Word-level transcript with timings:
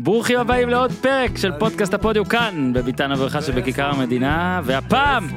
ברוכים 0.00 0.38
הבאים 0.38 0.68
לעוד 0.68 0.92
פרק 0.92 1.38
של 1.38 1.52
פודקאסט 1.58 1.94
הפודיו 1.94 2.24
כאן, 2.24 2.72
בביתן 2.74 3.12
הברכה 3.12 3.42
שבכיכר 3.42 3.90
המדינה, 3.90 4.60
והפעם, 4.64 5.28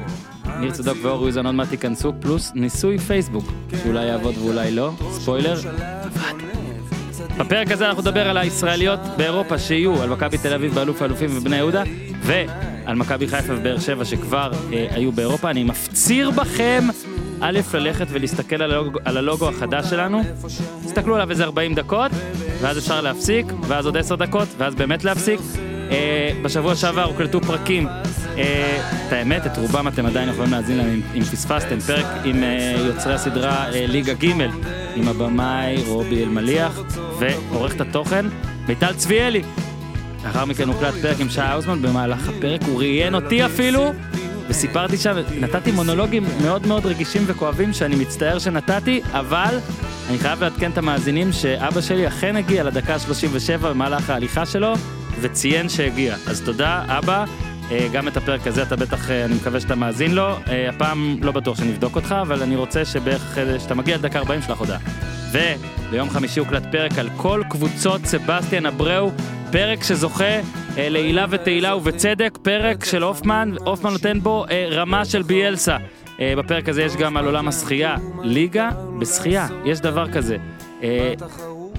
ניר 0.58 0.70
צדוק 0.70 0.98
ואור 1.02 1.26
יוזן 1.26 1.46
עוד 1.46 1.54
מעט 1.54 1.72
ייכנסו, 1.72 2.12
פלוס 2.20 2.52
ניסוי 2.54 2.98
פייסבוק, 2.98 3.44
שאולי 3.82 4.04
יעבוד 4.04 4.38
ואולי 4.38 4.70
לא, 4.70 4.92
ספוילר, 5.10 5.56
עבד. 6.02 6.34
בפרק 7.38 7.70
הזה 7.70 7.88
אנחנו 7.88 8.02
נדבר 8.02 8.28
על 8.28 8.36
הישראליות 8.36 9.00
באירופה 9.16 9.58
שיהיו, 9.58 10.02
על 10.02 10.08
מכבי 10.08 10.38
תל 10.38 10.54
אביב 10.54 10.74
באלוף 10.74 11.02
האלופים 11.02 11.30
ובני 11.32 11.56
יהודה, 11.56 11.82
ועל 12.22 12.94
מכבי 12.96 13.28
חיפה 13.28 13.52
ובאר 13.56 13.78
שבע 13.78 14.04
שכבר 14.04 14.52
אה, 14.72 14.86
היו 14.90 15.12
באירופה. 15.12 15.50
אני 15.50 15.64
מפציר 15.64 16.30
בכם, 16.30 16.84
א', 17.44 17.60
ללכת 17.74 18.06
ולהסתכל 18.10 18.62
על 18.62 18.72
הלוגו, 18.72 18.98
על 19.04 19.16
הלוגו 19.16 19.48
החדש 19.48 19.90
שלנו, 19.90 20.22
תסתכלו 20.84 21.14
עליו 21.14 21.30
איזה 21.30 21.44
40 21.44 21.74
דקות, 21.74 22.10
ואז 22.60 22.78
אפשר 22.78 23.00
להפסיק, 23.00 23.46
ואז 23.68 23.86
עוד 23.86 23.96
10 23.96 24.16
דקות, 24.16 24.48
ואז 24.58 24.74
באמת 24.74 25.04
להפסיק. 25.04 25.40
אה, 25.90 26.30
בשבוע 26.42 26.74
שעבר 26.74 27.04
הוקלטו 27.04 27.40
פרקים, 27.40 27.88
אה, 28.38 28.80
את 29.06 29.12
האמת, 29.12 29.46
את 29.46 29.56
רובם 29.56 29.88
אתם 29.88 30.06
עדיין 30.06 30.28
יכולים 30.28 30.52
להאזין 30.52 30.76
להם 30.76 31.00
אם, 31.14 31.22
פספסתם, 31.22 31.80
פרק 31.80 32.06
עם 32.24 32.42
אה, 32.42 32.74
יוצרי 32.86 33.14
הסדרה 33.14 33.72
אה, 33.72 33.86
ליגה 33.86 34.14
ג' 34.14 34.30
עם 34.96 35.08
הבמאי 35.08 35.82
רובי 35.86 36.22
אלמליח, 36.22 36.80
ועורכת 37.18 37.80
התוכן 37.80 38.26
מיטל 38.68 38.92
צביאלי. 38.92 39.42
לאחר 40.24 40.44
מכן 40.44 40.68
הוקלט 40.68 40.94
פרק 40.94 41.20
עם 41.20 41.28
שי 41.30 41.40
האוזמן, 41.40 41.82
במהלך 41.82 42.28
הפרק 42.28 42.60
הוא 42.66 42.78
ראיין 42.78 43.14
אותי 43.14 43.46
אפילו, 43.46 43.92
וסיפרתי 44.48 44.96
שם, 44.96 45.16
נתתי 45.40 45.72
מונולוגים 45.72 46.24
מאוד 46.42 46.66
מאוד 46.66 46.86
רגישים 46.86 47.22
וכואבים 47.26 47.72
שאני 47.72 47.96
מצטער 47.96 48.38
שנתתי, 48.38 49.00
אבל 49.12 49.58
אני 50.10 50.18
חייב 50.18 50.42
לעדכן 50.42 50.70
את 50.70 50.78
המאזינים 50.78 51.32
שאבא 51.32 51.80
שלי 51.80 52.08
אכן 52.08 52.36
הגיע 52.36 52.64
לדקה 52.64 52.98
37 52.98 53.70
במהלך 53.70 54.10
ההליכה 54.10 54.46
שלו, 54.46 54.74
וציין 55.20 55.68
שהגיע. 55.68 56.16
אז 56.26 56.40
תודה, 56.40 56.84
אבא. 56.86 57.24
אה, 57.70 57.88
גם 57.92 58.08
את 58.08 58.16
הפרק 58.16 58.46
הזה 58.46 58.62
אתה 58.62 58.76
בטח, 58.76 59.10
אה, 59.10 59.24
אני 59.24 59.34
מקווה 59.34 59.60
שאתה 59.60 59.74
מאזין 59.74 60.14
לו. 60.14 60.28
אה, 60.48 60.68
הפעם 60.68 61.16
לא 61.22 61.32
בטוח 61.32 61.58
שנבדוק 61.58 61.96
אותך, 61.96 62.14
אבל 62.22 62.42
אני 62.42 62.56
רוצה 62.56 62.84
שבערך, 62.84 63.38
אה, 63.38 63.60
שאתה 63.60 63.74
מגיע 63.74 63.96
לדקה 63.96 64.18
40 64.18 64.42
שלח 64.42 64.58
הודעה. 64.58 64.78
וביום 65.32 66.10
חמישי 66.10 66.40
הוקלט 66.40 66.62
פרק 66.70 66.98
על 66.98 67.10
כל 67.16 67.42
קבוצות 67.48 68.06
סבסטיאן 68.06 68.66
אבראו, 68.66 69.10
פרק 69.52 69.82
שזוכה 69.82 70.40
לעילה 70.76 71.26
ותהילה 71.30 71.76
ובצדק, 71.76 72.38
פרק 72.42 72.84
של 72.84 73.02
הופמן, 73.02 73.52
הופמן 73.64 73.92
נותן 73.92 74.20
בו 74.20 74.44
אה, 74.50 74.66
רמה 74.70 75.04
של 75.04 75.22
ביאלסה. 75.22 75.76
אה, 76.20 76.34
בפרק 76.38 76.68
הזה 76.68 76.82
יש 76.82 76.96
גם 76.96 77.16
על 77.16 77.24
עולם 77.24 77.48
השחייה, 77.48 77.96
ליגה 78.22 78.70
בשחייה, 78.98 79.46
יש 79.64 79.80
דבר 79.80 80.12
כזה. 80.12 80.36
אה, 80.82 81.14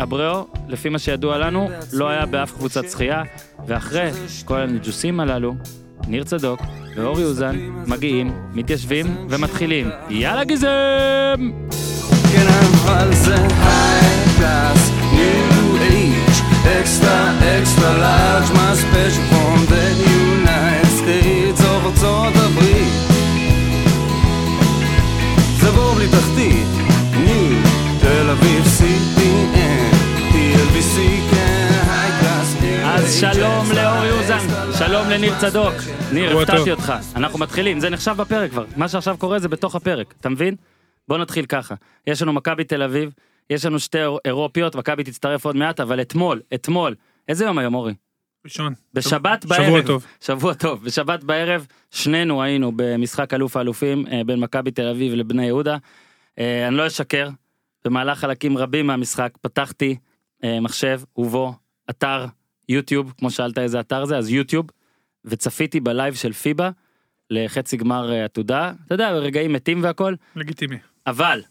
אבראו, 0.03 0.47
לפי 0.67 0.89
מה 0.89 0.99
שידוע 0.99 1.37
לנו, 1.37 1.69
לא 1.93 2.09
היה 2.09 2.25
באף 2.25 2.51
קבוצת 2.51 2.89
שחייה, 2.89 3.23
ואחרי 3.67 4.11
כל 4.45 4.57
הניג'וסים 4.59 5.19
הללו, 5.19 5.55
ניר 6.07 6.23
צדוק 6.23 6.61
ואור 6.95 7.19
יוזן 7.19 7.55
מגיעים, 7.87 8.33
מתיישבים 8.53 9.27
ומתחילים. 9.29 9.89
יאללה 10.09 10.43
גזם! 10.43 11.51
כן 12.31 12.47
אבל 12.47 13.09
extra 16.65 17.17
extra 17.57 17.89
large, 18.05 18.49
my 18.59 18.71
special 18.83 19.23
from 19.31 19.57
the 19.73 19.85
United 20.19 20.91
States 21.01 21.61
of 21.61 21.85
ארצות 21.85 22.33
הברית. 22.35 22.93
זה 25.61 25.71
בור 25.71 25.93
בלי 25.93 26.07
תחתית, 26.07 26.67
new, 27.13 27.67
תל 28.01 28.29
אביב 28.29 28.63
CPN, 28.79 29.95
TLBC, 30.33 30.97
כן, 31.31 31.69
high 31.87 32.23
class, 32.23 32.63
new 32.63 32.85
אז 32.85 33.13
שלום 33.19 33.65
לאור 33.75 34.05
יוזן, 34.05 34.47
שלום. 34.77 35.09
לניר 35.09 35.33
צדוק. 35.39 35.73
ניר, 36.13 36.39
הפתעתי. 36.39 36.71
אותך. 36.71 36.93
אנחנו 37.15 37.39
מתחילים, 37.39 37.79
זה 37.79 37.89
נחשב 37.89 38.13
בפרק 38.17 38.51
כבר. 38.51 38.65
מה 38.75 38.87
שעכשיו 38.87 39.15
קורה 39.17 39.39
זה 39.39 39.49
בתוך 39.49 39.75
הפרק, 39.75 40.13
אתה 40.19 40.29
מבין? 40.29 40.55
בוא 41.07 41.17
נתחיל 41.17 41.45
ככה. 41.45 41.75
יש 42.07 42.21
לנו 42.21 42.33
מכבי 42.33 42.63
תל 42.63 42.83
אביב, 42.83 43.09
יש 43.49 43.65
לנו 43.65 43.79
שתי 43.79 43.97
אירו- 43.97 44.19
אירופיות, 44.25 44.75
מכבי 44.75 45.03
תצטרף 45.03 45.45
עוד 45.45 45.55
מעט, 45.55 45.79
אבל 45.79 46.01
אתמול, 46.01 46.41
אתמול, 46.53 46.95
איזה 47.27 47.45
יום 47.45 47.57
היום 47.57 47.75
אורי? 47.75 47.93
ראשון. 48.45 48.73
בשבת 48.93 49.41
שבוע 49.43 49.57
בערב, 49.57 49.85
טוב. 49.87 50.05
שבוע 50.21 50.53
טוב, 50.53 50.83
בשבת 50.85 51.23
בערב 51.23 51.67
שנינו 51.91 52.43
היינו 52.43 52.71
במשחק 52.75 53.33
אלוף 53.33 53.57
האלופים 53.57 54.07
אה, 54.07 54.21
בין 54.25 54.39
מכבי 54.39 54.71
תל 54.71 54.87
אביב 54.87 55.13
לבני 55.13 55.45
יהודה. 55.45 55.77
אה, 56.39 56.67
אני 56.67 56.75
לא 56.77 56.87
אשקר, 56.87 57.29
במהלך 57.85 58.19
חלקים 58.19 58.57
רבים 58.57 58.87
מהמשחק 58.87 59.37
פתחתי 59.41 59.95
אה, 60.43 60.59
מחשב 60.59 61.01
ובו 61.17 61.53
אתר 61.89 62.25
יוטיוב, 62.69 63.13
כמו 63.17 63.31
שאלת 63.31 63.57
איזה 63.57 63.79
אתר 63.79 64.05
זה, 64.05 64.17
אז 64.17 64.29
יוטיוב, 64.29 64.65
וצפיתי 65.25 65.79
בלייב 65.79 66.13
של 66.13 66.33
פיבה 66.33 66.69
לחצי 67.29 67.77
גמר 67.77 68.11
עתודה, 68.11 68.71
אתה 68.85 68.93
יודע, 68.95 69.11
רגעים 69.11 69.53
מתים 69.53 69.83
והכל, 69.83 70.13
לגיטימי. 70.35 70.77
אבל 71.07 71.41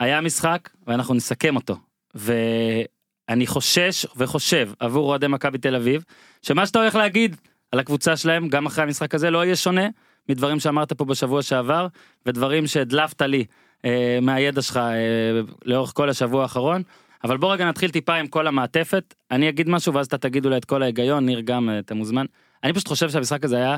היה 0.00 0.20
משחק 0.20 0.70
ואנחנו 0.86 1.14
נסכם 1.14 1.56
אותו. 1.56 1.76
ואני 2.14 3.46
חושש 3.46 4.06
וחושב 4.16 4.70
עבור 4.80 5.08
אוהדי 5.08 5.26
מכבי 5.26 5.58
תל 5.58 5.74
אביב 5.74 6.04
שמה 6.42 6.66
שאתה 6.66 6.78
הולך 6.78 6.94
להגיד 6.94 7.36
על 7.72 7.78
הקבוצה 7.78 8.16
שלהם 8.16 8.48
גם 8.48 8.66
אחרי 8.66 8.84
המשחק 8.84 9.14
הזה 9.14 9.30
לא 9.30 9.44
יהיה 9.44 9.56
שונה 9.56 9.88
מדברים 10.28 10.60
שאמרת 10.60 10.92
פה 10.92 11.04
בשבוע 11.04 11.42
שעבר 11.42 11.86
ודברים 12.26 12.66
שהדלפת 12.66 13.22
לי 13.22 13.44
אה, 13.84 14.18
מהידע 14.22 14.62
שלך 14.62 14.76
אה, 14.76 15.40
לאורך 15.64 15.92
כל 15.94 16.08
השבוע 16.10 16.42
האחרון. 16.42 16.82
אבל 17.24 17.36
בוא 17.36 17.52
רגע 17.52 17.68
נתחיל 17.68 17.90
טיפה 17.90 18.14
עם 18.14 18.26
כל 18.26 18.46
המעטפת. 18.46 19.14
אני 19.30 19.48
אגיד 19.48 19.68
משהו 19.68 19.94
ואז 19.94 20.06
אתה 20.06 20.18
תגיד 20.18 20.44
אולי 20.44 20.56
את 20.56 20.64
כל 20.64 20.82
ההיגיון. 20.82 21.26
ניר 21.26 21.40
גם 21.40 21.70
אה, 21.70 21.78
אתה 21.78 21.94
מוזמן. 21.94 22.26
אני 22.64 22.72
פשוט 22.72 22.88
חושב 22.88 23.10
שהמשחק 23.10 23.44
הזה 23.44 23.56
היה 23.56 23.76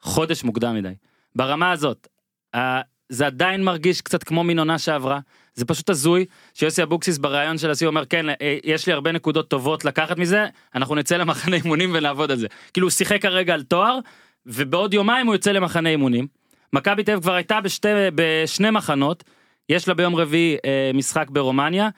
חודש 0.00 0.44
מוקדם 0.44 0.74
מדי. 0.74 0.94
ברמה 1.36 1.70
הזאת. 1.70 2.08
זה 3.08 3.26
עדיין 3.26 3.64
מרגיש 3.64 4.00
קצת 4.00 4.24
כמו 4.24 4.44
מין 4.44 4.58
עונה 4.58 4.78
שעברה 4.78 5.20
זה 5.54 5.64
פשוט 5.64 5.90
הזוי 5.90 6.24
שיוסי 6.54 6.82
אבוקסיס 6.82 7.18
בריאיון 7.18 7.58
של 7.58 7.70
השיא 7.70 7.86
אומר 7.86 8.04
כן 8.04 8.30
אה, 8.30 8.58
יש 8.64 8.86
לי 8.86 8.92
הרבה 8.92 9.12
נקודות 9.12 9.48
טובות 9.48 9.84
לקחת 9.84 10.18
מזה 10.18 10.46
אנחנו 10.74 10.94
נצא 10.94 11.16
למחנה 11.16 11.56
אימונים 11.56 11.90
ונעבוד 11.94 12.30
על 12.30 12.38
זה 12.38 12.46
כאילו 12.72 12.86
הוא 12.86 12.90
שיחק 12.90 13.22
כרגע 13.22 13.54
על 13.54 13.62
תואר 13.62 13.98
ובעוד 14.46 14.94
יומיים 14.94 15.26
הוא 15.26 15.34
יוצא 15.34 15.52
למחנה 15.52 15.88
אימונים. 15.88 16.26
מכבי 16.72 17.04
תל 17.04 17.12
אביב 17.12 17.22
כבר 17.22 17.34
הייתה 17.34 17.60
בשתי, 17.60 17.88
בשני 18.14 18.70
מחנות 18.70 19.24
יש 19.68 19.88
לה 19.88 19.94
ביום 19.94 20.16
רביעי 20.16 20.56
אה, 20.64 20.90
משחק 20.94 21.30
ברומניה. 21.30 21.88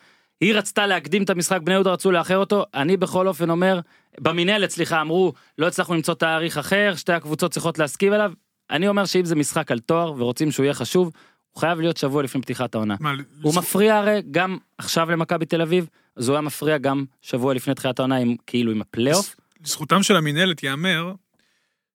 היא 0.40 0.54
רצתה 0.54 0.86
להקדים 0.86 1.22
את 1.22 1.30
המשחק 1.30 1.60
בני 1.60 1.74
יהודה 1.74 1.92
רצו 1.92 2.10
לאחר 2.10 2.38
אותו 2.38 2.64
אני 2.74 2.96
בכל 2.96 3.28
אופן 3.28 3.50
אומר 3.50 3.80
במינהלת 4.20 4.70
סליחה 4.70 5.00
אמרו 5.00 5.32
לא 5.58 5.66
הצלחנו 5.66 5.94
למצוא 5.94 6.14
תאריך 6.14 6.58
אחר 6.58 6.92
שתי 6.96 7.12
הקבוצות 7.12 7.52
צריכות 7.52 7.78
להסכים 7.78 8.12
אליו 8.12 8.32
אני 8.70 8.88
אומר 8.88 9.04
שאם 9.04 9.24
זה 9.24 9.34
משחק 9.34 9.70
על 9.70 9.78
תואר 9.78 10.12
ורוצים 10.18 10.50
שהוא 10.50 10.64
יהיה 10.64 10.74
חשוב 10.74 11.10
הוא 11.52 11.60
חייב 11.60 11.80
להיות 11.80 11.96
שבוע 11.96 12.22
לפני 12.22 12.42
פתיחת 12.42 12.74
העונה. 12.74 12.96
מה, 13.00 13.12
הוא 13.42 13.52
לזכ- 13.52 13.58
מפריע 13.58 13.96
הרי 13.96 14.22
גם 14.30 14.58
עכשיו 14.78 15.10
למכבי 15.10 15.46
תל 15.46 15.62
אביב 15.62 15.88
אז 16.16 16.28
הוא 16.28 16.34
היה 16.36 16.40
מפריע 16.42 16.78
גם 16.78 17.04
שבוע 17.22 17.54
לפני 17.54 17.74
תחילת 17.74 17.98
העונה 17.98 18.16
עם 18.16 18.34
כאילו 18.46 18.72
עם 18.72 18.80
הפלייאוף. 18.80 19.36
לזכותם 19.64 20.02
של 20.02 20.16
המינהלת 20.16 20.62
ייאמר 20.62 21.12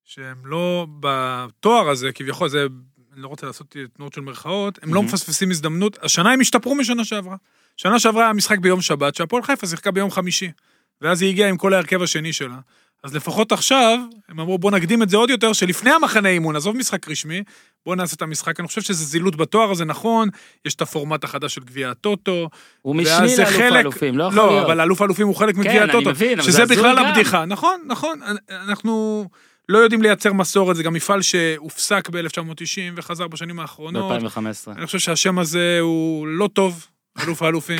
שהם 0.03 0.45
לא 0.45 0.87
בתואר 0.99 1.89
הזה, 1.89 2.11
כביכול, 2.11 2.49
זה, 2.49 2.65
אני 3.13 3.21
לא 3.21 3.27
רוצה 3.27 3.47
לעשות 3.47 3.75
תנועות 3.93 4.13
של 4.13 4.21
מירכאות, 4.21 4.79
הם 4.83 4.93
לא 4.93 4.99
Mhm. 4.99 5.03
מפספסים 5.03 5.51
הזדמנות, 5.51 5.97
השנה 6.03 6.31
הם 6.31 6.41
השתפרו 6.41 6.75
משנה 6.75 7.05
שעברה. 7.05 7.35
שנה 7.77 7.99
שעברה 7.99 8.23
היה 8.23 8.33
משחק 8.33 8.57
ביום 8.59 8.81
שבת, 8.81 9.15
שהפועל 9.15 9.43
חיפה 9.43 9.67
שיחקה 9.67 9.91
ביום 9.91 10.11
חמישי. 10.11 10.51
ואז 11.01 11.21
היא 11.21 11.29
הגיעה 11.29 11.49
עם 11.49 11.57
כל 11.57 11.73
ההרכב 11.73 12.01
השני 12.01 12.33
שלה. 12.33 12.59
אז 13.05 13.15
לפחות 13.15 13.51
עכשיו, 13.51 13.99
הם 14.29 14.39
אמרו 14.39 14.57
בוא 14.57 14.71
נקדים 14.71 15.03
את 15.03 15.09
זה 15.09 15.17
עוד 15.17 15.29
יותר, 15.29 15.53
שלפני 15.53 15.91
המחנה 15.91 16.29
אימון, 16.29 16.55
עזוב 16.55 16.77
משחק 16.77 17.09
רשמי, 17.09 17.43
בוא 17.85 17.95
נעשה 17.95 18.15
את 18.15 18.21
המשחק. 18.21 18.59
אני 18.59 18.67
חושב 18.67 18.81
שזה 18.81 19.03
זילות 19.05 19.35
בתואר 19.35 19.71
הזה 19.71 19.85
נכון, 19.85 20.29
יש 20.65 20.75
את 20.75 20.81
הפורמט 20.81 21.23
החדש 21.23 21.53
של 21.55 21.61
גביע 21.61 21.89
הטוטו. 21.89 22.49
הוא 22.81 22.95
משני 22.95 23.13
לאלוף 23.37 23.49
חלק- 23.49 23.73
האלופים 23.73 24.17
לא 24.17 24.23
יכול 24.23 24.37
לא, 24.37 24.47
להיות. 24.51 24.65
אבל 24.65 24.81
אלוף 24.81 25.01
האלופים 25.01 25.27
הוא 25.27 25.35
חלק 25.35 25.55
כן, 25.55 25.61
מגביע 25.61 25.83
אני 25.83 25.89
הטוטו. 25.91 26.09
מבין, 26.09 26.39
אבל 26.39 26.47
שזה 26.47 26.57
זה 26.57 26.63
הזוי 26.63 26.77
בכלל 26.77 26.95
גם. 26.99 27.05
הבדיחה, 27.05 27.45
נכון, 27.45 27.81
נכון, 27.87 28.19
אנחנו 28.49 29.25
לא 29.69 29.77
יודעים 29.77 30.01
לייצר 30.01 30.33
מסורת, 30.33 30.75
זה 30.75 30.83
גם 30.83 30.93
מפעל 30.93 31.21
שהופסק 31.21 32.09
ב-1990 32.09 32.51
וחזר 32.95 33.27
בשנים 33.27 33.59
האחרונות. 33.59 34.21
ב-2015. 34.23 34.37
אני 34.77 34.85
חושב 34.85 34.99
שהשם 34.99 35.39
הזה 35.39 35.77
הוא 35.81 36.27
לא 36.27 36.49
טוב, 36.53 36.87
אלוף 37.23 37.41
האלופים. 37.41 37.79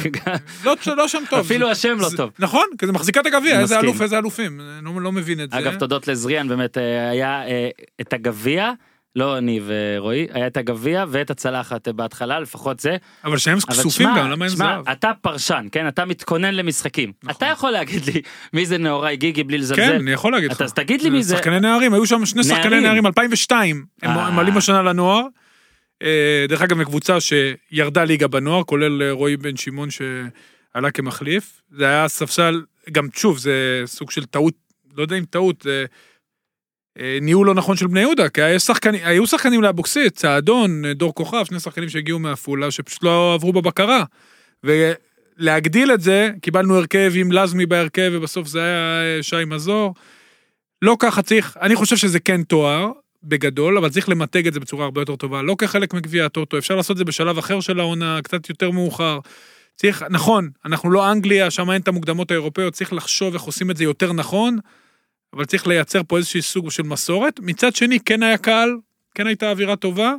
לא, 0.66 0.76
לא 0.98 1.08
שם 1.08 1.24
טוב. 1.30 1.40
אפילו 1.40 1.72
השם 1.72 1.98
לא 2.00 2.08
טוב. 2.18 2.32
נכון, 2.40 2.66
כי 2.78 2.86
זה 2.86 2.92
מחזיקה 2.92 3.20
את 3.20 3.26
הגביע, 3.26 3.54
אני 3.54 3.62
איזה. 3.64 3.80
אלוף, 3.80 4.02
איזה 4.02 4.18
אלופים, 4.18 4.62
אני 4.62 4.86
לא 4.86 5.02
לא 5.02 5.12
מבין 5.12 5.44
את 5.44 5.52
זה. 5.52 5.60
אגב 5.60 5.76
תודות 5.76 6.08
לזריאן 6.08 6.48
באמת 6.48 6.78
אה, 6.78 7.10
היה 7.10 7.48
אה, 7.48 7.70
את 8.02 8.14
הגביע 8.14 8.72
לא 9.16 9.40
ניב 9.40 9.64
ורועי 9.68 10.28
היה 10.34 10.48
את 10.48 10.58
הגביע 10.58 11.06
ואת 11.10 11.30
הצלחת 11.30 11.88
אה, 11.88 11.94
בהתחלה 11.94 12.40
לפחות 12.40 12.80
זה. 12.80 12.98
אבל 13.24 13.38
שהם 13.38 13.60
כסופים 13.60 14.10
גם, 14.18 14.32
למה 14.32 14.46
אין 14.46 14.56
זהב? 14.56 14.90
אתה 14.90 15.12
פרשן 15.22 15.68
כן 15.72 15.88
אתה 15.88 16.06
מתכונן 16.06 16.54
למשחקים 16.54 17.12
נכון. 17.24 17.36
אתה 17.38 17.46
יכול 17.46 17.72
להגיד 17.72 18.06
לי 18.06 18.22
מי 18.54 18.66
זה 18.66 18.78
נאורי 18.78 19.18
גיגי 19.18 19.44
בלי 19.44 19.58
כן, 19.58 19.64
לזלזל. 19.64 19.96
אני 19.96 20.12
יכול 20.12 20.32
להגיד 20.32 20.52
לך. 20.52 20.62
אז 20.62 20.74
תגיד 20.74 21.02
לי 21.02 21.10
מי 21.10 21.24
זה. 21.24 21.38
שחקני 21.38 21.60
נערים, 21.60 21.94
היו 21.94 22.06
שם 22.06 22.26
שני 22.26 22.44
שחקני 22.44 22.70
נערים. 22.70 22.84
נערים, 22.84 23.06
2002, 23.06 23.86
הם 24.02 24.18
אה. 24.18 24.28
הם 24.28 24.36
עולים 24.36 24.58
השנה 24.58 24.82
לנוער. 24.82 25.28
אה, 26.02 26.46
דרך 26.50 26.62
אגב, 26.62 26.78
מקבוצה 26.78 27.18
שירדה 27.20 28.04
ליגה 28.04 28.28
בנוער, 28.28 28.64
כולל 28.64 29.04
אה, 29.04 29.12
רועי 29.12 29.38
בן 29.38 29.58
שמעון 29.58 29.90
שעלה 29.92 30.92
כמחליף. 30.92 31.62
זה 31.72 31.86
היה 31.86 32.08
ספסל, 32.08 32.62
גם 32.92 33.08
שוב, 33.14 33.38
זה 33.38 33.84
סוג 33.86 34.12
של 34.12 34.26
טעות 34.26 34.54
לא 34.98 35.02
יודע 35.02 35.18
אם 35.18 35.26
טעות, 35.26 35.68
אה, 35.68 35.86
אה, 37.00 37.18
ניהול 37.22 37.48
לא 37.48 37.54
נכון 37.54 37.78
של 37.78 37.88
בני 37.88 38.00
יהודה, 38.00 38.30
כי 38.30 38.42
היה 38.42 38.60
שחקנים, 38.60 39.02
היו 39.04 39.28
שחקנים 39.28 39.62
לאבוקסיס, 39.62 40.12
צעדון, 40.12 40.86
דור 40.92 41.16
כוכב, 41.16 41.46
שני 41.46 41.60
שחקנים 41.60 41.90
שהגיעו 41.90 42.20
מעפולה, 42.20 42.72
שפשוט 42.72 43.04
לא 43.04 43.34
עברו 43.34 43.54
בבקרה. 43.54 44.04
ולהגדיל 44.64 45.92
את 45.92 46.02
זה, 46.02 46.30
קיבלנו 46.42 46.76
הרכב 46.76 47.14
עם 47.16 47.32
לזמי 47.32 47.66
בהרכב, 47.66 48.12
ובסוף 48.14 48.48
זה 48.48 48.62
היה 48.62 49.24
שי 49.24 49.46
מזור. 49.48 49.94
לא 50.82 50.98
ככה 51.00 51.22
צריך, 51.22 51.58
אני 51.62 51.76
חושב 51.76 51.96
שזה 51.96 52.20
כן 52.20 52.44
תואר, 52.44 52.92
בגדול, 53.26 53.78
אבל 53.78 53.90
צריך 53.90 54.10
למתג 54.10 54.48
את 54.48 54.54
זה 54.54 54.60
בצורה 54.60 54.86
הרבה 54.86 55.02
יותר 55.02 55.16
טובה, 55.16 55.42
לא 55.42 55.56
כחלק 55.58 55.94
מגביע 55.94 56.26
הטוטו, 56.26 56.58
אפשר 56.58 56.76
לעשות 56.76 56.92
את 56.92 56.98
זה 56.98 57.06
בשלב 57.06 57.38
אחר 57.38 57.60
של 57.60 57.80
העונה, 57.80 58.20
קצת 58.24 58.50
יותר 58.50 58.72
מאוחר. 58.72 59.20
צריך, 59.76 60.04
נכון, 60.10 60.50
אנחנו 60.66 60.92
לא 60.92 61.12
אנגליה, 61.12 61.52
שם 61.52 61.72
אין 61.72 61.82
את 61.82 61.88
המוקדמות 61.88 62.32
האירופאיות, 62.32 62.74
צריך 62.74 62.94
לחשוב 62.94 63.34
איך 63.34 63.44
עושים 63.44 63.72
את 63.72 63.78
זה 63.78 63.84
יותר 63.84 64.14
נכון, 64.14 64.58
אבל 65.34 65.46
צריך 65.46 65.68
לייצר 65.68 66.02
פה 66.08 66.18
איזשהו 66.18 66.42
סוג 66.42 66.72
של 66.72 66.84
מסורת. 66.84 67.40
מצד 67.40 67.76
שני, 67.76 68.00
כן 68.00 68.24
היה 68.24 68.38
קהל, 68.38 68.78
כן 69.16 69.28
הייתה 69.28 69.52
אווירה 69.52 69.76
טובה, 69.76 70.14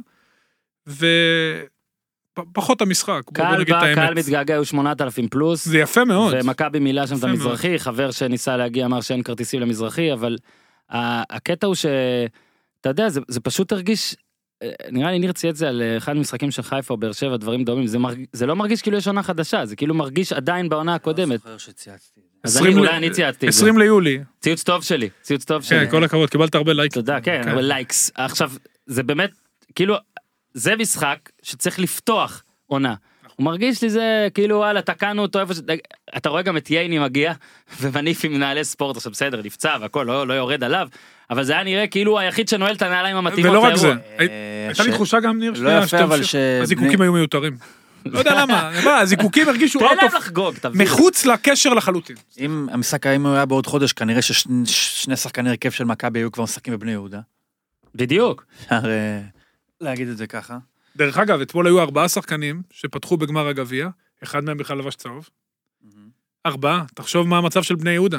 ופחות 2.38 2.80
המשחק, 2.80 3.20
בוא 3.30 3.44
נגיד 3.46 3.60
את 3.60 3.68
בא, 3.68 3.94
קהל 3.94 3.98
האמת. 3.98 4.18
מתגעגע, 4.18 4.54
היו 4.54 4.64
8,000 4.64 5.28
פלוס. 5.28 5.64
זה 5.64 5.78
יפה 5.78 6.04
מאוד. 6.04 6.34
ומכבי 6.40 6.78
מילא 6.78 7.06
שם 7.06 7.14
את 7.14 7.18
יפה 7.18 7.26
מאוד. 7.26 7.40
המזרחי, 7.40 7.78
חבר 7.78 8.10
שניסה 8.10 8.56
להגיע 8.56 8.86
אמר 8.86 9.00
שאין 9.00 9.22
כרטיסים 9.22 9.60
למזרחי, 9.60 10.12
אבל 10.12 10.36
הקטע 10.90 11.66
הוא 11.66 11.74
ש... 11.74 11.86
אתה 12.80 12.88
יודע, 12.88 13.08
זה, 13.08 13.20
זה 13.28 13.40
פשוט 13.40 13.72
הרגיש, 13.72 14.16
אה, 14.62 14.70
נראה 14.90 15.10
לי 15.10 15.18
ניר 15.18 15.32
ציין 15.32 15.50
את 15.52 15.56
זה 15.56 15.68
על 15.68 15.82
אה, 15.82 15.96
אחד 15.96 16.16
המשחקים 16.16 16.50
של 16.50 16.62
חיפה 16.62 16.94
או 16.94 16.98
באר 16.98 17.12
שבע, 17.12 17.36
דברים 17.36 17.64
דומים, 17.64 17.86
זה, 17.86 17.98
מרג... 17.98 18.24
זה 18.32 18.46
לא 18.46 18.56
מרגיש 18.56 18.82
כאילו 18.82 18.96
יש 18.98 19.06
עונה 19.06 19.22
חדשה, 19.22 19.66
זה 19.66 19.76
כאילו 19.76 19.94
מרגיש 19.94 20.32
עדיין 20.32 20.68
בעונה 20.68 20.94
הקודמת. 20.94 21.40
זוכר 21.40 21.58
שצייצתי. 21.58 22.20
אז 22.44 22.56
אני, 22.56 22.66
20 22.68 22.78
אולי 22.78 22.90
ל- 22.92 22.94
אני 22.94 23.10
צייצתי 23.10 23.46
את 23.48 23.52
זה. 23.52 23.58
20 23.58 23.78
ליולי, 23.78 24.18
ציוץ 24.40 24.62
טוב 24.62 24.82
שלי, 24.84 25.08
ציוץ 25.22 25.44
טוב 25.44 25.62
שלי. 25.62 25.84
כן, 25.84 25.90
כל 25.90 26.04
הכבוד, 26.04 26.30
קיבלת 26.30 26.54
הרבה 26.54 26.72
לייקים. 26.72 27.02
תודה, 27.02 27.20
כן, 27.20 27.48
אבל 27.48 27.62
likes. 27.62 28.10
עכשיו, 28.14 28.52
זה 28.86 29.02
באמת, 29.02 29.30
כאילו, 29.74 29.94
זה 30.54 30.76
משחק 30.76 31.30
שצריך 31.42 31.78
לפתוח 31.78 32.42
עונה. 32.66 32.94
הוא 33.36 33.44
מרגיש 33.44 33.82
לי 33.82 33.90
זה 33.90 34.28
כאילו 34.34 34.56
וואלה 34.56 34.82
תקענו 34.82 35.22
אותו 35.22 35.40
איפה 35.40 35.54
ש... 35.54 35.58
אתה 36.16 36.28
רואה 36.28 36.42
גם 36.42 36.56
את 36.56 36.70
ייני 36.70 36.98
מגיע 36.98 37.32
ומניף 37.80 38.24
עם 38.24 38.32
מנהלי 38.32 38.64
ספורט 38.64 38.96
עכשיו 38.96 39.12
בסדר 39.12 39.40
נפצע 39.44 39.76
והכל 39.80 40.04
לא, 40.08 40.26
לא 40.26 40.34
יורד 40.34 40.64
עליו 40.64 40.88
אבל 41.30 41.44
זה 41.44 41.52
היה 41.52 41.64
נראה 41.64 41.86
כאילו 41.86 42.12
הוא 42.12 42.18
היחיד 42.18 42.48
שנועל 42.48 42.74
את 42.74 42.82
הנעליים 42.82 43.16
המתאימות. 43.16 43.50
ולא 43.50 43.60
רק 43.60 43.76
זה, 43.76 43.92
אה, 44.20 44.26
הייתה 44.68 44.82
לי 44.82 44.92
תחושה 44.92 45.20
גם, 45.20 45.38
ניר, 45.38 45.50
לא 45.50 45.56
שנייה, 45.56 45.78
יפה, 45.78 45.86
שאתה 45.88 46.04
אבל 46.04 46.16
ממשיך. 46.16 46.30
ש- 46.30 46.34
הזיקוקים 46.62 47.00
היו 47.00 47.12
מיותרים. 47.12 47.56
לא 48.06 48.18
יודע 48.18 48.40
למה, 48.42 48.70
מה, 48.84 48.98
הזיקוקים 48.98 49.48
הרגישו 49.48 49.78
תן 49.78 49.84
out 49.84 49.94
להם 50.02 50.10
לחגוג 50.16 50.54
תבין. 50.56 50.82
מחוץ 50.82 51.26
לקשר 51.26 51.74
לחלוטין. 51.74 52.16
אם 52.38 52.66
המשחק 52.70 53.06
האם 53.06 53.26
הוא 53.26 53.34
היה 53.34 53.46
בעוד 53.46 53.66
חודש, 53.66 53.92
כנראה 53.92 54.22
ששני 54.22 55.16
שחקני 55.16 55.50
הרכב 55.50 55.70
של 55.70 55.84
מכבי 55.84 56.18
היו 56.18 56.32
כבר 56.32 56.44
משחקים 56.44 56.74
בבני 56.74 56.90
יהודה. 56.92 57.20
בדיוק. 57.94 58.44
אפשר 58.64 58.80
להגיד 59.80 60.08
את 60.08 60.16
זה 60.16 60.26
ככה. 60.26 60.58
דרך 60.96 61.18
אגב, 61.18 61.40
אתמול 61.40 61.66
היו 61.66 61.80
ארבעה 61.80 62.08
שחקנים 62.08 62.62
שפתחו 62.70 63.16
בגמר 63.16 63.48
הגביע, 63.48 63.88
אחד 64.22 64.44
מהם 64.44 64.56
בכלל 64.56 64.78
לבש 64.78 64.94
צהוב. 64.94 65.28
ארבעה, 66.46 66.84
תחשוב 66.94 67.28
מה 67.28 67.38
המצב 67.38 67.62
של 67.62 67.74
בני 67.74 67.90
יהודה. 67.90 68.18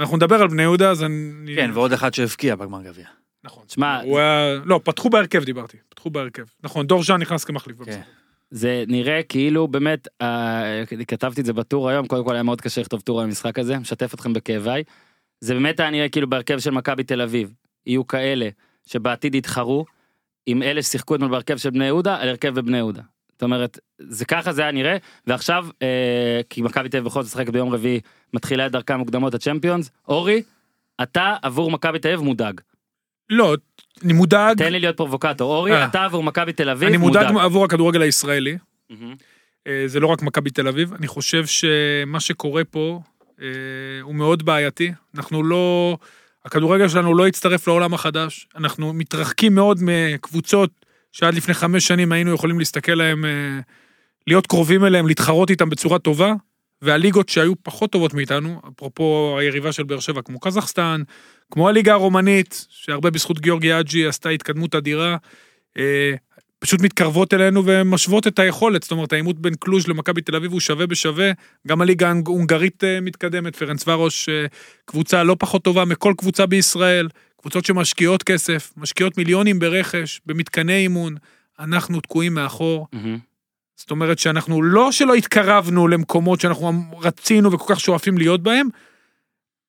אנחנו 0.00 0.16
נדבר 0.16 0.42
על 0.42 0.48
בני 0.48 0.62
יהודה, 0.62 0.90
אז 0.90 1.02
אני... 1.02 1.54
כן, 1.56 1.70
ועוד 1.74 1.92
אחד 1.92 2.14
שהבקיע 2.14 2.56
בגמר 2.56 2.82
גביע. 2.82 3.06
נכון. 3.44 3.64
שמע, 3.68 4.00
הוא 4.00 4.18
היה... 4.18 4.54
לא, 4.64 4.80
פתחו 4.84 5.10
בהרכב 5.10 5.44
דיברתי, 5.44 5.76
פתחו 5.88 6.10
בהרכב. 6.10 6.44
נכון, 6.62 6.86
דור 6.86 7.02
ז'אן 7.02 7.20
נכנס 7.20 7.44
כמחליף. 7.44 7.82
כן. 7.84 8.00
זה 8.50 8.84
נראה 8.88 9.22
כאילו 9.22 9.68
באמת 9.68 10.08
אה, 10.22 10.84
כתבתי 11.08 11.40
את 11.40 11.46
זה 11.46 11.52
בטור 11.52 11.88
היום 11.88 12.06
קודם 12.06 12.24
כל 12.24 12.34
היה 12.34 12.42
מאוד 12.42 12.60
קשה 12.60 12.80
לכתוב 12.80 13.00
טור 13.00 13.20
על 13.20 13.26
המשחק 13.26 13.58
הזה 13.58 13.78
משתף 13.78 14.14
אתכם 14.14 14.32
בכאביי. 14.32 14.82
זה 15.40 15.54
באמת 15.54 15.80
היה 15.80 15.90
נראה 15.90 16.08
כאילו 16.08 16.30
בהרכב 16.30 16.58
של 16.58 16.70
מכבי 16.70 17.04
תל 17.04 17.20
אביב 17.20 17.52
יהיו 17.86 18.06
כאלה 18.06 18.48
שבעתיד 18.86 19.34
יתחרו 19.34 19.84
עם 20.46 20.62
אלה 20.62 20.82
ששיחקו 20.82 21.14
אתמול 21.14 21.30
בהרכב 21.30 21.56
של 21.56 21.70
בני 21.70 21.84
יהודה 21.86 22.16
על 22.16 22.28
הרכב 22.28 22.54
בבני 22.54 22.76
יהודה. 22.76 23.02
זאת 23.32 23.42
אומרת 23.42 23.78
זה 23.98 24.24
ככה 24.24 24.52
זה 24.52 24.62
היה 24.62 24.72
נראה 24.72 24.96
ועכשיו 25.26 25.66
אה, 25.82 26.40
כי 26.50 26.62
מכבי 26.62 26.88
תל 26.88 26.96
אביב 26.96 27.08
בכל 27.08 27.22
זאת 27.22 27.32
משחקת 27.32 27.52
ביום 27.52 27.74
רביעי 27.74 28.00
מתחילה 28.34 28.66
את 28.66 28.72
דרכה 28.72 28.96
מוקדמות 28.96 29.34
הצ'מפיונס 29.34 29.90
אורי 30.08 30.42
אתה 31.02 31.36
עבור 31.42 31.70
מכבי 31.70 31.98
תל 31.98 32.08
אביב 32.08 32.20
מודאג 32.20 32.60
לא, 33.30 33.56
אני 34.04 34.12
מודאג, 34.12 34.56
תן 34.56 34.72
לי 34.72 34.80
להיות 34.80 34.96
פרובוקטור 34.96 35.56
אורי 35.56 35.72
אה. 35.72 35.84
אתה 35.84 36.04
עבור 36.04 36.22
מכבי 36.22 36.52
תל 36.52 36.68
אביב 36.68 36.88
אני 36.88 36.96
מודאג 36.96 37.36
עבור 37.40 37.64
הכדורגל 37.64 38.02
הישראלי. 38.02 38.58
מהמם. 38.90 39.14
אה, 39.66 39.84
זה 39.86 40.00
לא 40.00 40.06
רק 40.06 40.22
מכבי 40.22 40.50
תל 40.50 40.68
אביב, 40.68 40.94
אני 40.94 41.06
חושב 41.06 41.46
שמה 41.46 42.20
שקורה 42.20 42.64
פה 42.64 43.00
אה, 43.42 43.46
הוא 44.02 44.14
מאוד 44.14 44.44
בעייתי. 44.44 44.92
אנחנו 45.14 45.42
לא... 45.42 45.96
הכדורגל 46.44 46.88
שלנו 46.88 47.14
לא 47.14 47.26
הצטרף 47.26 47.66
לעולם 47.66 47.94
החדש. 47.94 48.48
אנחנו 48.56 48.92
מתרחקים 48.92 49.54
מאוד 49.54 49.78
מקבוצות 49.82 50.70
שעד 51.12 51.34
לפני 51.34 51.54
חמש 51.54 51.86
שנים 51.86 52.12
היינו 52.12 52.34
יכולים 52.34 52.58
להסתכל 52.58 52.92
להם, 52.92 53.24
אה, 53.24 53.58
להיות 54.26 54.46
קרובים 54.46 54.84
אליהם, 54.84 55.06
להתחרות 55.06 55.50
איתם 55.50 55.70
בצורה 55.70 55.98
טובה, 55.98 56.32
והליגות 56.82 57.28
שהיו 57.28 57.52
פחות 57.62 57.92
טובות 57.92 58.14
מאיתנו, 58.14 58.60
אפרופו 58.68 59.36
היריבה 59.40 59.72
של 59.72 59.82
באר 59.82 60.00
שבע, 60.00 60.22
כמו 60.22 60.40
קזחסטן, 60.40 61.02
כמו 61.50 61.68
הליגה 61.68 61.92
הרומנית, 61.92 62.66
שהרבה 62.70 63.10
בזכות 63.10 63.38
גיאורגי 63.40 63.80
אג'י 63.80 64.06
עשתה 64.06 64.28
התקדמות 64.28 64.74
אדירה, 64.74 65.16
אה, 65.78 66.14
פשוט 66.64 66.80
מתקרבות 66.80 67.34
אלינו 67.34 67.62
ומשוות 67.64 68.26
את 68.26 68.38
היכולת, 68.38 68.82
זאת 68.82 68.92
אומרת 68.92 69.12
העימות 69.12 69.38
בין 69.38 69.54
קלוז' 69.60 69.88
למכבי 69.88 70.20
תל 70.20 70.36
אביב 70.36 70.52
הוא 70.52 70.60
שווה 70.60 70.86
בשווה, 70.86 71.30
גם 71.66 71.80
הליגה 71.80 72.08
ההונגרית 72.08 72.84
אה, 72.84 73.00
מתקדמת, 73.00 73.56
פרנס 73.56 73.88
ורוש 73.88 74.28
אה, 74.28 74.46
קבוצה 74.84 75.22
לא 75.22 75.36
פחות 75.38 75.62
טובה 75.62 75.84
מכל 75.84 76.14
קבוצה 76.18 76.46
בישראל, 76.46 77.08
קבוצות 77.40 77.64
שמשקיעות 77.64 78.22
כסף, 78.22 78.72
משקיעות 78.76 79.18
מיליונים 79.18 79.58
ברכש, 79.58 80.20
במתקני 80.26 80.76
אימון, 80.76 81.14
אנחנו 81.60 82.00
תקועים 82.00 82.34
מאחור, 82.34 82.86
מהמם. 82.92 83.18
זאת 83.76 83.90
אומרת 83.90 84.18
שאנחנו 84.18 84.62
לא 84.62 84.92
שלא 84.92 85.14
התקרבנו 85.14 85.88
למקומות 85.88 86.40
שאנחנו 86.40 86.72
רצינו 87.00 87.52
וכל 87.52 87.74
כך 87.74 87.80
שואפים 87.80 88.18
להיות 88.18 88.42
בהם, 88.42 88.68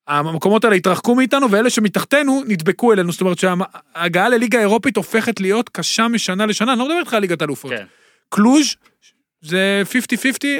המקומות 0.08 0.64
האלה 0.64 0.76
התרחקו 0.76 1.16
מאיתנו 1.16 1.52
ואלה 1.52 1.70
שמתחתנו 1.70 2.44
נדבקו 2.48 2.94
אלינו, 2.94 3.12
זאת 3.12 3.22
אומרת 3.22 3.38
שההגעה 3.40 4.30
לליגה 4.30 4.58
האירופית 4.58 4.98
הופכת 4.98 5.40
להיות 5.40 5.70
קשה 5.70 6.08
משנה 6.08 6.46
לשנה, 6.46 6.72
אני 6.72 6.80
לא 6.80 6.86
מדבר 6.86 7.00
איתך 7.00 7.14
על 7.14 7.22
ליגת 7.22 7.42
אלופות. 7.42 7.72
כן. 7.72 7.86
קלוז' 8.30 8.76
זה 9.42 9.84
50-50, 9.92 9.92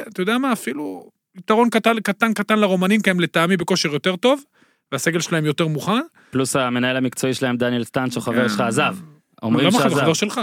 אתה 0.08 0.22
יודע 0.22 0.38
מה, 0.38 0.54
אפילו 0.54 1.10
יתרון 1.38 1.70
קטן 1.70 2.00
קטן 2.00 2.34
קטן 2.34 2.60
לרומנים, 2.60 3.02
כי 3.02 3.10
הם 3.10 3.20
לטעמי 3.20 3.58
בכושר 3.58 3.94
יותר 3.94 4.16
טוב, 4.16 4.44
והסגל 4.92 5.20
שלהם 5.20 5.46
יותר 5.46 5.68
מוכן. 5.68 6.02
פלוס 6.30 6.56
המנהל 6.56 6.98
המקצועי 6.98 7.34
שלהם 7.34 7.58
דניאל 7.58 7.84
סטנצ'ו 7.84 8.22
חבר 8.22 8.48
שלך 8.48 8.62
עזב. 8.62 8.96
אומרים 9.44 9.68
למה 9.68 9.80
חבר 9.80 9.90
שעזב. 9.90 10.02
חבר 10.02 10.14
שלך? 10.14 10.42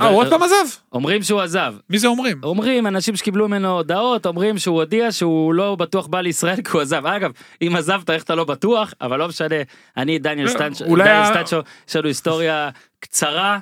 אה, 0.00 0.08
הוא 0.08 0.18
עוד 0.18 0.30
פעם 0.30 0.42
עזב? 0.42 0.76
אומרים 0.92 1.22
שהוא 1.22 1.40
עזב. 1.40 1.74
מי 1.90 1.98
זה 1.98 2.06
אומרים? 2.06 2.40
אומרים 2.42 2.86
אנשים 2.86 3.16
שקיבלו 3.16 3.48
ממנו 3.48 3.70
הודעות 3.70 4.26
אומרים 4.26 4.58
שהוא 4.58 4.80
הודיע 4.80 5.12
שהוא 5.12 5.54
לא 5.54 5.74
בטוח 5.74 6.06
בא 6.06 6.20
לישראל 6.20 6.56
כי 6.56 6.70
הוא 6.72 6.80
עזב 6.80 7.06
אגב 7.06 7.30
אם 7.62 7.76
עזבת 7.76 8.10
איך 8.10 8.22
אתה 8.22 8.34
לא 8.34 8.44
בטוח 8.44 8.94
אבל 9.00 9.18
לא 9.18 9.28
משנה 9.28 9.56
אני 9.96 10.18
דניאל 10.18 10.46
לא, 10.46 10.52
סטנצ'ו 10.52 10.84
אולי 10.84 11.04
דניאל 11.04 11.24
סטנצ'ו 11.24 11.56
יש 11.88 11.96
לנו 11.96 12.08
היסטוריה 12.08 12.70
קצרה 13.00 13.58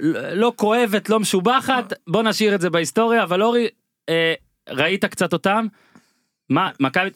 לא 0.00 0.34
לא 0.34 0.52
כואבת 0.56 1.08
לא 1.08 1.20
משובחת 1.20 1.92
בוא 2.06 2.22
נשאיר 2.22 2.54
את 2.54 2.60
זה 2.60 2.70
בהיסטוריה 2.70 3.22
אבל 3.22 3.42
אורי 3.42 3.68
אה, 4.08 4.34
ראית 4.68 5.04
קצת 5.04 5.32
אותם 5.32 5.66
מה 6.50 6.70
מכבי 6.80 7.10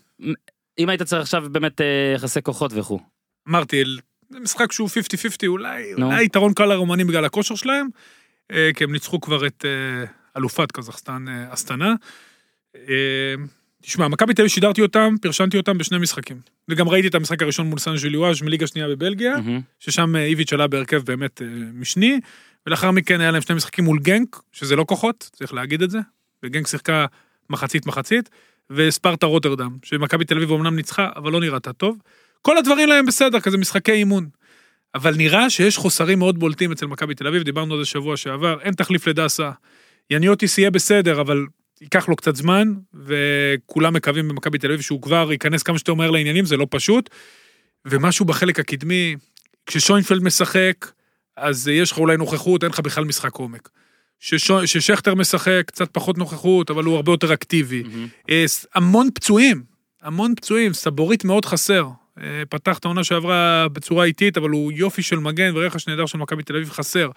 אם 0.79 0.89
היית 0.89 1.03
צריך 1.03 1.23
עכשיו 1.23 1.45
באמת 1.53 1.81
אה, 1.81 2.13
יחסי 2.15 2.43
כוחות 2.43 2.71
וכו' 2.75 3.01
אמרתי, 3.49 3.83
זה 4.31 4.40
משחק 4.40 4.73
שהוא 4.73 4.88
50-50, 4.88 5.47
אולי, 5.47 5.93
נו. 5.99 6.07
אולי 6.07 6.25
יתרון 6.25 6.54
קל 6.54 6.66
לרומנים 6.66 7.07
בגלל 7.07 7.25
הכושר 7.25 7.54
שלהם, 7.54 7.88
אה, 8.52 8.71
כי 8.76 8.85
הם 8.85 8.93
ניצחו 8.93 9.21
כבר 9.21 9.47
את 9.47 9.64
אה, 9.64 10.04
אלופת 10.37 10.73
קזחסטן 10.73 11.25
אה, 11.28 11.54
אסטנה. 11.54 11.95
אה, 12.76 13.35
תשמע, 13.83 14.09
מכבי 14.09 14.35
תל 14.35 14.43
אביב 14.43 14.50
שידרתי 14.50 14.83
אותם, 14.83 15.14
פרשנתי 15.23 15.57
אותם 15.57 15.78
בשני 15.78 15.99
משחקים. 15.99 16.37
וגם 16.69 16.88
ראיתי 16.88 17.09
את 17.09 17.14
המשחק 17.14 17.43
הראשון 17.43 17.66
מול 17.66 17.78
סן 17.78 17.97
ז'יליואז' 17.97 18.43
מליגה 18.43 18.66
שנייה 18.66 18.88
בבלגיה, 18.88 19.37
מהמם. 19.37 19.61
ששם 19.81 20.16
אה, 20.16 20.25
איביץ' 20.25 20.52
עלה 20.52 20.66
בהרכב 20.66 21.02
באמת 21.04 21.43
אה, 21.43 21.47
משני, 21.73 22.21
ולאחר 22.66 22.90
מכן 22.90 23.21
היה 23.21 23.31
להם 23.31 23.43
שני 23.43 23.57
משחקים 23.57 23.85
מול 23.85 23.99
גנק, 23.99 24.40
שזה 24.52 24.76
לא 24.76 24.85
כוחות, 24.88 25.31
צריך 25.33 25.54
להגיד 25.54 25.83
את 25.83 25.90
זה, 25.90 25.99
וגנק 26.43 26.66
שיחקה 26.66 27.07
מחצית 27.50 27.87
מחצית, 27.87 28.31
וספרטה 28.71 29.26
רוטרדם, 29.26 29.76
שמכבי 29.83 30.25
תל 30.25 30.37
אביב 30.37 30.52
אמנם 30.52 30.76
ניצחה, 30.76 31.09
אבל 31.16 31.33
לא 31.33 31.40
נראתה 31.40 31.73
טוב. 31.73 31.97
כל 32.47 32.59
הדברים 32.59 32.89
להם 32.89 33.07
בסדר, 33.07 33.41
כזה 33.41 33.59
משחקי 33.59 33.93
אימון. 33.93 34.29
אבל 34.95 35.15
נראה 35.17 35.51
שיש 35.51 35.77
חוסרים 35.77 36.19
מאוד 36.19 36.39
בולטים 36.39 36.73
אצל 36.73 36.87
מכבי 36.87 37.15
תל 37.15 37.27
אביב, 37.27 37.43
דיברנו 37.43 37.75
על 37.75 37.81
זה 37.81 37.87
שבוע 37.87 38.17
שעבר, 38.17 38.61
אין 38.61 38.75
תחליף 38.75 39.07
לדסה. 39.07 39.51
יניוטיס 40.11 40.59
יהיה 40.59 40.71
בסדר, 40.71 41.21
אבל 41.21 41.47
ייקח 41.81 42.09
לו 42.09 42.17
קצת 42.17 42.37
זמן, 42.37 42.75
וכולם 42.95 43.95
מקווים 43.95 44.29
במכבי 44.29 44.59
תל 44.59 44.67
אביב 44.67 44.81
שהוא 44.81 45.03
כבר 45.03 45.29
ייכנס 45.33 45.63
כמה 45.63 45.79
שיותר 45.79 45.95
מהר 45.95 46.11
לעניינים, 46.11 46.45
זה 46.45 46.57
לא 46.57 46.67
פשוט. 46.71 47.11
ומשהו 47.85 48.25
בחלק 48.25 48.61
הקדמי, 48.61 49.17
כששוינפלד 49.67 50.23
משחק, 50.23 50.91
אז 51.37 51.69
יש 51.69 51.93
לך 51.93 51.99
אולי 51.99 52.17
נוכחות, 52.17 52.63
אין 52.65 52.71
לך 52.71 52.81
בכלל 52.81 53.05
משחק 53.05 53.35
עומק. 53.35 53.69
ששכטר 54.67 55.15
משחק, 55.15 55.63
קצת 55.67 55.89
פחות 55.93 56.19
נוכחות, 56.19 56.71
אבל 56.71 56.85
הוא 56.85 56.97
הרבה 56.97 57.13
יותר 57.13 57.33
אקטיבי. 57.35 57.83
ס- 58.47 58.67
המון 58.75 59.09
פצועים, 59.15 59.63
המון 60.03 60.35
פצועים, 60.35 60.73
סבורית 60.73 61.25
מאוד 61.25 61.45
חסר. 61.45 61.89
אה, 62.23 62.42
פתח 62.49 62.78
את 62.78 62.85
העונה 62.85 63.04
שעברה 63.04 63.66
בצורה 63.73 64.04
איטית, 64.04 64.37
אבל 64.37 64.50
הוא 64.50 64.73
יופי 64.73 65.02
של 65.02 65.18
מגן 65.18 65.56
ורכש 65.56 65.88
נהדר 65.88 66.06
של 66.06 66.18
מכבי 66.18 66.42
תל 66.42 66.56
אביב 66.56 66.71
חסר. 66.71 67.09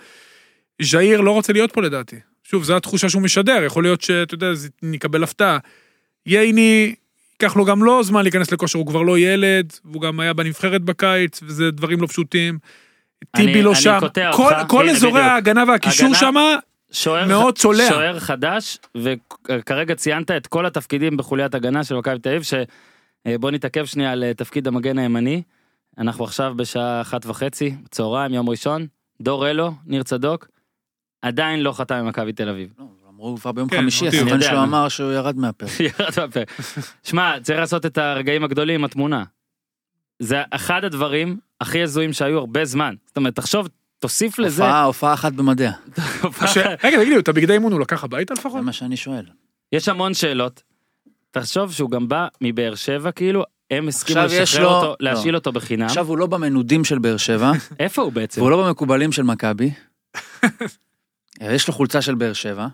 ז'איר 0.81 1.21
לא 1.21 1.31
רוצה 1.31 1.53
להיות 1.53 1.71
פה 1.71 1.81
לדעתי. 1.81 2.15
שוב, 2.43 2.63
זו 2.63 2.77
התחושה 2.77 3.09
שהוא 3.09 3.21
משדר, 3.21 3.63
יכול 3.65 3.83
להיות 3.83 4.01
שאתה 4.01 4.33
יודע, 4.33 4.53
זה- 4.53 4.69
נקבל 4.83 5.23
הפתעה. 5.23 5.57
ייני, 6.25 6.95
ייקח 7.41 7.55
לו 7.55 7.65
גם 7.65 7.83
לו 7.83 8.03
זמן 8.03 8.21
להיכנס 8.23 8.51
לכושר, 8.51 8.79
הוא 8.79 8.87
כבר 8.87 9.01
לא 9.01 9.19
ילד, 9.19 9.73
והוא 9.85 10.01
גם 10.01 10.19
היה 10.19 10.33
בנבחרת 10.33 10.81
בקיץ, 10.81 11.39
וזה 11.43 11.71
דברים 11.71 12.01
לא 12.01 12.07
פשוטים. 12.07 12.59
טיבי 13.35 13.61
לא 13.61 13.75
שם. 13.75 13.99
כל- 14.33 14.43
אותך. 14.43 14.57
כל 14.67 14.89
אזורי 14.89 15.11
בדיוק. 15.13 15.27
ההגנה 15.27 15.63
והקישור 15.67 16.13
שמה, 16.13 16.55
שוער, 16.91 17.27
מאוד 17.27 17.57
צולע. 17.57 17.87
שוער 17.89 18.19
חדש, 18.19 18.77
וכרגע 18.95 19.95
ציינת 19.95 20.31
את 20.31 20.47
כל 20.47 20.65
התפקידים 20.65 21.17
בחוליית 21.17 21.55
הגנה 21.55 21.83
של 21.83 21.95
מכבי 21.95 22.19
תל 22.19 22.29
אביב, 22.29 22.41
שבוא 23.29 23.51
נתעכב 23.51 23.85
שנייה 23.85 24.11
על 24.11 24.23
אה, 24.23 24.33
תפקיד 24.33 24.67
המגן 24.67 24.97
הימני. 24.97 25.41
אנחנו 25.97 26.23
עכשיו 26.23 26.53
בשעה 26.57 27.01
אחת 27.01 27.25
וחצי, 27.25 27.75
צהריים, 27.91 28.33
יום 28.33 28.49
ראשון. 28.49 28.87
דור 29.21 29.49
אלו, 29.49 29.71
ניר 29.85 30.03
צדוק, 30.03 30.47
עדיין 31.21 31.59
לא 31.59 31.71
חתם 31.71 31.95
עם 31.95 32.07
מכבי 32.07 32.33
תל 32.33 32.49
אביב. 32.49 32.73
לא, 32.79 32.85
אמרו 33.09 33.37
כבר 33.37 33.51
ביום 33.51 33.69
כן, 33.69 33.77
חמישי, 33.77 34.05
יודע, 34.05 34.41
שלו 34.41 34.63
אמר 34.63 34.89
שהוא 34.89 35.11
ירד 35.11 35.37
מהפרק. 35.37 35.79
ירד 35.79 36.09
מהפרק. 36.17 36.51
שמע, 37.03 37.35
צריך 37.43 37.59
לעשות 37.59 37.85
את 37.85 37.97
הרגעים 37.97 38.43
הגדולים 38.43 38.75
עם 38.75 38.85
התמונה. 38.85 39.23
זה 40.19 40.41
אחד 40.51 40.83
הדברים 40.83 41.37
הכי 41.61 41.83
הזויים 41.83 42.13
שהיו 42.13 42.37
הרבה 42.37 42.65
זמן. 42.65 42.95
זאת 43.07 43.17
אומרת, 43.17 43.35
תחשוב, 43.35 43.67
תוסיף 43.99 44.39
לזה... 44.39 44.63
הופעה, 44.63 44.83
הופעה 44.83 45.13
אחת 45.13 45.33
במדיה. 45.33 45.71
ש- 46.53 46.57
רגע, 46.57 46.97
תגיד 46.97 47.13
לי, 47.13 47.19
את 47.19 47.27
הבגדי 47.27 47.53
אימון 47.53 47.71
הוא 47.73 47.81
לקח 47.81 48.03
הביתה 48.03 48.33
לפחות? 48.33 48.51
זה 48.51 48.61
מה 48.61 48.73
שאני 48.73 48.97
שואל. 48.97 49.25
יש 49.71 49.89
המון 49.89 50.13
שאלות. 50.13 50.63
תחשוב 51.31 51.71
שהוא 51.73 51.91
גם 51.91 52.07
בא 52.07 52.27
מבאר 52.41 52.75
שבע, 52.75 53.11
כאילו, 53.11 53.43
הם 53.71 53.87
הסכימו 53.87 54.19
לשחרר 54.19 54.63
לו- 54.63 54.69
אותו, 54.69 54.87
לא. 54.87 54.95
להשאיל 55.11 55.35
אותו 55.35 55.51
בחינם. 55.51 55.85
עכשיו 55.85 56.07
הוא 56.07 56.17
לא 56.17 56.27
במנודים 56.27 56.83
של 56.83 56.99
באר 56.99 57.17
שבע, 57.17 57.51
איפה 57.79 58.01
הוא 58.01 58.11
בעצם? 58.11 58.41
והוא 58.41 58.51
לא 58.51 58.65
במקובלים 58.67 59.11
של 59.11 59.23
מכבי. 59.23 59.71
יש 61.41 61.67
לו 61.67 61.73
חולצה 61.73 62.01
של 62.01 62.15
באר 62.15 62.33
שבע. 62.33 62.67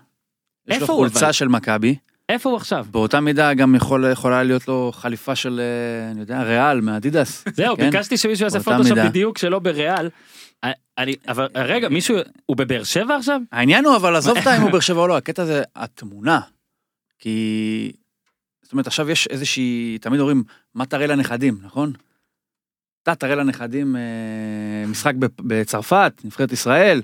יש 0.68 0.80
לו 0.80 0.86
חולצה? 0.86 1.32
של 1.32 1.48
מכבי. 1.48 1.96
איפה 2.28 2.48
הוא 2.50 2.56
עכשיו? 2.56 2.86
באותה 2.90 3.20
מידה 3.20 3.54
גם 3.54 3.74
יכול, 3.74 4.04
יכולה 4.12 4.42
להיות 4.42 4.68
לו 4.68 4.92
חליפה 4.94 5.34
של, 5.34 5.60
אה, 5.60 6.10
אני 6.10 6.20
יודע, 6.20 6.42
ריאל, 6.42 6.80
מאדידס. 6.80 7.44
זהו, 7.56 7.76
כן? 7.76 7.90
ביקשתי 7.90 8.16
שמישהו 8.16 8.44
יעשה 8.44 8.60
פוטושופ. 8.60 8.98
בדיוק 8.98 9.38
שלא 9.38 9.58
בריאל. 9.58 10.08
אני, 10.98 11.14
אבל 11.28 11.46
רגע, 11.54 11.88
מישהו, 11.88 12.16
הוא 12.46 12.56
בבאר 12.56 12.84
שבע 12.84 13.16
עכשיו? 13.16 13.40
העניין 13.52 13.84
הוא, 13.84 13.96
אבל 13.96 14.16
עזוב 14.16 14.38
אותה 14.38 14.56
אם 14.56 14.62
הוא 14.62 14.70
באר 14.70 14.80
שבע 14.80 15.00
או 15.00 15.06
לא, 15.08 15.16
הקטע 15.16 15.44
זה 15.44 15.62
התמונה. 15.76 16.40
כי... 17.18 17.92
אומרת, 18.74 18.86
עכשיו 18.86 19.10
יש 19.10 19.26
איזושהי, 19.26 19.98
תמיד 20.00 20.20
אומרים, 20.20 20.42
מה 20.74 20.86
תראה 20.86 21.06
לנכדים, 21.06 21.58
נכון? 21.62 21.92
אתה 23.02 23.14
תראה 23.14 23.34
לנכדים 23.34 23.96
אה, 23.96 24.86
משחק 24.86 25.14
ב- 25.18 25.26
בצרפת, 25.40 26.12
נבחרת 26.24 26.52
ישראל, 26.52 27.02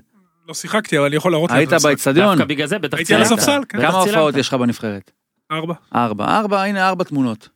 לא 0.49 0.55
שיחקתי, 0.55 0.99
אבל 0.99 1.07
אני 1.07 1.17
יכול 1.17 1.33
להראות 1.33 1.51
היית 1.51 1.69
את 1.69 1.73
המשחק. 1.73 1.89
באצטדיון, 1.89 2.39
דווקא 2.39 2.45
בגלל 2.45 2.67
זה 2.67 2.79
בטח 2.79 2.97
הייתי 2.97 3.15
על 3.15 3.25
צילמת. 3.25 3.39
הספסל, 3.39 3.61
כן. 3.69 3.81
כמה 3.81 3.91
צילמת. 3.91 4.09
הופעות 4.09 4.37
יש 4.37 4.49
לך 4.49 4.55
בנבחרת? 4.55 5.11
ארבע. 5.53 5.75
ארבע, 5.95 6.25
ארבע, 6.25 6.63
הנה. 6.63 6.89
ארבע 6.89 7.05
תמונות. 7.05 7.49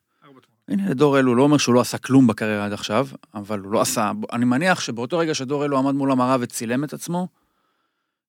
הנה 0.69 0.95
דור 0.95 1.19
אלו, 1.19 1.35
לא 1.35 1.43
אומר 1.43 1.57
שהוא 1.57 1.75
לא 1.75 1.81
עשה 1.81 1.99
כלום 1.99 2.27
בקריירה 2.27 2.65
עד 2.65 2.73
עכשיו, 2.73 3.09
אבל 3.35 3.59
הוא 3.59 3.73
לא 3.73 3.81
עשה, 3.81 4.13
אני 4.33 4.45
מניח 4.45 4.81
שבאותו 4.81 5.19
רגע 5.19 5.35
שדור 5.35 5.65
אלו 5.65 5.79
עמד 5.79 5.95
מול 5.95 6.13
המראה 6.13 6.37
וצילם 6.41 6.85
את 6.85 6.93
עצמו, 6.93 7.29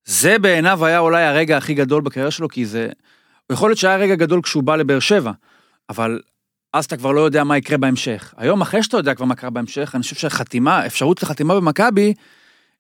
זה 0.05 0.39
בעיניו 0.39 0.85
היה 0.85 0.99
אולי 0.99 1.23
הרגע 1.23 1.57
הכי 1.57 1.73
גדול 1.73 2.01
בקריירה 2.01 2.31
שלו, 2.31 2.49
כי 2.49 2.65
זה, 2.65 2.89
יכול 3.51 3.69
להיות 3.69 3.79
שהיה 3.79 3.97
רגע 3.97 4.15
גדול 4.15 4.41
כשהוא 4.41 4.63
בא 4.63 4.75
לבאר 4.75 4.99
שבע, 4.99 5.31
אבל 5.89 6.19
אז 6.73 6.85
אתה 6.85 6.97
כבר 6.97 7.11
לא 7.11 7.21
יודע 7.21 7.43
מה 7.43 7.57
יקרה 7.57 7.77
בהמשך. 7.77 8.33
היום 8.37 8.61
אחרי 8.61 8.83
שאתה 8.83 8.97
יודע 8.97 9.15
כבר 9.15 9.25
מה 9.25 9.35
קרה 9.35 9.49
בהמשך, 9.49 9.91
אני 9.95 10.03
חושב 10.03 10.15
שהחתימה, 10.15 10.85
אפשרות 10.85 11.23
לחתימה 11.23 11.55
במכבי, 11.55 12.13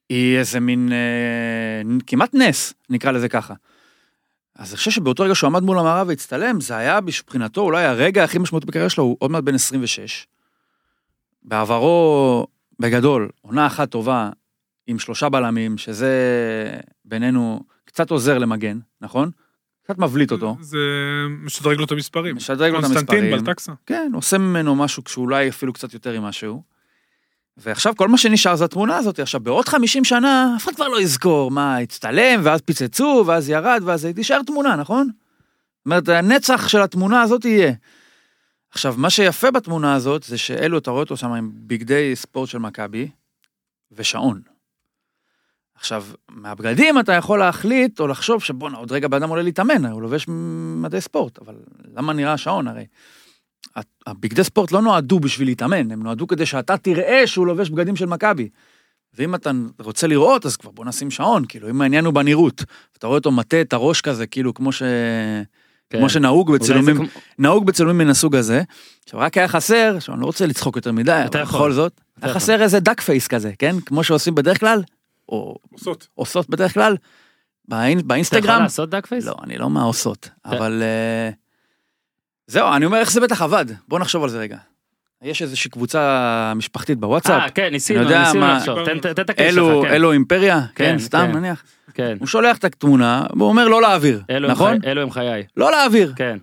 היא 0.09 0.37
איזה 0.37 0.59
מין 0.59 0.91
אה, 0.91 1.97
כמעט 2.07 2.33
נס, 2.33 2.73
נקרא 2.89 3.11
לזה 3.11 3.29
ככה. 3.29 3.53
אז 4.55 4.69
אני 4.69 4.77
חושב 4.77 4.91
שבאותו 4.91 5.23
רגע 5.23 5.35
שהוא 5.35 5.47
עמד 5.47 5.63
מול 5.63 5.79
המראה 5.79 6.03
והצטלם, 6.07 6.61
זה 6.61 6.77
היה 6.77 7.01
מבחינתו 7.01 7.61
אולי 7.61 7.85
הרגע 7.85 8.23
הכי 8.23 8.37
משמעותי 8.37 8.67
בקריירה 8.67 8.89
שלו, 8.89 9.03
הוא 9.03 9.17
עוד 9.19 9.31
מעט 9.31 9.43
בן 9.43 9.55
26. 9.55 10.27
בעברו, 11.43 12.47
בגדול, 12.79 13.29
עונה 13.41 13.67
אחת 13.67 13.89
טובה, 13.89 14.29
עם 14.87 14.99
שלושה 14.99 15.29
בלמים, 15.29 15.77
שזה 15.77 16.11
בינינו 17.05 17.59
קצת 17.85 18.11
עוזר 18.11 18.37
למגן, 18.37 18.79
נכון? 19.01 19.31
קצת 19.85 19.97
מבליט 19.97 20.31
אותו. 20.31 20.57
זה 20.61 20.77
משדרג 21.29 21.77
לו 21.77 21.85
את 21.85 21.91
המספרים. 21.91 22.35
משדרג 22.35 22.71
לו 22.71 22.79
את 22.79 22.85
קונסטנטין 22.85 23.23
המספרים. 23.23 23.45
בלטקסה. 23.45 23.71
כן, 23.85 24.11
עושה 24.13 24.37
ממנו 24.37 24.75
משהו 24.75 25.03
שאולי 25.07 25.49
אפילו 25.49 25.73
קצת 25.73 25.93
יותר 25.93 26.19
ממשהו. 26.21 26.63
ועכשיו 27.57 27.95
כל 27.95 28.07
מה 28.07 28.17
שנשאר 28.17 28.55
זה 28.55 28.65
התמונה 28.65 28.97
הזאת. 28.97 29.19
עכשיו, 29.19 29.39
בעוד 29.39 29.69
50 29.69 30.03
שנה, 30.03 30.53
אף 30.57 30.63
אחד 30.63 30.75
כבר 30.75 30.87
לא 30.87 31.01
יזכור 31.01 31.51
מה, 31.51 31.77
הצטלם, 31.77 32.41
ואז 32.43 32.61
פיצצו, 32.61 33.23
ואז 33.27 33.49
ירד, 33.49 33.81
ואז 33.85 34.07
תישאר 34.15 34.41
תמונה, 34.43 34.75
נכון? 34.75 35.07
זאת 35.07 35.85
אומרת, 35.85 36.09
הנצח 36.09 36.67
של 36.67 36.81
התמונה 36.81 37.21
הזאת 37.21 37.45
יהיה. 37.45 37.73
עכשיו, 38.71 38.95
מה 38.97 39.09
שיפה 39.09 39.51
בתמונה 39.51 39.95
הזאת, 39.95 40.23
זה 40.23 40.37
שאלו, 40.37 40.77
אתה 40.77 40.91
רואה 40.91 41.03
אותו 41.03 41.17
שם 41.17 41.31
עם 41.31 41.51
בגדי 41.53 42.15
ספורט 42.15 42.49
של 42.49 42.57
מכבי, 42.57 43.09
ושעון. 43.91 44.54
עכשיו, 45.75 46.05
מהבגדים 46.29 46.99
אתה 46.99 47.13
יכול 47.13 47.39
להחליט 47.39 47.99
או 47.99 48.07
לחשוב 48.07 48.43
שבואנה, 48.43 48.77
עוד 48.77 48.91
רגע 48.91 49.07
בן 49.07 49.17
אדם 49.17 49.29
עולה 49.29 49.41
להתאמן, 49.41 49.85
הוא 49.85 50.01
לובש 50.01 50.25
מדי 50.75 51.01
ספורט, 51.01 51.39
אבל 51.41 51.55
למה 51.95 52.13
נראה 52.13 52.37
שעון 52.37 52.67
הרי? 52.67 52.85
הבגדי 54.07 54.43
ספורט 54.43 54.71
לא 54.71 54.81
נועדו 54.81 55.19
בשביל 55.19 55.47
להתאמן, 55.47 55.91
הם 55.91 56.03
נועדו 56.03 56.27
כדי 56.27 56.45
שאתה 56.45 56.77
תראה 56.77 57.27
שהוא 57.27 57.47
לובש 57.47 57.69
בגדים 57.69 57.95
של 57.95 58.05
מכבי. 58.05 58.49
ואם 59.17 59.35
אתה 59.35 59.51
רוצה 59.79 60.07
לראות, 60.07 60.45
אז 60.45 60.57
כבר 60.57 60.71
בוא 60.71 60.85
נשים 60.85 61.11
שעון, 61.11 61.43
כאילו, 61.49 61.69
אם 61.69 61.81
העניין 61.81 62.05
הוא 62.05 62.13
בנראות. 62.13 62.63
אתה 62.97 63.07
רואה 63.07 63.17
אותו 63.17 63.31
מטה 63.31 63.61
את 63.61 63.73
הראש 63.73 64.01
כזה, 64.01 64.27
כאילו, 64.27 64.53
כמו, 64.53 64.71
ש... 64.71 64.83
כן. 65.89 65.97
כמו 65.97 66.09
שנהוג 66.09 66.53
בצילומים, 66.53 66.95
כמו- 66.97 67.05
נהוג 67.39 67.65
בצילומים 67.65 67.97
מן 67.97 68.09
הסוג 68.09 68.35
הזה. 68.35 68.61
עכשיו, 69.03 69.19
רק 69.19 69.37
היה 69.37 69.47
חסר, 69.47 69.93
עכשיו, 69.97 70.15
אני 70.15 70.21
לא 70.21 70.25
רוצה 70.25 70.45
לצחוק 70.45 70.75
יותר 70.75 70.91
מדי, 70.91 71.11
אתה 71.25 71.37
אבל 71.37 71.43
יכול. 71.43 71.59
בכל 71.59 71.71
זאת, 71.71 72.01
היה. 72.21 72.33
חסר 72.33 72.61
איזה 72.61 72.79
duck 72.79 73.01
face 73.01 73.27
כזה, 73.27 73.51
כן? 73.59 73.75
כמו 73.85 74.03
שעושים 74.03 74.35
בדרך 74.35 74.59
כלל, 74.59 74.83
או 75.29 75.55
עושות. 75.71 76.07
עושות 76.13 76.49
בדרך 76.49 76.73
כלל, 76.73 76.97
באינ... 77.67 77.91
אתה 77.91 77.99
יכול 77.99 78.07
באינסטגרם. 78.07 78.61
לעשות 78.61 78.89
duck 78.89 79.05
face? 79.05 79.25
לא, 79.25 79.35
אני 79.43 79.57
לא 79.57 79.69
מהעושות, 79.69 80.29
אבל... 80.45 80.83
אה, 80.83 81.29
זהו, 82.47 82.73
אני 82.75 82.85
אומר 82.85 82.97
איך 82.97 83.11
זה 83.11 83.21
בטח 83.21 83.41
עבד, 83.41 83.65
בוא 83.87 83.99
נחשוב 83.99 84.23
על 84.23 84.29
זה 84.29 84.39
רגע. 84.39 84.57
יש 85.21 85.41
איזושהי 85.41 85.71
קבוצה 85.71 86.53
משפחתית 86.55 86.99
בוואטסאפ, 86.99 87.41
אה, 87.41 87.49
כן, 87.49 87.67
ניסינו, 87.71 88.09
ניסינו 88.19 88.47
לחשוב. 88.47 88.85
תן- 88.85 88.97
את 89.21 89.29
הקשר 89.29 89.43
אלו, 89.49 89.81
שלך, 89.81 89.87
כן. 89.89 89.93
אלו 89.95 90.11
אימפריה, 90.11 90.61
כן, 90.75 90.91
כן, 90.91 90.99
סתם 90.99 91.27
כן. 91.31 91.37
נניח. 91.37 91.63
כן. 91.93 92.17
הוא 92.19 92.27
שולח 92.27 92.57
את 92.57 92.63
התמונה, 92.63 93.23
והוא 93.35 93.49
אומר 93.49 93.67
לא 93.67 93.81
להעביר, 93.81 94.21
אלו 94.29 94.47
הם 94.47 94.51
נכון? 94.51 94.77
אלו 94.85 95.01
הם 95.01 95.11
חיי. 95.11 95.43
לא 95.57 95.71
להעביר. 95.71 96.13
כן. 96.15 96.37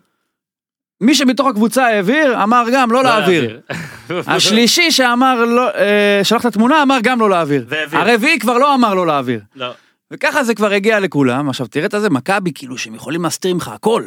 מי 1.03 1.15
שמתוך 1.15 1.47
הקבוצה 1.47 1.87
העביר, 1.87 2.43
אמר 2.43 2.65
גם 2.73 2.93
לא 2.93 3.05
להעביר. 3.05 3.61
השלישי 4.27 4.91
שאמר 4.91 5.45
לא, 5.45 5.69
אה, 5.69 6.21
שלח 6.25 6.41
את 6.41 6.47
התמונה, 6.47 6.83
אמר 6.83 6.99
גם 7.03 7.21
לא 7.21 7.31
להעביר. 7.31 7.67
הרביעי 7.93 8.39
כבר 8.39 8.59
לא 8.59 8.75
אמר 8.75 8.95
לא 8.95 9.07
להעביר. 9.07 9.41
לא. 9.57 9.73
וככה 10.11 10.45
זה 10.45 10.55
כבר 10.55 10.73
הגיע 10.73 11.01
לכולם. 11.01 11.49
עכשיו 11.49 11.67
תראה 11.67 11.87
את 11.87 11.95
זה, 12.01 12.11
מכבי, 12.11 12.53
כאילו 12.55 12.79
שהם 12.79 12.95
יכולים 12.95 13.23
להסתיר 13.23 13.55
ממך 13.55 13.69
הכל. 13.69 14.05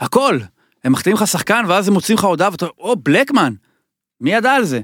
הכל. 0.00 0.38
הם 0.84 0.92
מחתימים 0.92 1.16
לך 1.16 1.26
שחקן, 1.26 1.64
ואז 1.68 1.88
הם 1.88 1.94
מוצאים 1.94 2.18
לך 2.18 2.24
הודעה, 2.24 2.48
ואתה 2.52 2.64
אומר, 2.64 2.74
או, 2.78 2.96
בלקמן. 2.96 3.52
מי 4.20 4.32
ידע 4.32 4.52
על 4.52 4.64
זה? 4.64 4.80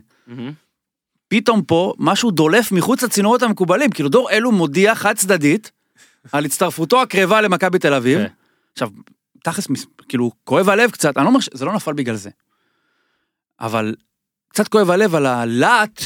פתאום 1.28 1.62
פה 1.62 1.94
משהו 1.98 2.30
דולף 2.30 2.72
מחוץ 2.72 3.02
לצינורות 3.02 3.42
המקובלים. 3.42 3.90
כאילו 3.90 4.08
דור 4.08 4.30
אלו 4.30 4.52
מודיע 4.52 4.94
חד 4.94 5.16
צדדית 5.16 5.70
על 6.32 6.44
הצטרפותו 6.44 7.02
הקרבה 7.02 7.40
למכבי 7.40 7.78
תל 7.78 7.94
אביב. 7.94 8.18
כן. 8.18 8.26
עכשיו, 8.72 8.88
תכלס, 9.44 9.68
כאילו, 10.08 10.30
כואב 10.44 10.68
הלב 10.68 10.90
קצת, 10.90 11.16
אני 11.16 11.24
לא 11.24 11.28
אומר 11.28 11.40
שזה 11.40 11.64
לא 11.64 11.72
נפל 11.72 11.92
בגלל 11.92 12.14
זה. 12.16 12.30
אבל 13.60 13.94
קצת 14.48 14.68
כואב 14.68 14.90
הלב 14.90 15.14
על 15.14 15.26
הלהט 15.26 16.02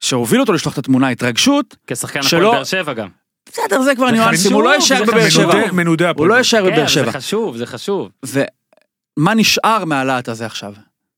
שהוביל 0.00 0.40
אותו 0.40 0.52
לשלוח 0.52 0.72
את 0.74 0.78
התמונה, 0.78 1.06
ההתרגשות. 1.06 1.76
כשחקן 1.86 2.22
שלא- 2.22 2.38
הפועל 2.38 2.52
באר 2.54 2.64
שבע 2.64 2.92
גם. 2.92 3.08
בסדר, 3.48 3.82
זה 3.82 3.94
כבר 3.94 4.06
זה 4.06 4.12
ניואנסים, 4.12 4.52
הוא 4.52 4.62
לא 4.62 4.70
חשוב, 4.78 4.92
יישאר 4.98 5.12
בבאר. 5.14 5.28
שבע. 5.30 5.44
מנודה- 5.54 5.72
מנודה 5.72 6.04
הוא 6.04 6.10
הפועל. 6.10 6.28
לא 6.28 6.34
יישאר 6.34 6.64
בבאר 6.64 6.76
כן, 6.76 6.88
שבע. 6.88 7.04
זה 7.04 7.18
חשוב, 7.18 7.56
זה 7.56 7.66
חשוב. 7.66 8.08
ומה 8.26 9.34
נשאר 9.34 9.84
מהלהט 9.84 10.28
הזה 10.28 10.46
עכשיו? 10.46 10.72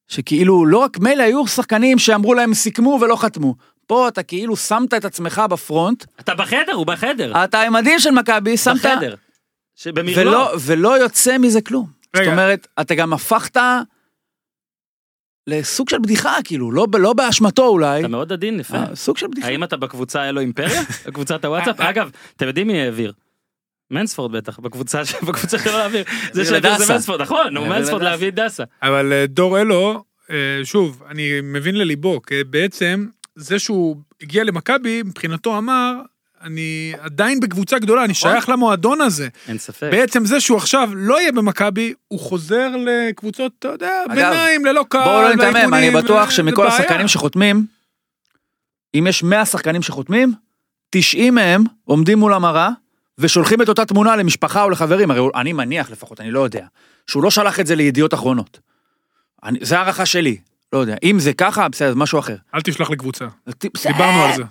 שכאילו, 0.09 0.67
לא 0.67 0.79
רק 0.79 0.99
מילא 0.99 1.23
היו 1.23 1.47
שחקנים 1.47 1.99
שאמרו 1.99 2.35
להם 2.35 2.55
סיכמו 2.55 2.99
ולא 3.01 3.17
חתמו. 3.17 3.55
פה 3.87 4.09
אתה 4.09 4.23
כאילו 4.23 4.57
שמת 4.57 4.95
את 4.95 5.05
עצמך 5.05 5.43
בפרונט, 5.51 6.05
אתה 6.21 6.35
בחדר, 6.35 6.73
הוא 6.73 6.87
בחדר. 6.87 7.45
אתה 7.45 7.61
עם 7.63 7.73
מדים 7.73 7.99
של 7.99 8.11
מכבי, 8.11 8.57
שמת... 8.57 8.77
בחדר. 8.77 9.15
שבמרלו. 9.77 10.31
ולא, 10.31 10.57
ולא 10.61 10.99
יוצא 11.01 11.39
מזה 11.39 11.61
כלום. 11.61 11.87
זאת 11.87 12.17
רגע. 12.17 12.31
אומרת, 12.31 12.67
אתה 12.81 12.95
גם 12.95 13.13
הפכת 13.13 13.57
לסוג 15.47 15.89
של 15.89 15.99
בדיחה, 15.99 16.35
כאילו, 16.45 16.73
לא, 16.73 16.87
לא 16.99 17.13
באשמתו 17.13 17.67
אולי, 17.67 18.01
אתה 18.01 18.09
מאוד 18.09 18.33
עדין, 18.33 18.61
יפה. 18.61 18.77
אה, 18.77 18.97
סוג 18.97 19.17
של 19.17 19.27
בדיחה. 19.27 19.49
האם 19.49 19.65
אתה 19.65 19.77
בקבוצה 19.77 20.29
אלו 20.29 20.41
אימפריה? 20.41 20.83
בקבוצת 21.07 21.45
הוואטסאפ? 21.45 21.81
אגב, 21.81 22.11
אתם 22.37 22.47
יודעים 22.47 22.67
מי 22.67 22.81
העביר? 22.81 23.13
מנספורד 23.91 24.33
בטח, 24.33 24.59
בקבוצה 24.59 25.05
שלו 25.65 25.73
להעביר. 25.79 26.05
זה 26.33 26.43
העביר 26.43 26.45
שהעביר 26.45 26.87
זה. 26.87 26.93
מנספורד, 26.93 27.21
נכון, 27.21 27.47
נו, 27.51 27.67
מנספורד. 27.67 28.03
להביא 28.03 28.29
את 28.29 28.35
דסה. 28.35 28.65
אבל 28.83 29.13
אה, 29.13 29.27
דור 29.27 29.61
אלו, 29.61 30.05
אה, 30.31 30.61
שוב, 30.65 31.03
אני 31.11 31.41
מבין 31.43 31.75
לליבו, 31.75 32.23
כי 32.23 32.45
בעצם 32.45 33.07
זה 33.35 33.59
שהוא 33.59 33.97
הגיע 34.23 34.45
למכבי, 34.45 35.03
מבחינתו 35.03 35.59
אמר, 35.59 35.93
אני 36.47 36.93
עדיין 37.01 37.41
בקבוצה 37.41 37.79
גדולה, 37.79 38.05
אני 38.05 38.13
נכון. 38.13 38.31
שייך 38.33 38.49
למועדון 38.49 39.01
הזה. 39.01 39.29
אין 39.49 39.59
ספק. 39.59 39.89
בעצם 39.91 40.25
זה 40.25 40.41
שהוא 40.41 40.57
עכשיו 40.59 40.91
לא 40.95 41.21
יהיה 41.21 41.33
במכבי, 41.33 41.93
הוא 42.09 42.21
חוזר 42.21 42.69
לקבוצות, 42.87 43.53
אתה 43.59 43.69
יודע, 43.69 43.91
ביניים, 44.09 44.65
ללא 44.65 44.85
קהל, 44.89 45.05
בואו 45.05 45.23
לא 45.23 45.35
ניתמם, 45.35 45.75
אני 45.75 45.91
בטוח 45.91 46.31
שמכל. 46.31 46.67
השחקנים 46.67 47.09
שחותמים, 47.09 47.67
אם 48.95 49.07
יש 49.07 49.23
100 49.23 49.45
שחקנים 49.45 49.83
שחותמים, 49.83 50.33
90 50.91 51.35
מהם 51.35 51.65
עומדים 51.85 52.19
מול 52.19 52.35
המראה 52.35 52.69
ושולחים 53.19 53.63
את 53.63 53.69
אותה 53.69 53.85
תמונה 53.85 54.17
למשפחה 54.17 54.63
או 54.63 54.71
לחברים, 54.71 55.11
הרי 55.11 55.21
אני 55.35 55.53
מניח 55.53 55.91
לפחות, 55.91 56.21
אני 56.21 56.31
לא 56.31 56.41
יודע, 56.41 56.67
שהוא 57.07 57.23
לא 57.23 57.31
שלח 57.31 57.61
את 57.61 57.67
זה 57.67 57.75
לידיעות 57.75 58.15
אחרונות. 58.15 58.59
אני- 59.45 59.59
זה 59.63 59.79
הערכה 59.79 60.07
שלי, 60.07 60.37
לא 60.73 60.79
יודע. 60.79 60.97
אם 61.03 61.19
זה 61.21 61.33
ככה, 61.33 61.69
בסדר, 61.69 61.89
זה 61.89 61.95
משהו 61.99 62.19
אחר. 62.19 62.37
אל 62.55 62.61
תשלח 62.61 62.91
לקבוצה. 62.91 63.25
דיברנו 63.87 64.25
על 64.25 64.37
זה. 64.37 64.43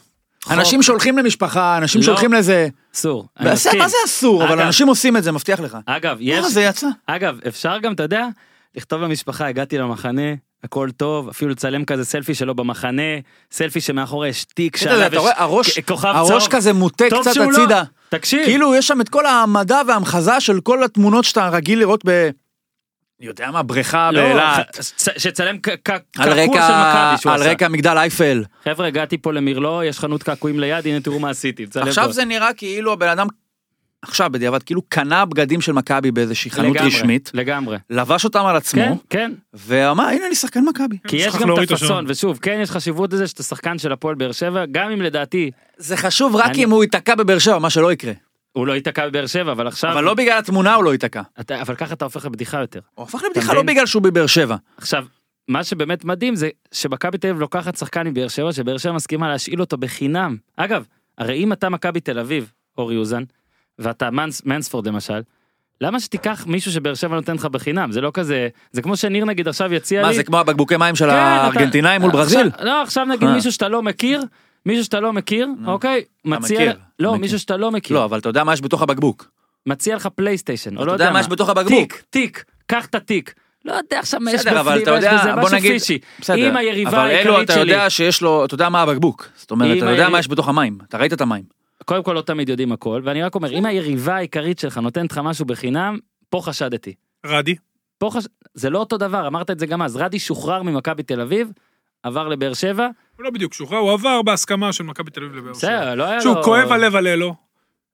אנשים 0.51 0.81
שולחים 0.81 1.17
למשפחה, 1.17 1.77
אנשים 1.77 2.01
לא. 2.01 2.05
שולחים 2.05 2.33
לזה. 2.33 2.67
אסור. 2.95 3.25
מה 3.39 3.55
זה 3.55 3.97
אסור? 4.05 4.43
אבל 4.43 4.61
אנשים 4.61 4.87
עושים 4.87 5.17
את 5.17 5.23
זה, 5.23 5.31
מבטיח 5.31 5.59
לך. 5.59 5.77
אגב, 5.85 6.17
יש... 6.19 6.43
לא, 6.43 6.49
זה 6.49 6.61
יצא. 6.61 6.87
אגב, 7.07 7.39
אפשר 7.47 7.77
גם, 7.77 7.93
אתה 7.93 8.03
יודע, 8.03 8.27
לכתוב 8.75 9.01
למשפחה, 9.01 9.47
הגעתי 9.47 9.77
למחנה, 9.77 10.33
הכל 10.63 10.89
טוב, 10.97 11.29
אפילו 11.29 11.51
לצלם 11.51 11.85
כזה 11.85 12.05
סלפי 12.05 12.35
שלו 12.35 12.55
במחנה, 12.55 13.01
סלפי 13.51 13.81
שמאחורי 13.81 14.29
יש 14.29 14.45
תיק 14.45 14.83
אתה 14.83 15.19
רואה, 15.19 15.33
הראש, 15.35 15.79
כוכב 15.79 16.07
הראש 16.07 16.29
צהוב. 16.29 16.51
כזה 16.51 16.73
מוטה 16.73 17.05
קצת 17.21 17.35
לא- 17.37 17.43
הצידה. 17.43 17.83
תקשיב, 18.09 18.43
כאילו 18.45 18.75
יש 18.75 18.87
שם 18.87 19.01
את 19.01 19.09
כל 19.09 19.25
המדע 19.25 19.81
והמחזה 19.87 20.39
של 20.39 20.59
כל 20.61 20.83
התמונות 20.83 21.25
שאתה 21.25 21.49
רגיל 21.49 21.79
לראות 21.79 22.01
ב... 22.05 22.29
יודע 23.19 23.51
מה, 23.51 23.63
בריכה 23.63 24.11
לא, 24.11 24.21
באילת. 24.21 24.77
שצלם 25.17 25.55
על 25.55 25.61
קעקוע 25.83 26.07
של 26.17 26.73
מכבי 26.73 27.21
שהוא 27.21 27.31
על 27.33 27.41
עשה. 27.41 27.51
רקע 27.51 27.67
מגדל 27.67 27.97
אייפל. 27.97 28.43
חבר'ה, 28.63 28.87
הגעתי 28.87 29.17
פה 29.17 29.33
למרלו, 29.33 29.83
יש 29.83 29.99
חנות 29.99 30.23
קעקועים 30.23 30.59
ליד, 30.59 30.87
הנה 30.87 30.99
תראו 30.99 31.19
מה 31.19 31.29
עשיתי. 31.29 31.65
עכשיו 31.75 32.05
פה. 32.05 32.11
זה 32.11 32.25
נראה 32.25 32.53
כאילו 32.53 32.93
הבן 32.93 33.07
אדם, 33.07 33.27
עכשיו 34.01 34.29
בדיעבד, 34.31 34.63
כאילו 34.63 34.81
קנה 34.89 35.25
בגדים 35.25 35.61
של 35.61 35.71
מכבי 35.71 36.11
באיזושהי 36.11 36.51
חנות 36.51 36.75
לגמרי, 36.75 36.87
רשמית, 36.95 37.31
לגמרי. 37.33 37.77
לבש 37.89 38.23
אותם 38.25 38.39
על 38.39 38.51
כן, 38.51 38.55
עצמו, 38.55 38.97
כן. 39.09 39.31
ואמר, 39.53 40.03
הנה 40.03 40.25
אני 40.27 40.35
שחקן 40.35 40.63
מכבי. 40.65 40.97
כי 41.07 41.15
יש 41.17 41.35
גם 41.35 41.53
את 41.53 41.57
הפאסון, 41.57 41.75
השעון. 41.87 42.05
ושוב, 42.07 42.39
כן 42.41 42.59
יש 42.61 42.71
חשיבות 42.71 43.13
לזה 43.13 43.27
שאתה 43.27 43.43
שחקן 43.43 43.77
של 43.77 43.91
הפועל 43.91 44.15
באר 44.15 44.31
שבע, 44.31 44.63
גם 44.71 44.91
אם 44.91 45.01
לדעתי 45.01 45.51
זה 45.77 45.97
חשוב 45.97 46.35
רק 46.35 46.45
אני- 46.45 46.63
אם 46.63 46.69
הוא 46.69 46.83
ייתקע 46.83 47.15
בבאר 47.15 47.39
שבע, 47.39 47.59
מה 47.59 47.69
שלא 47.69 47.91
יקרה. 47.91 48.13
הוא 48.55 48.67
לא 48.67 48.73
ייתקע 48.73 49.07
בבאר 49.07 49.27
שבע, 49.27 49.51
אבל 49.51 49.67
עכשיו... 49.67 49.91
אבל 49.91 50.03
לא 50.03 50.13
בגלל 50.13 50.37
התמונה 50.37 50.73
הוא 50.75 50.83
לא 50.83 50.91
ייתקע. 50.91 51.21
אתה, 51.39 51.61
אבל 51.61 51.75
ככה 51.75 51.93
אתה 51.93 52.05
הופך 52.05 52.25
לבדיחה 52.25 52.59
יותר. 52.59 52.79
הוא 52.95 53.03
הפך 53.03 53.23
לבדיחה? 53.23 53.53
לא 53.53 53.61
בגלל 53.63 53.85
שהוא 53.85 54.01
בבאר 54.03 54.27
שבע. 54.27 54.55
עכשיו, 54.77 55.05
מה 55.47 55.63
שבאמת 55.63 56.05
מדהים 56.05 56.35
זה 56.35 56.49
שמכבי 56.71 57.17
תל 57.17 57.27
אביב 57.27 57.39
לוקחת 57.39 57.75
שחקן 57.77 58.07
מבאר 58.07 58.27
שבע, 58.27 58.53
שבאר 58.53 58.77
שבע 58.77 58.91
מסכימה 58.91 59.29
להשאיל 59.29 59.61
אותו 59.61 59.77
בחינם. 59.77 60.37
אגב, 60.57 60.85
הרי 61.17 61.43
אם 61.43 61.53
אתה 61.53 61.69
מכבי 61.69 61.99
תל 61.99 62.19
אביב, 62.19 62.51
אורי 62.77 62.97
אוזן, 62.97 63.23
ואתה 63.79 64.11
מנס, 64.11 64.45
מנספורד 64.45 64.87
למשל, 64.87 65.21
למה 65.81 65.99
שתיקח 65.99 66.45
מישהו 66.47 66.71
שבאר 66.71 66.93
שבע 66.93 67.15
נותן 67.15 67.35
לך 67.35 67.45
בחינם? 67.45 67.91
זה 67.91 68.01
לא 68.01 68.11
כזה, 68.13 68.47
זה 68.71 68.81
כמו 68.81 68.97
שניר 68.97 69.25
נגיד 69.25 69.47
עכשיו 69.47 69.73
יציע 69.73 70.01
לי... 70.01 70.07
מה 70.07 70.13
זה 70.13 70.23
כמו 70.23 70.39
הבקבוקי 70.39 70.77
מים 70.77 70.95
של 70.95 71.05
כן, 71.05 71.11
הארגנטינאים 71.15 72.01
מול 72.01 72.09
אתה- 72.09 72.17
ברזיל? 72.17 72.47
עכשיו, 72.47 72.65
לא, 72.65 72.81
עכשיו 72.81 73.05
נגיד 73.05 73.27
אה. 73.29 73.33
מישהו 73.35 73.51
שאתה 73.51 73.67
לא 73.67 73.81
מכיר, 73.81 74.21
מישהו 74.65 74.83
שאתה 74.83 74.99
לא 74.99 75.13
מכיר, 75.13 75.47
אוקיי, 75.65 76.03
מציע... 76.25 76.59
מכיר, 76.59 76.73
לא, 76.99 77.09
מכיר. 77.09 77.21
מישהו 77.21 77.39
שאתה 77.39 77.57
לא 77.57 77.71
מכיר. 77.71 77.97
לא, 77.97 78.05
אבל 78.05 78.19
אתה 78.19 78.29
יודע 78.29 78.43
מה 78.43 78.53
יש 78.53 78.61
בתוך 78.61 78.81
הבקבוק. 78.81 79.31
מציע 79.65 79.95
לך 79.95 80.07
פלייסטיישן, 80.07 80.77
או 80.77 80.81
אתה 80.81 80.85
לא 80.85 80.91
יודע 80.91 81.03
יודע 81.03 81.13
מה 81.13 81.19
יש 81.19 81.27
בתוך 81.27 81.49
הבקבוק. 81.49 81.93
תיק, 81.93 82.03
תיק, 82.09 82.43
קח 82.67 82.85
את 82.85 82.95
התיק. 82.95 83.33
לא 83.65 83.73
יודע 83.73 83.99
עכשיו 83.99 84.19
מה 84.19 84.31
יש 84.31 84.41
בסדר, 84.41 84.59
אבל 84.59 84.81
בפנים, 84.81 84.83
אתה 84.83 84.91
מה 84.91 85.15
יש 85.15 85.21
בזה, 85.21 85.35
משהו 85.35 85.59
פישי. 85.59 85.97
בסדר, 86.19 86.49
אם 86.49 86.57
היריבה 86.57 86.89
אבל 86.89 86.99
אלו 86.99 87.09
העיקרית 87.11 87.49
אתה 87.49 87.53
שלי, 87.53 87.61
יודע 87.61 87.89
שיש 87.89 88.21
לו, 88.21 88.45
אתה 88.45 88.53
יודע 88.53 88.69
מה 88.69 88.81
הבקבוק. 88.81 89.29
זאת 89.35 89.51
אומרת, 89.51 89.77
אתה 89.77 89.91
יודע 89.91 90.09
מה 90.09 90.19
יש 90.19 90.27
בתוך 90.27 90.47
המים, 90.47 90.77
אתה 90.89 90.97
ראית 90.97 91.13
את 91.13 91.21
המים. 91.21 91.43
קודם 91.85 92.03
כל 92.03 92.13
לא 92.13 92.21
תמיד 92.21 92.49
יודעים 92.49 92.71
הכל, 92.71 93.01
ואני 93.03 93.23
רק 93.23 93.35
אומר, 93.35 93.51
אם 93.51 93.65
היריבה 93.65 94.15
העיקרית 94.15 94.59
שלך 94.59 94.77
נותנת 94.77 95.11
לך 95.11 95.17
משהו 95.17 95.45
בחינם, 95.45 95.97
פה 96.29 96.41
חשדתי. 96.43 96.93
רדי. 97.25 97.55
פה 97.97 98.09
חש... 98.13 98.25
זה 98.53 98.69
לא 98.69 98.79
אותו 98.79 98.97
דבר, 98.97 99.27
אמרת 99.27 99.49
את 99.49 99.59
זה 99.59 99.65
גם 99.65 99.81
אז, 99.81 99.95
רדי 99.95 100.19
שוחרר 100.19 100.63
ממכבי 100.63 101.03
תל 101.03 101.21
אביב, 101.21 101.51
עבר 102.03 102.27
לבאר 102.27 102.53
שבע, 102.53 102.87
הוא 103.15 103.23
לא 103.23 103.29
בדיוק 103.29 103.53
שוחרר, 103.53 103.77
הוא 103.77 103.91
עבר 103.91 104.21
בהסכמה 104.21 104.73
של 104.73 104.83
מכבי 104.83 105.11
תל 105.11 105.23
אביב 105.23 105.35
לבאר 105.35 105.53
שבע. 105.53 105.69
בסדר, 105.81 105.95
לא 105.95 106.03
היה 106.03 106.15
לו... 106.15 106.21
שוב, 106.21 106.41
כואב 106.43 106.71
הלב 106.71 106.95
על 106.95 107.07
אלו. 107.07 107.35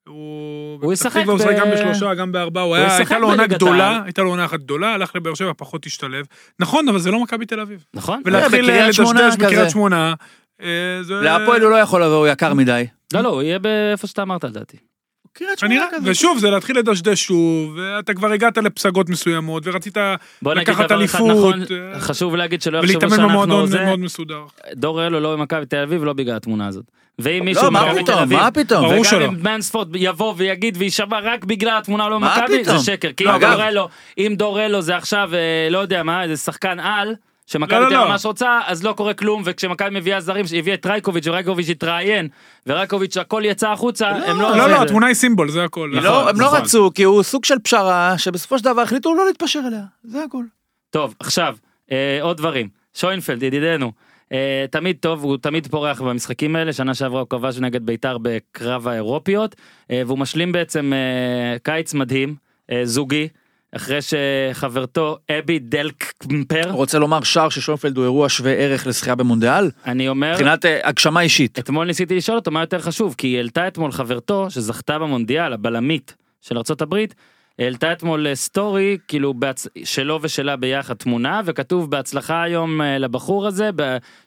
הוא 0.07 0.93
ישחק 0.93 1.21
תקווה 1.21 1.33
הוא 1.33 1.53
ב- 1.53 1.59
גם 1.59 1.71
בשלושה, 1.71 2.13
גם 2.13 2.31
בארבעה, 2.31 2.63
הוא 2.63 2.75
היה, 2.75 2.87
ישחק 2.87 2.99
הייתה 2.99 3.19
לו 3.19 3.27
עונה 3.27 3.47
גדולה. 3.47 4.01
הייתה 4.03 4.21
לו 4.21 4.29
עונה 4.29 4.45
אחת 4.45 4.59
גדולה, 4.59 4.93
הלך 4.93 5.15
לבאר 5.15 5.33
שבע, 5.33 5.51
פחות 5.57 5.85
השתלב. 5.85 6.25
נכון, 6.59 6.89
אבל 6.89 6.99
זה 6.99 7.11
לא 7.11 7.19
מכבי 7.23 7.45
תל 7.45 7.59
אביב. 7.59 7.85
נכון? 7.93 8.21
ולהתחיל 8.25 8.91
שמונה 8.91 9.27
לדשדש. 9.27 9.45
בקריית 9.45 9.69
שמונה, 9.69 10.13
אה, 10.61 10.67
זה... 11.01 11.13
להפועל 11.13 11.61
הוא 11.61 11.71
לא 11.71 11.75
יכול 11.75 12.03
לבוא, 12.03 12.15
הוא 12.17 12.27
יקר 12.27 12.53
מדי. 12.53 12.87
לא, 13.13 13.21
לא, 13.21 13.29
הוא 13.29 13.41
יהיה 13.41 13.59
באיפה 13.59 14.07
שאתה 14.07 14.21
אמרת 14.21 14.43
לדעתי. 14.43 14.77
קריית 15.33 15.59
כנראה, 15.59 15.85
ושוב, 16.03 16.37
זה 16.37 16.49
להתחיל 16.49 16.77
לדשדש 16.77 17.23
שוב, 17.23 17.77
ואתה 17.77 18.13
כבר 18.13 18.31
הגעת 18.31 18.57
לפסגות 18.57 19.09
מסוימות, 19.09 19.63
ורצית 19.65 19.97
בוא 20.41 20.53
נגיד 20.53 20.69
לקחת 20.69 20.91
אליפות, 20.91 21.29
נכון, 21.31 21.61
אה, 21.93 21.99
חשוב 21.99 22.35
להגיד 22.35 22.61
שלא 22.61 22.77
יחשבו 22.77 22.91
ולהתאמן 22.91 23.15
שאנחנו 23.15 23.29
במועדון 23.29 23.65
זה, 23.67 23.85
מאוד 23.85 23.99
מסודר. 23.99 24.43
דור 24.73 25.05
אלו 25.07 25.19
לא 25.19 25.33
במכבי 25.35 25.65
תל 25.65 25.77
אביב, 25.83 26.03
לא 26.03 26.13
בגלל 26.13 26.35
התמונה 26.35 26.67
הזאת. 26.67 26.85
ואם 27.19 27.45
מישהו 27.45 27.63
לא, 27.63 27.71
מה 27.71 27.93
פתאום, 27.95 28.29
מה 28.33 28.51
פתאום? 28.51 28.81
ברור 28.81 28.93
וגם 28.93 29.03
שלא. 29.03 29.25
אם 29.25 29.35
מנספורד 29.43 29.95
יבוא 29.95 30.33
ויגיד 30.37 30.77
ויישבע 30.77 31.19
רק 31.19 31.45
בגלל 31.45 31.77
התמונה 31.77 32.09
לא 32.09 32.17
במכבי, 32.17 32.63
זה? 32.63 32.79
שקר. 32.79 33.09
כי 33.17 33.23
לא, 33.23 33.29
אם 33.29 33.35
אגב- 33.35 33.51
דור 33.51 33.67
אלו, 33.67 33.87
אם 34.17 34.33
דור 34.37 34.61
אלו 34.61 34.81
זה 34.81 34.95
עכשיו, 34.95 35.29
אה, 35.33 35.67
לא 35.71 35.79
יודע 35.79 36.03
מה, 36.03 36.23
איזה 36.23 36.37
שחקן 36.37 36.79
על, 36.79 37.15
שמכבי 37.51 37.75
לא, 37.75 37.79
תל 37.79 37.81
לא, 37.81 37.87
אביב 37.87 38.07
לא. 38.07 38.11
ממש 38.11 38.25
רוצה, 38.25 38.59
אז 38.65 38.83
לא 38.83 38.93
קורה 38.93 39.13
כלום, 39.13 39.41
וכשמכבי 39.45 39.89
מביאה 39.99 40.21
זרים, 40.21 40.47
שהביאה 40.47 40.75
את 40.75 40.85
רייקוביץ' 40.85 41.27
ורייקוביץ' 41.27 41.69
התראיין, 41.69 42.27
ורייקוביץ' 42.67 43.17
הכל 43.17 43.41
יצא 43.45 43.71
החוצה, 43.71 44.09
הם 44.09 44.41
לא... 44.41 44.57
לא, 44.57 44.69
לא, 44.69 44.81
התמונה 44.81 45.07
היא 45.07 45.15
סימבול, 45.15 45.49
זה 45.49 45.63
הכל. 45.63 45.91
לא, 45.93 46.01
נכון, 46.01 46.27
הם 46.27 46.39
לא 46.41 46.47
נכון. 46.47 46.61
רצו, 46.61 46.91
כי 46.95 47.03
הוא 47.03 47.23
סוג 47.23 47.45
של 47.45 47.59
פשרה, 47.59 48.17
שבסופו 48.17 48.57
של 48.57 48.63
דבר 48.63 48.81
החליטו 48.81 49.15
לא 49.15 49.25
להתפשר 49.25 49.59
אליה. 49.67 49.83
זה 50.03 50.23
הכל. 50.23 50.43
טוב, 50.89 51.15
עכשיו, 51.19 51.55
אה, 51.91 52.19
עוד 52.21 52.37
דברים. 52.37 52.69
שוינפלד, 52.93 53.43
ידידנו, 53.43 53.91
אה, 54.31 54.65
תמיד 54.71 54.97
טוב, 54.99 55.23
הוא 55.23 55.37
תמיד 55.37 55.67
פורח 55.67 56.01
במשחקים 56.01 56.55
האלה, 56.55 56.73
שנה 56.73 56.93
שעברה 56.93 57.19
הוא 57.19 57.27
כבש 57.29 57.57
נגד 57.57 57.85
בית"ר 57.85 58.17
בקרב 58.21 58.87
האירופיות, 58.87 59.55
אה, 59.91 60.01
והוא 60.05 60.17
משלים 60.17 60.51
בעצם 60.51 60.93
אה, 60.93 61.59
קיץ 61.59 61.93
מדהים, 61.93 62.35
אה, 62.71 62.81
זוגי, 62.83 63.27
אחרי 63.75 63.99
שחברתו 64.01 65.17
אבי 65.39 65.59
דלקמפר, 65.59 66.71
רוצה 66.71 66.99
לומר 66.99 67.23
שער 67.23 67.49
של 67.49 67.61
שונפלד 67.61 67.97
הוא 67.97 68.03
אירוע 68.03 68.29
שווה 68.29 68.51
ערך 68.51 68.87
לזכייה 68.87 69.15
במונדיאל? 69.15 69.71
אני 69.85 70.09
אומר, 70.09 70.31
מבחינת 70.31 70.65
אה, 70.65 70.79
הגשמה 70.83 71.21
אישית. 71.21 71.59
אתמול 71.59 71.87
ניסיתי 71.87 72.15
לשאול 72.15 72.37
אותו 72.37 72.51
מה 72.51 72.61
יותר 72.61 72.79
חשוב, 72.79 73.15
כי 73.17 73.27
היא 73.27 73.37
העלתה 73.37 73.67
אתמול 73.67 73.91
חברתו 73.91 74.49
שזכתה 74.49 74.99
במונדיאל, 74.99 75.53
הבלמית 75.53 76.15
של 76.41 76.57
ארצות 76.57 76.81
הברית, 76.81 77.15
העלתה 77.61 77.93
אתמול 77.93 78.27
אה, 78.27 78.35
story, 78.35 78.97
כאילו 79.07 79.33
בהצ... 79.33 79.67
שלו 79.83 80.19
ושלה 80.21 80.55
ביחד 80.55 80.93
תמונה, 80.93 81.41
וכתוב 81.45 81.91
בהצלחה 81.91 82.43
היום 82.43 82.81
אה, 82.81 82.97
לבחור 82.97 83.47
הזה, 83.47 83.69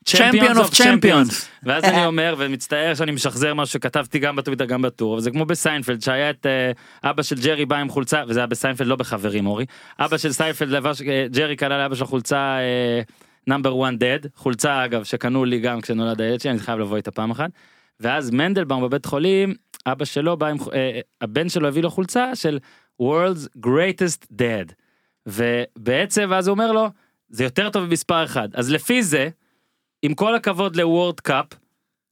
Champion 0.09 0.57
of 0.57 0.75
Champions. 0.75 1.33
ואז 1.63 1.85
אני 1.85 2.07
אומר, 2.11 2.35
ומצטער 2.39 2.95
שאני 2.95 3.13
משחזר 3.13 3.55
משהו 3.55 3.73
שכתבתי 3.73 4.19
גם 4.19 4.37
בטוויטר 4.37 4.65
גם 4.65 4.83
בטור, 4.83 5.15
אבל 5.15 5.23
זה 5.23 5.31
כמו 5.31 5.45
בסיינפלד, 5.45 6.03
שהיה 6.03 6.31
את 6.31 6.47
אה, 6.47 7.11
אבא 7.11 7.23
של 7.23 7.37
ג'רי 7.41 7.67
בא 7.67 7.77
עם 7.77 7.89
חולצה, 7.89 8.23
וזה 8.29 8.41
היה 8.41 8.47
בסיינפלד 8.47 8.87
לא 8.87 8.97
בחברים 8.97 9.47
אורי, 9.47 9.65
אבא 9.99 10.17
של 10.17 10.33
סיינפלד 10.33 10.69
לבש, 10.69 11.03
אה, 11.03 11.27
ג'רי 11.31 11.57
קנה 11.57 11.79
לאבא 11.79 11.95
שלו 11.95 12.07
חולצה 12.07 12.59
number 13.47 13.85
1 13.85 13.95
dad, 13.95 14.19
חולצה 14.37 14.85
אגב 14.85 15.05
שקנו 15.05 15.45
לי 15.45 15.61
גם 15.61 15.81
כשנולד 15.81 16.21
הילד 16.21 16.41
שלי, 16.41 16.51
אני 16.51 16.59
חייב 16.59 16.79
לבוא 16.79 16.97
איתה 16.97 17.11
פעם 17.11 17.31
אחת, 17.31 17.51
ואז 18.01 18.31
מנדלבאום 18.31 18.83
בבית 18.83 19.07
חולים, 19.07 19.55
אבא 19.87 20.05
שלו 20.05 20.37
בא 20.37 20.47
עם, 20.47 20.57
הבן 21.21 21.49
שלו 21.49 21.69
הביא 21.69 21.83
לו 21.83 21.91
חולצה 21.91 22.35
של 22.35 22.59
World's 23.03 23.67
Greatest 23.67 24.27
Dad. 24.39 24.73
ובעצם 25.27 26.33
אז 26.33 26.49
הוא 26.49 26.55
אומר 26.55 26.73
לו, 26.73 26.89
זה 27.29 27.45
יותר 27.45 27.71
טוב 27.71 27.85
ממספר 27.85 28.25
אחד. 28.25 28.49
אז 28.55 28.71
לפי 28.71 29.03
זה, 29.03 29.29
עם 30.03 30.15
כל 30.15 30.35
הכבוד 30.35 30.77
ל 30.77 30.84
World 30.84 31.21
Cup, 31.21 31.47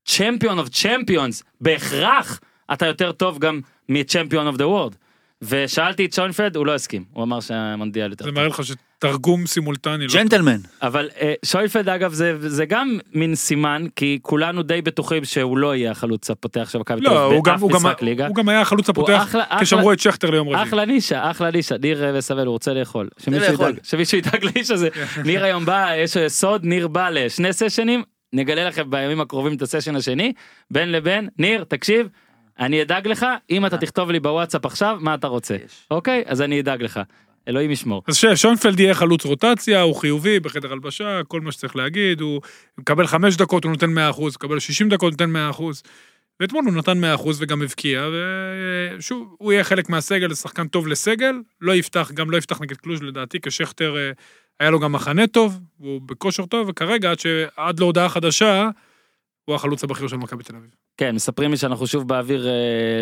champion 0.05 0.59
of 0.59 0.69
champions, 0.69 1.43
בהכרח 1.61 2.41
אתה 2.73 2.87
יותר 2.87 3.13
טוב 3.13 3.39
גם 3.39 3.61
מ 3.89 3.95
champion 3.95 4.47
of 4.47 4.57
the 4.57 4.69
world. 4.69 4.95
ושאלתי 5.43 6.05
את 6.05 6.13
שוינפלד, 6.13 6.57
הוא 6.57 6.67
לא 6.67 6.75
הסכים, 6.75 7.05
הוא 7.13 7.25
אמר 7.25 7.41
שהמונדיאל 7.41 8.11
יותר 8.11 8.25
זה 8.25 8.31
טוב. 8.31 8.39
מראה 8.39 8.49
לך 8.49 8.61
שתרגום 9.09 9.47
סימולטני. 9.47 10.07
לא 10.07 10.13
ג'נטלמן. 10.15 10.57
אבל 10.83 11.09
אה, 11.21 11.35
שוינפלד 11.45 11.89
אגב 11.89 12.13
זה, 12.13 12.35
זה 12.49 12.65
גם 12.65 12.99
מין 13.15 13.35
סימן, 13.35 13.87
כי 13.97 14.19
כולנו 14.23 14.63
די 14.63 14.83
בטוחים 14.83 15.25
שהוא 15.25 15.59
לא 15.59 15.75
יהיה 15.77 15.91
החלוץ 15.91 16.31
הפותח 16.31 16.69
של 16.73 16.79
מכבי 16.79 17.01
תל 17.01 17.07
לא, 17.11 17.27
אביב 17.27 17.37
הוא 17.37 17.45
גם, 17.45 17.53
באף 17.53 17.63
הוא, 17.63 17.71
גם, 17.71 17.77
משחק 17.77 18.03
ליגה. 18.03 18.27
הוא 18.27 18.35
גם 18.37 18.49
היה 18.49 18.61
החלוץ 18.61 18.89
הפותח 18.89 19.23
אחלה- 19.23 19.45
אחלה- 19.49 19.61
כששמרו 19.61 19.93
את 19.93 19.99
שכטר 20.01 20.31
ליום 20.31 20.49
רביעי. 20.49 20.63
אחלה 20.63 20.85
נישה, 20.85 21.31
אחלה 21.31 21.51
נישה, 21.51 21.75
ניר 21.79 22.05
אה, 22.05 22.19
וסבל, 22.19 22.47
הוא 22.47 22.53
רוצה 22.53 22.75
לאכול. 22.75 23.09
שמישהו. 23.19 23.55
ידאג- 23.55 23.79
שמישהו 23.83 24.19
ידאג 24.19 24.45
לאיש 24.45 24.71
הזה. 24.71 24.89
ניר 25.25 25.45
היום 25.45 25.65
בא, 25.65 25.91
יש 25.97 26.17
אה, 26.17 26.29
סוד, 26.29 26.65
ניר 26.65 26.89
בא 26.89 27.09
לשני 27.11 27.53
סשנים, 27.53 28.03
נגלה 28.33 28.65
לכם 28.69 28.91
בימים 28.91 29.21
הקרובים 29.21 29.55
את 29.55 29.63
הסשן 29.63 29.97
השני, 29.97 30.33
בין 30.71 30.93
לבין, 30.93 31.29
ניר, 31.39 31.65
תקשיב, 31.65 32.09
אני 32.61 32.83
אדאג 32.83 33.09
לך, 33.09 33.27
אם 33.51 33.67
אתה 33.67 33.79
תכתוב 33.79 34.11
לי 34.11 34.21
בוואטסאפ 34.21 34.67
עכשיו, 34.67 34.97
מה 35.01 35.15
אתה 35.15 35.27
רוצה. 35.27 35.57
אוקיי? 35.91 36.23
אז 36.27 36.43
אני 36.43 36.61
אדאג 36.61 36.83
לך. 36.83 37.01
אלוהים 37.49 37.71
ישמור. 37.71 38.03
אז 38.09 38.17
ששוינפלד 38.17 38.81
יהיה 38.81 38.95
חלוץ 38.95 39.25
רוטציה, 39.25 39.81
הוא 39.81 39.97
חיובי 39.97 40.41
בחדר 40.41 40.73
הלבשה, 40.73 41.21
כל 41.29 41.41
מה 41.41 41.53
שצריך 41.53 41.77
להגיד, 41.77 42.21
הוא 42.21 42.41
מקבל 42.79 43.07
חמש 43.07 43.37
דקות, 43.37 43.65
הוא 43.65 43.73
נותן 43.73 43.91
100 43.91 44.11
אחוז, 44.11 44.35
מקבל 44.35 44.59
60 44.59 44.89
דקות, 44.89 45.03
הוא 45.03 45.11
נותן 45.11 45.31
100 45.31 45.51
אחוז. 45.51 45.83
ואתמול 46.41 46.65
הוא 46.65 46.73
נתן 46.73 47.01
100 47.01 47.15
אחוז 47.15 47.43
וגם 47.43 47.63
הבקיע, 47.63 48.09
ושוב, 48.99 49.37
הוא 49.39 49.53
יהיה 49.53 49.65
חלק 49.65 49.89
מהסגל, 49.89 50.35
שחקן 50.35 50.69
טוב 50.69 50.89
לסגל, 50.89 51.35
לא 51.61 51.75
יפתח, 51.75 52.11
גם 52.15 52.31
לא 52.31 52.37
יפתח 52.37 52.61
נגד 52.61 52.77
קלוז' 52.77 53.03
לדעתי, 53.03 53.41
כשכטר 53.41 53.97
אה, 53.97 54.11
היה 54.61 54.71
לו 54.71 54.81
גם 54.81 54.93
מחנה 54.93 55.27
טוב, 55.27 55.61
הוא 55.79 56.01
בכושר 56.07 56.47
טוב, 56.47 56.69
וכרגע, 56.69 57.11
עד, 57.11 57.19
ש... 57.19 57.27
עד 57.57 57.81
להודעה 57.81 58.09
חדשה, 58.09 58.71
הוא 59.45 59.55
החלוץ 59.55 59.85
הבכיר 59.85 60.09
של 60.09 60.17
מכבי 60.17 60.45
תל 60.45 60.57
אביב. 60.57 60.71
כן, 60.97 61.15
מספרים 61.15 61.51
לי 61.51 61.57
שאנחנו 61.57 61.87
שוב 61.87 62.09
באוויר 62.09 62.49
אה, 62.49 62.53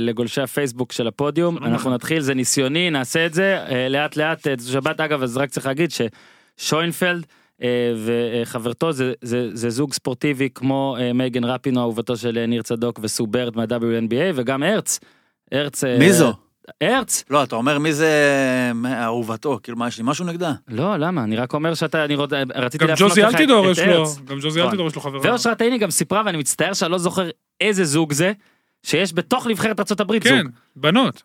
לגולשי 0.01 0.41
הפייסבוק 0.41 0.93
של 0.93 1.07
הפודיום. 1.07 1.59
אנחנו. 1.59 1.91
נתחיל, 1.91 2.21
זה 2.21 2.35
ניסיוני, 2.35 2.91
נעשה 2.91 3.27
את 3.27 3.35
זה 3.35 3.59
אה, 3.69 3.89
לאט 3.89 4.17
לאט. 4.17 4.47
אה, 4.47 4.55
זו 4.59 4.73
שבת 4.73 5.01
אגב, 5.01 5.23
אז 5.23 5.37
רק 5.37 5.51
צריך 5.51 5.67
להגיד 5.67 5.91
ששוינפלד 6.59 7.27
אה, 7.63 7.93
וחברתו 8.05 8.93
זה, 8.93 9.13
זה, 9.23 9.49
זה 9.53 9.71
זוג 9.71 9.93
ספורטיבי 9.93 10.49
כמו 10.55 10.97
אה, 11.01 11.13
מייגן 11.13 11.45
רפינו, 11.45 11.81
אהובתו 11.81 12.17
של 12.17 12.39
אה, 12.39 12.47
ניר 12.47 12.63
צדוק 12.63 13.01
וסו 13.03 13.27
ברד 13.27 13.57
מה-WNBA, 13.57 14.33
וגם 14.35 14.63
הרץ. 14.63 15.01
הרץ... 15.53 15.85
אה, 15.85 15.99
מי 15.99 16.13
זו? 16.13 16.33
הרץ? 16.81 17.25
לא, 17.31 17.43
אתה 17.43 17.57
אומר 17.57 17.79
מי 17.79 17.93
זה 17.93 18.11
מה, 18.75 19.05
אהובתו, 19.05 19.59
כאילו 19.63 19.79
מה, 19.79 19.89
יש 19.89 19.99
לי 19.99 20.05
משהו 20.07 20.25
נגדה? 20.25 20.53
לא, 20.69 20.97
למה? 20.97 21.25
אני 21.25 21.37
רק 21.37 21.55
אומר 21.55 21.75
שאתה, 21.75 22.05
אני 22.05 22.15
רוצה, 22.15 22.43
רציתי 22.55 22.85
גם 22.85 22.91
להפנות 22.91 23.11
ג'וזי 23.11 23.23
לך 23.23 23.29
את- 23.29 23.35
אלטידור 23.35 23.67
את 23.67 23.71
יש 23.71 23.79
לו, 23.79 23.93
הרץ. 23.93 24.19
גם 24.25 24.37
ג'וזי 24.41 24.49
נכון. 24.59 24.63
אלטידור 24.71 24.87
יש 24.87 24.95
לו 24.95 25.01
חברה. 25.01 25.21
ואושרת 25.31 25.61
עיני 25.63 25.79
גם 25.79 25.91
סיפרה, 25.91 26.23
ואני 26.27 26.39
מצטער 26.39 26.73
שאני 26.73 26.93
לא 26.93 26.99
זוכר 26.99 27.29
איזה 27.61 27.85
זוג 27.85 28.13
זה, 28.13 28.33
שיש 28.83 29.15
בתוך 29.15 29.47
נבחרת 29.47 29.81
ארה"ב 29.81 30.19
כן, 30.19 30.37
זוג. 30.43 30.53
בנות. 30.77 31.23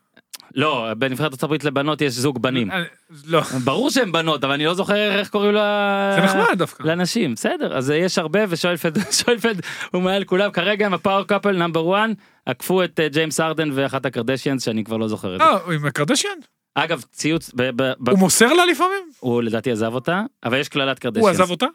לא, 0.55 0.93
בנבחרת 0.97 1.43
ארה"ב 1.43 1.55
לבנות 1.63 2.01
יש 2.01 2.13
זוג 2.13 2.41
בנים. 2.41 2.71
אה, 2.71 2.83
לא, 3.27 3.41
ברור 3.63 3.89
שהן 3.89 4.11
בנות, 4.11 4.43
אבל 4.43 4.53
אני 4.53 4.65
לא 4.65 4.73
זוכר 4.73 5.11
איך 5.19 5.29
קוראים 5.29 5.51
לה... 5.51 6.11
זה 6.15 6.21
נחמד 6.25 6.57
דווקא. 6.57 6.83
לאנשים, 6.83 7.33
בסדר, 7.33 7.77
אז 7.77 7.89
יש 7.89 8.17
הרבה 8.17 8.39
ושוילפלד 8.49 8.97
שוילפלד 9.25 9.61
הוא 9.91 10.01
מעל 10.01 10.23
כולם, 10.23 10.51
כרגע 10.51 10.85
הם 10.85 10.93
ה 10.93 10.98
power 10.98 11.23
couple 11.23 11.51
number 11.57 11.95
1, 11.95 12.09
עקפו 12.45 12.83
את 12.83 12.99
אה, 12.99 13.07
ג'יימס 13.09 13.39
ארדן 13.39 13.69
ואחת 13.73 14.05
הקרדשיאנס 14.05 14.63
שאני 14.65 14.83
כבר 14.83 14.97
לא 14.97 15.07
זוכר 15.07 15.35
את 15.35 15.39
זה. 15.39 15.45
אה, 15.45 15.51
הוא 15.51 15.73
עם 15.73 15.85
הקרדשיאן? 15.85 16.37
אגב, 16.75 17.03
ציוץ, 17.11 17.51
ב- 17.55 17.61
ב- 17.81 17.93
ב- 17.99 18.09
הוא 18.09 18.19
מוסר 18.19 18.53
לה 18.53 18.65
לפעמים? 18.65 19.09
הוא 19.19 19.43
לדעתי 19.43 19.71
עזב 19.71 19.93
אותה, 19.93 20.21
אבל 20.43 20.59
יש 20.59 20.69
קללת 20.69 20.97
הוא 20.97 21.01
קרדשיאנס. 21.13 21.39
עזב 21.39 21.51
אותה? 21.51 21.65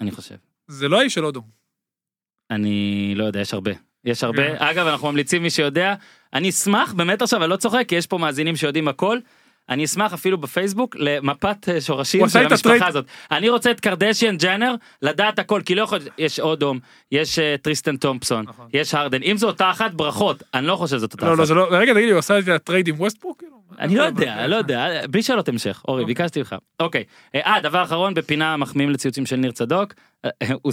אני 0.00 0.10
חושב. 0.10 0.34
זה 0.68 0.88
לא 0.88 1.00
האיש 1.00 1.14
של 1.14 1.24
הודו. 1.24 1.42
אני 2.50 3.12
לא 3.16 3.24
יודע, 3.24 3.40
יש 3.40 3.54
הרבה. 3.54 3.70
יש 4.04 4.24
הרבה. 4.24 4.42
כן. 4.42 4.54
אגב, 4.58 4.86
אנחנו 4.86 5.10
ממליצים 5.10 5.42
מי 5.42 5.50
שיודע, 5.50 5.94
אני 6.34 6.50
אשמח, 6.50 6.92
באמת 6.92 7.22
עכשיו, 7.22 7.42
אני 7.42 7.50
לא 7.50 7.56
צוחק, 7.56 7.84
כי 7.88 7.94
יש 7.94 8.06
פה 8.06 8.18
מאזינים 8.18 8.56
שיודעים 8.56 8.88
הכל. 8.88 9.18
אני 9.68 9.84
אשמח 9.84 10.12
אפילו 10.12 10.38
בפייסבוק 10.38 10.96
למפת 10.98 11.68
אה, 11.68 11.80
שורשים 11.80 12.28
של 12.28 12.38
המשפחה 12.38 12.86
הזאת. 12.86 13.04
אני 13.30 13.48
רוצה 13.48 13.70
את 13.70 13.80
קרדשיאן 13.80 14.36
ג'אנר 14.36 14.74
לדעת 15.02 15.38
הכל, 15.38 15.60
כי 15.64 15.74
לא 15.74 15.82
יכול, 15.82 15.98
יש 16.18 16.40
אודום, 16.40 16.78
יש 17.12 17.38
אה, 17.38 17.54
טריסטן 17.62 17.96
תומפסון, 17.96 18.44
נכון. 18.48 18.66
יש 18.72 18.94
הרדן, 18.94 19.22
אם 19.22 19.36
זו 19.36 19.46
אותה 19.46 19.70
אחת, 19.70 19.94
ברכות, 19.94 20.42
אני 20.54 20.66
לא 20.66 20.76
חושב 20.76 20.96
שזאת 20.96 21.12
אותה 21.12 21.26
לא, 21.26 21.36
לא, 21.36 21.42
אחת. 21.42 21.46
זה 21.48 21.54
לא, 21.54 21.66
רגע, 21.70 21.92
תגיד 21.92 22.04
לי, 22.04 22.10
הוא 22.10 22.18
עשה 22.18 22.38
את 22.38 22.48
ה 22.48 22.55
trade 22.55 22.88
עם 22.88 22.94
ווסטברוק? 22.98 23.38
כאילו? 23.38 23.54
אני 23.78 23.94
לא 23.94 24.02
יודע, 24.02 24.46
לא 24.46 24.56
יודע, 24.56 25.06
בלי 25.10 25.22
שאלות 25.22 25.48
המשך, 25.48 25.82
אורי, 25.88 26.02
אוקיי. 26.02 26.14
ביקשתי 26.14 26.38
ממך. 26.38 26.56
אוקיי, 26.80 27.04
אה, 27.34 27.60
דבר 27.62 27.82
אחרון, 27.82 28.14
בפינה 28.14 28.56
מחמיאים 28.56 28.90
לציוצים 28.90 29.26
של 29.26 29.36
ניר 29.36 29.52
צדוק, 29.52 29.94
אה, 30.24 30.30
הוא 30.62 30.72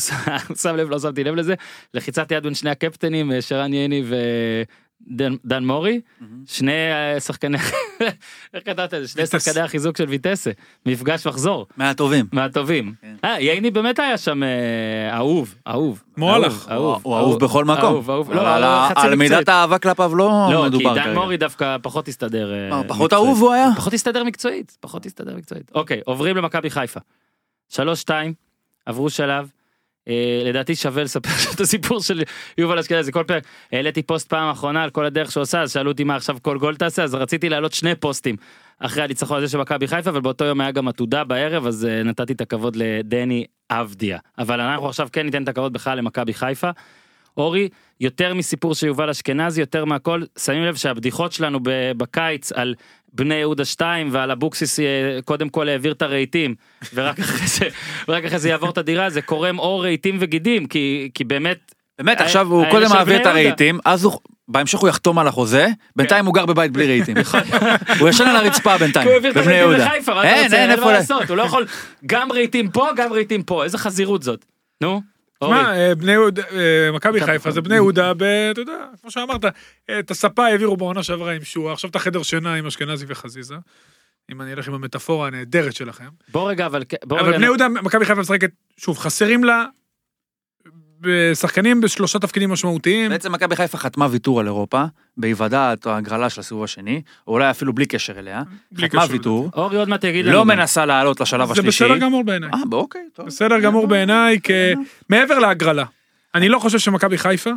שם 0.62 0.76
לב, 0.76 0.90
לא 0.90 1.00
שמתי 1.00 1.24
לב 1.24 1.36
לזה, 1.36 1.54
לחיצת 1.94 2.32
יד 2.32 2.44
בין 2.44 2.54
שני 2.54 2.70
הקפטנים, 2.70 3.32
אה, 3.32 3.42
שרן 3.42 3.72
ייני 5.08 5.38
ודן 5.46 5.66
מורי, 5.66 6.02
שני 6.46 6.72
אה, 6.92 7.20
שחקני, 7.20 7.58
איך 8.54 8.64
כתבת 8.66 8.94
את 8.94 9.02
זה? 9.02 9.08
שני. 9.08 9.26
שחקני 9.26 9.62
החיזוק 9.62 9.98
של 9.98 10.10
ויטסה, 10.10 10.52
מפגש 10.86 11.28
מחזור, 11.28 11.68
מהטובים. 11.78 12.26
מהטובים. 12.32 12.94
כן. 13.02 13.16
אה, 13.26 13.40
ייני 13.40 13.72
באמת 13.72 14.00
היה 14.00 14.18
שם 14.18 14.44
אה, 14.44 15.18
אהוב, 15.18 15.56
אהוב. 15.68 16.04
מועלך. 16.18 16.68
אהוב, 16.72 17.00
הוא 17.04 17.18
אהוב 17.18 17.40
בכל 17.46 17.66
מקום. 17.66 17.84
אהוב, 17.84 18.10
אהוב, 18.10 18.32
לא, 18.32 18.56
על 18.56 18.64
ה- 18.64 18.90
חצי 18.96 19.08
על. 19.08 19.16
מידת 19.16 19.50
האהבה 19.50 19.78
כלפיו 19.80 20.16
לא 20.16 20.30
לא, 20.54 20.62
כי 20.62 20.68
מדובר 20.68 20.96
דן 20.96 21.04
כרגע. 21.04 21.14
מורי 21.20 21.38
דווקא 21.38 21.78
פחות 21.82 22.08
הסתדר. 22.08 22.54
אה, 22.54 22.70
מה, 22.70 22.84
פחות 22.84 22.90
מקצועית. 23.14 23.14
אהוב 23.14 23.42
הוא 23.42 23.52
היה? 23.54 23.68
פחות 23.78 23.94
הסתדר 23.94 24.24
מקצועית, 24.24 24.78
פחות 24.80 25.06
הסתדר 25.06 25.36
מקצועית. 25.36 25.72
אוקיי, 25.76 26.02
עוברים 26.06 26.38
למכבי 26.38 26.70
חיפה. 26.70 27.00
שלוש 27.70 28.02
שתיים, 28.02 28.34
עברו 28.86 29.10
שלב. 29.10 29.50
אה, 30.12 30.50
לדעתי 30.50 30.76
שווה 30.76 31.04
לספר 31.04 31.30
את 31.56 31.60
הסיפור 31.60 32.02
של 32.02 32.24
יובל 32.58 32.80
אשכנזי. 32.80 33.12
כל 33.12 33.24
פרק 33.24 33.44
העליתי 33.72 34.04
פוסט 34.04 34.30
פעם 34.30 34.50
אחרונה 34.50 34.84
על 34.84 34.90
כל 34.90 35.06
הדרך 35.06 35.32
שהוא 35.32 35.42
עושה 35.42 35.62
אז 35.62 35.72
שאלו 35.72 35.92
אותי 35.92 36.04
מה 36.04 36.16
עכשיו 36.16 36.38
כל 36.42 36.58
גול 36.58 36.76
תעשה 36.76 37.04
אז 37.04 37.16
רציתי 37.16 37.50
להעלות 37.50 37.74
שני 37.74 37.96
פוסטים. 37.96 38.36
אחרי 38.80 39.04
הניצחון 39.04 39.38
הזה 39.38 39.48
של 39.48 39.58
מכבי 39.58 39.88
חיפה 39.88 40.10
אבל 40.10 40.22
באותו 40.22 40.46
יום 40.46 40.62
היה 40.62 40.72
גם 40.72 40.88
עתודה 40.88 41.24
בערב 41.24 41.68
אז 41.68 41.86
אה, 41.86 42.04
נתתי 42.04 42.34
את 42.34 42.42
הכבוד 42.42 42.76
לדני 42.76 43.46
אבדיה. 43.72 44.20
אבל 44.38 44.62
אנחנו 44.62 44.88
עכשיו 44.88 45.08
כן 45.12 45.26
ניתן 45.26 45.44
את 45.44 45.48
הכבוד 45.48 45.74
בכלל 45.74 45.98
למכבי 45.98 46.34
חיפה. 46.34 46.70
אורי 47.38 47.70
יותר 48.02 48.34
מסיפור 48.34 48.76
של 48.76 48.88
יובל 48.88 49.10
אשכנזי 49.10 49.62
יותר 49.62 49.86
מהכל 49.86 50.22
שמים 50.40 50.64
לב 50.64 50.76
שהבדיחות 50.76 51.32
שלנו 51.32 51.60
בקיץ 51.98 52.52
על 52.52 52.76
בני 53.14 53.36
יהודה 53.36 53.66
2 53.66 54.10
ועל 54.12 54.32
אבוקסיס 54.32 54.80
אה, 54.80 54.86
קודם 55.26 55.50
כל 55.50 55.70
העביר 55.70 55.92
את 55.92 56.02
הרהיטים 56.02 56.56
ורק 56.94 57.20
אחרי 57.20 57.48
זה 57.48 57.66
ורק 58.08 58.24
אחרי 58.26 58.40
זה 58.40 58.50
יעבור 58.50 58.70
את 58.70 58.78
הדירה 58.78 59.10
זה 59.10 59.22
קורם 59.22 59.60
אור 59.60 59.84
רהיטים 59.84 60.18
וגידים 60.20 60.66
כי 60.66 61.10
כי 61.14 61.24
באמת 61.24 61.74
באמת, 62.00 62.22
ה- 62.22 62.24
עכשיו 62.24 62.48
הוא 62.48 62.62
האלה 62.62 62.72
קודם 62.72 62.90
מעביר 62.90 63.22
את. 63.22 63.26
הרהיטים, 63.26 63.80
אז 63.86 64.04
הוא, 64.04 64.20
בהמשך 64.48 64.80
הוא 64.80 64.90
יחתום 64.90 65.20
על 65.20 65.28
החוזה, 65.28 65.68
בינתיים 65.96 66.26
הוא 66.26 66.34
גר 66.34 66.46
בבית 66.46 66.72
בלי 66.72 66.88
רהיטים. 66.88 67.16
הוא 68.00 68.10
ישן 68.10 68.28
על 68.28 68.36
הרצפה 68.36 68.78
בינתיים, 68.78 69.10
בבני 69.36 69.54
יהודה. 69.54 69.94
אין, 70.24 70.54
אין 70.54 70.72
איפה. 70.72 70.92
לעשות 70.92 71.30
הוא 71.30 71.38
לא 71.38 71.44
יכול 71.44 71.66
גם 72.06 72.32
רהיטים 72.32 72.70
פה 72.72 72.88
גם 72.96 73.14
רהיטים 73.14 73.44
פה 73.44 73.64
איזה 73.64 73.78
חזירות 73.78 74.24
זאת 74.24 74.46
נו. 74.82 75.02
מה, 75.50 75.78
אה, 75.78 75.96
בני 75.96 76.12
יהודה, 76.12 76.44
אה, 76.52 76.92
מכבי 76.94 77.22
חיפה 77.22 77.52
זה 77.52 77.62
בני 77.62 77.76
יהודה, 77.76 78.12
אתה 78.12 78.62
יודע, 78.62 78.86
כמו 79.02 79.12
שאמרת, 79.12 79.46
אה, 79.46 80.00
את 80.00 80.12
הספה 80.12 80.46
העבירו 80.46 80.78
בעונה 80.78 81.04
שעברה 81.04 81.32
עם 81.32 81.44
שועה, 81.44 81.74
עכשיו 81.74 81.90
את 81.90 81.96
החדר 81.96 82.24
שינה 82.24 82.54
עם 82.54 82.68
אשכנזי 82.68 83.06
וחזיזה. 83.08 83.56
אם 84.32 84.42
אני 84.42 84.54
אלך 84.54 84.68
עם 84.68 84.74
המטאפורה 84.74 85.28
הנהדרת 85.28 85.76
שלכם. 85.76 86.10
בוא 86.32 86.50
רגע 86.50 86.66
אבל 86.66 86.84
בוא 87.06 87.20
אבל 87.20 87.28
רגע 87.28 87.38
בני 87.38 87.46
יהודה, 87.46 87.70
מכבי 87.70 88.06
חיפה 88.06 88.22
משחקת, 88.22 88.52
שוב, 88.78 88.98
חסרים 88.98 89.44
לה 89.44 89.66
שחקנים 91.34 91.82
בשלושה 91.82 92.20
תפקידים 92.20 92.50
משמעותיים. 92.50 93.10
בעצם 93.10 93.32
מכבי 93.32 93.56
חיפה 93.56 93.78
חתמה 93.78 94.08
ויתור 94.12 94.40
על 94.40 94.46
אירופה, 94.46 94.84
בהיוודע 95.18 95.74
ההגרלה 95.86 96.30
של 96.30 96.40
הסיבוב 96.40 96.64
השני, 96.64 97.02
או 97.28 97.34
אולי 97.34 97.50
אפילו 97.50 97.74
בלי 97.74 97.86
קשר 97.86 98.20
אליה, 98.20 98.42
בלי 98.72 98.88
חתמה 98.88 99.02
קשר 99.04 99.12
ויתור, 99.14 99.50
אורי 99.56 99.78
עוד 99.78 99.90
מעט 99.90 100.04
יגיד 100.04 100.26
לנו. 100.26 100.36
לא. 100.36 100.46
מנסה 100.46 100.86
לעלות 100.86 101.20
לשלב 101.22 101.48
זה 101.48 101.52
השלישי. 101.54 101.84
בסדר 101.84 101.98
גמור 101.98 102.24
בעיניי. 102.24 102.50
אה, 102.54 102.60
אוקיי, 102.72 103.02
טוב. 103.14 103.26
בסדר 103.26 103.60
גמור 103.60 103.88
בעיניי, 103.88 104.40
כ- 104.44 104.52
מעבר 105.10 105.40
להגרלה. 105.40 105.86
אני 106.36 106.50
לא 106.50 106.60
חושב 106.60 106.80
שמכבי 106.80 107.18
חיפה, 107.18 107.50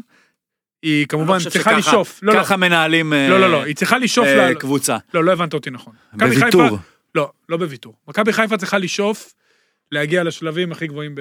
היא 0.83 1.03
לא 1.03 1.07
כמובן 1.09 1.39
צריכה 1.39 1.59
שככה- 1.59 1.73
לשאוף. 1.79 2.21
לא, 2.23 2.35
לא, 2.35 2.41
ככה 2.41 2.57
מנהלים 2.57 3.13
אה, 3.13 3.29
לא, 3.29 3.41
לא, 3.41 3.51
לא, 3.53 3.65
היא 3.65 3.77
צריכה 3.77 3.99
לשאוף 3.99 4.27
אה, 4.27 4.51
ל... 4.51 4.55
קבוצה. 4.55 4.97
לא, 5.15 5.25
לא 5.25 5.33
הבנת 5.33 5.55
אותי 5.55 5.71
נכון. 5.71 5.93
בוויתור. 6.13 6.79
לא, 7.15 7.31
לא 7.49 7.57
בוויתור. 7.57 7.95
מכבי 8.09 8.33
חיפה 8.33 8.57
צריכה 8.57 8.79
לשאוף 8.79 9.35
להגיע 9.93 10.25
לשלבים 10.25 10.73
הכי 10.73 10.87
גבוהים 10.87 11.15
ב- 11.15 11.21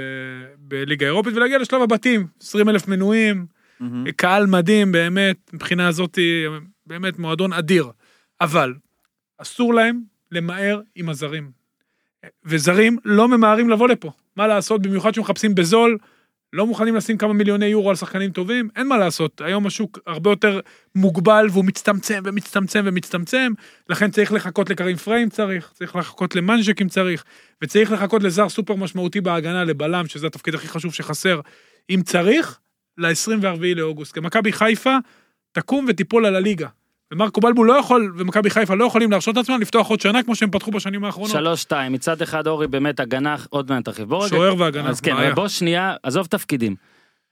בליגה 0.58 1.06
האירופית 1.06 1.34
ולהגיע 1.36 1.58
לשלב 1.58 1.82
הבתים. 1.82 2.28
20 2.42 2.70
אלף 2.70 2.88
מנויים, 2.88 3.46
מהמם. 3.80 4.12
קהל 4.12 4.46
מדהים 4.46 4.92
באמת, 4.92 5.38
מבחינה 5.54 5.88
הזאת 5.88 6.20
באמת 6.86 7.20
מועדון 7.20 7.54
אדיר. 7.54 7.88
אבל 8.42 8.74
אסור 9.38 9.74
להם 9.74 10.02
למהר 10.32 10.82
עם 10.96 11.10
הזרים. 11.10 11.52
וזרים 12.46 12.98
לא 13.06 13.28
ממהרים 13.28 13.70
לבוא 13.70 13.88
לפה. 13.88 14.12
מה 14.36 14.48
לעשות, 14.48 14.82
במיוחד 14.82 15.14
שמחפשים 15.14 15.56
בזול, 15.56 15.98
לא 16.54 16.68
מוכנים 16.68 16.96
לשים 16.96 17.18
כמה 17.18 17.34
מיליוני 17.34 17.66
יורו 17.66 17.90
על 17.90 17.96
שחקנים 17.96 18.32
טובים, 18.32 18.70
אין 18.76 18.88
מה 18.88 18.98
לעשות. 18.98 19.42
היום 19.42 19.68
השוק 19.68 20.00
הרבה 20.08 20.30
יותר 20.30 20.60
מוגבל 20.96 21.48
והוא 21.52 21.66
מצטמצם 21.66 22.24
ומצטמצם 22.26 22.84
ומצטמצם, 22.86 23.52
לכן 23.90 24.12
צריך 24.12 24.34
לחכות 24.34 24.70
לקרים 24.70 24.96
פריים 24.96 25.30
צריך, 25.30 25.72
צריך 25.74 25.96
לחכות 25.96 26.36
למנז'ק 26.36 26.82
אם 26.82 26.88
צריך, 26.88 27.24
וצריך 27.64 27.92
לחכות 27.92 28.24
לזר 28.24 28.50
סופר 28.50 28.76
משמעותי 28.76 29.22
בהגנה, 29.22 29.64
לבלם, 29.64 30.08
שזה 30.08 30.28
התפקיד 30.28 30.56
הכי 30.56 30.68
חשוב 30.68 30.94
שחסר, 30.94 31.40
אם 31.90 32.02
צריך, 32.06 32.60
ל-24 32.98 33.76
לאוגוסט. 33.76 34.14
כי 34.14 34.20
מכבי 34.20 34.52
חיפה 34.52 34.98
תקום 35.52 35.86
ותיפול 35.90 36.26
על 36.26 36.36
הליגה. 36.36 36.68
ומרקו 37.14 37.42
בלבו 37.42 37.64
לא 37.64 37.74
יכול, 37.74 38.14
ומכבי 38.18 38.50
חיפה 38.50 38.76
לא 38.76 38.86
יכולים 38.86 39.12
להרשות 39.12 39.36
לעצמם 39.36 39.62
לפתוח 39.62 39.88
עוד 39.88 40.02
שנה 40.02 40.24
כמו 40.24 40.36
שהם 40.36 40.52
פתחו 40.52 40.72
בשנים 40.72 41.04
האחרונות. 41.04 41.32
שלוש 41.32 41.62
שתיים 41.62 41.94
מצד 41.94 42.22
אחד 42.22 42.48
אורי 42.48 42.68
באמת 42.68 43.00
הגנה 43.00 43.36
עוד 43.50 43.72
מעט 43.72 43.86
תרחיב 43.86 44.10
שוער 44.28 44.56
והגנה, 44.58 44.90
אז 44.90 45.02
כן 45.02 45.34
בוא 45.36 45.48
שנייה 45.48 45.96
עזוב 46.04 46.26
תפקידים. 46.26 46.76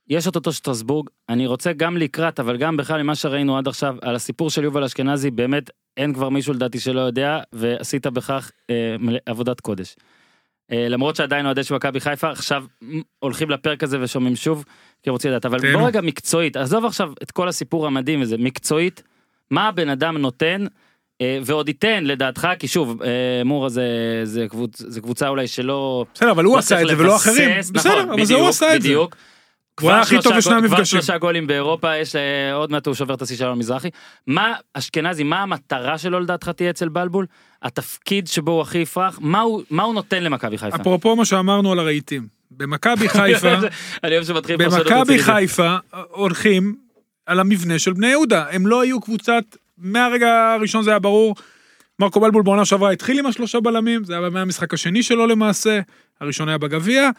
יש 0.10 0.28
את 0.28 0.36
אותו 0.36 0.54
שטרסבורג 0.54 1.10
אני 1.30 1.48
רוצה 1.48 1.74
גם 1.74 1.98
לקראת 1.98 2.40
אבל 2.40 2.58
גם 2.58 2.78
בכלל 2.78 3.04
ממה 3.04 3.16
שראינו 3.16 3.58
עד 3.58 3.68
עכשיו 3.68 3.96
על 4.02 4.16
הסיפור 4.16 4.50
של 4.50 4.64
יובל 4.64 4.84
אשכנזי 4.84 5.32
באמת 5.32 5.70
אין 5.98 6.14
כבר 6.14 6.30
מישהו 6.30 6.54
לדעתי 6.54 6.80
שלא 6.80 7.02
יודע 7.02 7.40
ועשית 7.54 8.08
בכך 8.08 8.52
אה, 8.70 8.96
עבודת 9.26 9.60
קודש. 9.60 9.96
אה, 10.72 10.90
למרות 10.90 11.16
שעדיין 11.16 11.46
אוהדי 11.46 11.64
של 11.64 11.76
מכבי 11.76 12.00
חיפה 12.00 12.30
עכשיו 12.30 12.64
הולכים 13.20 13.50
לפרק 13.50 13.84
הזה 13.84 14.02
ושומעים 14.02 14.36
שוב 14.36 14.66
כי 15.04 15.10
רוצים 15.10 15.32
לדעת 15.32 15.46
אבל 15.46 15.60
תהנו. 15.60 15.80
בוא 15.80 15.88
רגע 15.88 16.02
מקצועית 16.02 16.58
עזוב 16.58 16.86
עכשיו 16.86 17.14
את 17.24 17.32
כל 17.32 17.48
הסיפור 17.48 17.88
המדהים 17.88 18.22
הזה 18.22 18.38
מקצועית 18.38 19.04
מה 19.52 19.68
הבן 19.68 19.90
אדם 19.90 20.18
נותן 20.18 20.66
אה, 21.22 21.40
ועוד 21.46 21.68
ייתן 21.68 22.04
לדעתך, 22.04 22.48
כי 22.60 22.68
שוב, 22.68 23.02
אה, 23.04 23.10
מורה 23.46 23.70
זה, 23.70 23.84
זה, 24.24 24.46
קבוצ, 24.50 24.82
זה 24.88 25.02
קבוצה 25.02 25.28
אולי 25.28 25.48
שלא... 25.48 26.06
בסדר, 26.16 26.32
אבל 26.32 26.44
הוא 26.44 26.54
לא 26.54 26.60
עשה 26.60 26.82
את 26.82 26.88
זה 26.88 26.98
ולא 26.98 27.16
אחרים. 27.16 27.50
נכון, 27.60 27.74
בסדר, 27.74 28.14
אבל 28.14 28.26
זה 28.26 28.34
הוא 28.36 28.48
עשה 28.50 28.76
את 28.76 28.82
זה. 28.82 28.88
בדיוק. 28.88 29.16
הוא 29.82 29.92
היה 29.92 30.06
כבר 30.06 30.16
הכי 30.18 30.24
טוב 30.24 30.38
בשני 30.38 30.52
גול- 30.54 30.68
כבר 30.68 30.76
המפגשים. 30.76 30.86
שלושה 31.00 31.18
גולים 31.18 31.48
באירופה, 31.48 31.98
יש 31.98 32.16
אה, 32.16 32.54
עוד 32.54 32.72
מעט 32.72 32.88
הוא 32.88 32.96
שובר 32.96 33.14
את 33.14 33.22
השיא 33.22 33.36
של 33.36 33.46
המזרחי. 33.48 33.90
מה, 34.28 34.54
אשכנזי, 34.74 35.24
מה 35.24 35.42
המטרה 35.42 35.98
שלו 35.98 36.20
לדעתך 36.20 36.50
תהיה 36.50 36.70
אצל 36.70 36.90
בלבול? 36.90 37.26
התפקיד 37.64 38.28
שבו 38.28 38.52
הוא 38.52 38.62
הכי 38.62 38.78
יפרח? 38.78 39.20
מה 39.22 39.42
הוא, 39.42 39.62
מה 39.70 39.84
הוא 39.84 39.94
נותן 39.94 40.24
למכבי 40.24 40.58
חיפה? 40.58 40.76
אפרופו 40.76 41.16
מה 41.16 41.26
שאמרנו 41.26 41.72
על 41.72 41.80
הרהיטים. 41.80 42.28
במכבי 42.52 43.10
חיפה, 43.10 43.56
במכבי. 44.58 45.20
חיפה 45.20 45.76
הולכים 46.10 46.76
על 47.32 47.40
המבנה 47.40 47.80
של 47.80 47.94
בני 47.94 48.08
יהודה. 48.08 48.46
הם 48.52 48.68
לא 48.68 48.82
היו 48.82 49.02
קבוצת, 49.02 49.44
מהרגע 49.78 50.54
הראשון 50.58 50.84
זה 50.84 50.90
היה 50.90 51.00
ברור. 51.00 51.36
מרקו 52.00 52.20
בלבול 52.20 52.44
בעונה 52.44 52.66
שעברה 52.66 52.92
התחיל 52.92 53.20
עם 53.20 53.26
השלושה 53.26 53.60
בלמים, 53.60 54.04
זה 54.04 54.18
היה 54.18 54.30
מהמשחק 54.30 54.74
השני 54.74 55.04
שלו 55.04 55.28
למעשה, 55.28 55.80
הראשון 56.22 56.50
היה 56.50 56.58
בגביע. 56.58 57.10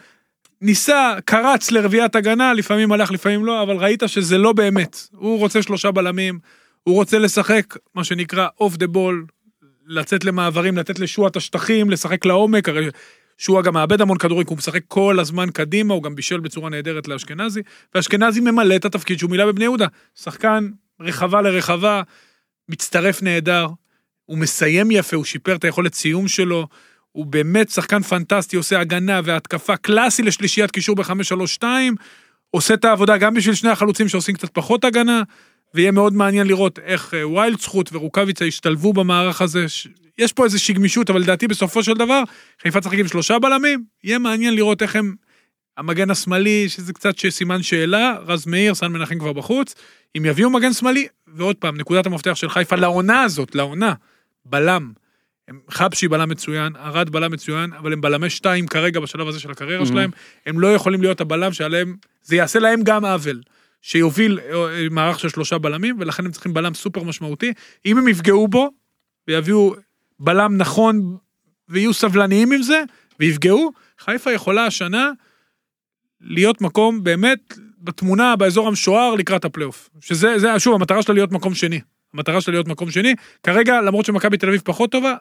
ניסה, 0.61 1.13
קרץ 1.25 1.71
לרביעיית 1.71 2.15
הגנה, 2.15 2.53
לפעמים 2.53 2.91
הלך, 2.91 3.11
לפעמים 3.11 3.45
לא, 3.45 3.63
אבל 3.63 3.75
ראית 3.77 4.03
שזה 4.07 4.37
לא 4.37 4.53
באמת. 4.53 4.97
הוא 5.11 5.39
רוצה 5.39 5.61
שלושה 5.61 5.91
בלמים, 5.91 6.39
הוא 6.83 6.95
רוצה 6.95 7.19
לשחק, 7.19 7.77
מה 7.95 8.03
שנקרא, 8.03 8.47
אוף 8.59 8.77
דה 8.77 8.87
בול, 8.87 9.25
לצאת 9.87 10.25
למעברים, 10.25 10.77
לתת 10.77 10.99
לשועה 10.99 11.29
את 11.29 11.35
השטחים, 11.35 11.89
לשחק 11.89 12.25
לעומק, 12.25 12.69
הרי 12.69 12.89
שועה 13.37 13.61
גם 13.61 13.73
מאבד 13.73 14.01
המון 14.01 14.17
כדורים, 14.17 14.43
כי 14.43 14.49
הוא 14.49 14.57
משחק 14.57 14.81
כל 14.87 15.19
הזמן 15.19 15.49
קדימה, 15.53 15.93
הוא 15.93 16.03
גם 16.03 16.15
בישל 16.15 16.39
בצורה 16.39 16.69
נהדרת 16.69 17.07
לאשכנזי, 17.07 17.61
ואשכנזי 17.95 18.39
ממלא 18.39 18.75
את 18.75 18.85
התפקיד 18.85 19.19
שהוא 19.19 19.31
מילא 19.31 19.45
בבני 19.45 19.63
יהודה. 19.63 19.87
שחקן 20.15 20.69
רחבה 20.99 21.41
לרחבה, 21.41 22.01
מצטרף 22.69 23.21
נהדר, 23.21 23.67
הוא 24.25 24.37
מסיים 24.37 24.91
יפה, 24.91 25.15
הוא 25.15 25.25
שיפר 25.25 25.55
את 25.55 25.63
היכולת 25.63 25.93
סיום 25.93 26.27
שלו, 26.27 26.67
הוא 27.11 27.25
באמת 27.25 27.69
שחקן 27.69 28.01
פנטסטי, 28.01 28.55
עושה 28.55 28.79
הגנה 28.79 29.21
והתקפה 29.23 29.77
קלאסי 29.77 30.23
לשלישיית 30.23 30.71
קישור 30.71 30.95
ב-5-3-2, 30.95 31.63
עושה 32.49 32.73
את 32.73 32.85
העבודה 32.85 33.17
גם 33.17 33.33
בשביל 33.33 33.55
שני 33.55 33.69
החלוצים 33.69 34.07
שעושים 34.07 34.35
קצת 34.35 34.49
פחות 34.53 34.83
הגנה, 34.83 35.23
ויהיה 35.73 35.91
מאוד 35.91 36.13
מעניין 36.13 36.47
לראות 36.47 36.79
איך 36.79 37.13
אה, 37.13 37.27
ויילד 37.27 37.59
זכות 37.59 37.89
ורוקאביצה 37.93 38.45
ישתלבו 38.45 38.93
במערך 38.93 39.41
הזה. 39.41 39.65
יש 40.17 40.33
פה 40.33 40.45
איזושהי 40.45 40.73
גמישות, 40.73 41.09
אבל 41.09 41.21
לדעתי 41.21 41.47
בסופו 41.47 41.83
של 41.83 41.93
דבר, 41.93 42.23
חיפה 42.61 42.79
תשחק 42.81 42.97
עם 42.97 43.07
שלושה 43.07 43.39
בלמים, 43.39 43.83
יהיה 44.03 44.19
מעניין 44.19 44.55
לראות 44.55 44.81
איך 44.81 44.95
הם... 44.95 45.15
המגן 45.77 46.11
השמאלי, 46.11 46.69
שזה 46.69 46.93
קצת 46.93 47.13
סימן 47.29 47.63
שאלה, 47.63 48.17
רז 48.25 48.47
מאיר, 48.47 48.75
סן 48.75 48.87
מנחם 48.91 49.19
כבר 49.19 49.33
בחוץ, 49.33 49.75
אם 50.17 50.25
יביאו 50.25 50.49
מגן 50.49 50.73
שמאלי, 50.73 51.07
ועוד 51.27 51.55
פעם, 51.55 51.77
נקודת 51.77 52.05
המפתח 52.05 52.33
של 52.33 52.49
חיפה 52.49 52.75
לעונה 52.75 53.21
הזאת, 53.21 53.55
לעונה, 53.55 53.93
בלם. 54.45 54.91
הם 55.47 55.59
חבשי 55.69 56.07
בלם 56.07 56.29
מצוין, 56.29 56.75
ארד 56.75 57.09
בלם 57.09 57.31
מצוין, 57.31 57.73
אבל 57.73 57.93
הם 57.93 58.01
בלמי 58.01 58.29
שתיים 58.29 58.67
כרגע 58.67 58.99
בשלב 58.99 59.27
הזה 59.27 59.39
של 59.39 59.51
הקריירה 59.51 59.83
Mhm. 59.83 59.87
שלהם, 59.87 60.11
הם 60.45 60.59
לא 60.59 60.73
יכולים 60.73 61.01
להיות 61.01 61.21
הבלם 61.21 61.53
שעליהם, 61.53 61.95
זה 62.21 62.35
יעשה 62.35 62.59
להם 62.59 62.83
גם 62.83 63.05
עוול, 63.05 63.41
שיוביל 63.81 64.39
אה, 64.39 64.87
מערך 64.91 65.19
של 65.19 65.29
שלושה 65.29 65.57
בלמים, 65.57 65.95
ולכן 65.99 66.25
הם 66.25 66.31
צריכים 66.31 66.53
בלם 66.53 66.73
סופר 66.73 67.03
משמעותי. 67.03 67.53
אם 67.85 67.97
הם 67.97 68.07
יפגעו 68.07 68.47
בו, 68.47 68.69
ויביאו 69.27 69.75
בלם 70.19 70.57
נכון, 70.57 71.17
ויהיו 71.69 71.93
סבלניים 71.93 72.51
עם 72.51 72.61
זה, 72.61 72.83
ויפגעו, 73.19 73.71
חיפה 73.99 74.31
יכולה 74.31 74.65
השנה 74.65 75.11
להיות 76.21 76.61
מקום 76.61 77.03
באמת 77.03 77.53
בתמונה, 77.79 78.35
באזור 78.35 78.67
המשוער 78.67 79.15
לקראת 79.15 79.45
הפלייאוף. 79.45 79.89
שזה, 80.01 80.39
זה, 80.39 80.59
שוב, 80.59 80.73
המטרה 80.73 81.01
שלה 81.01 81.15
להיות 81.15 81.31
מקום 81.31 81.55
שני. 81.55 81.81
המטרה 82.13 82.41
שלה 82.41 82.53
להיות 82.53 82.67
מקום 82.67 82.91
שני. 82.91 83.15
כרגע, 83.43 83.81
למרות 83.81 84.05
שמכבי 84.05 84.37
תל 84.37 84.47
אביב 84.47 84.61
פחות 84.65 84.91
טובה, 84.91 85.15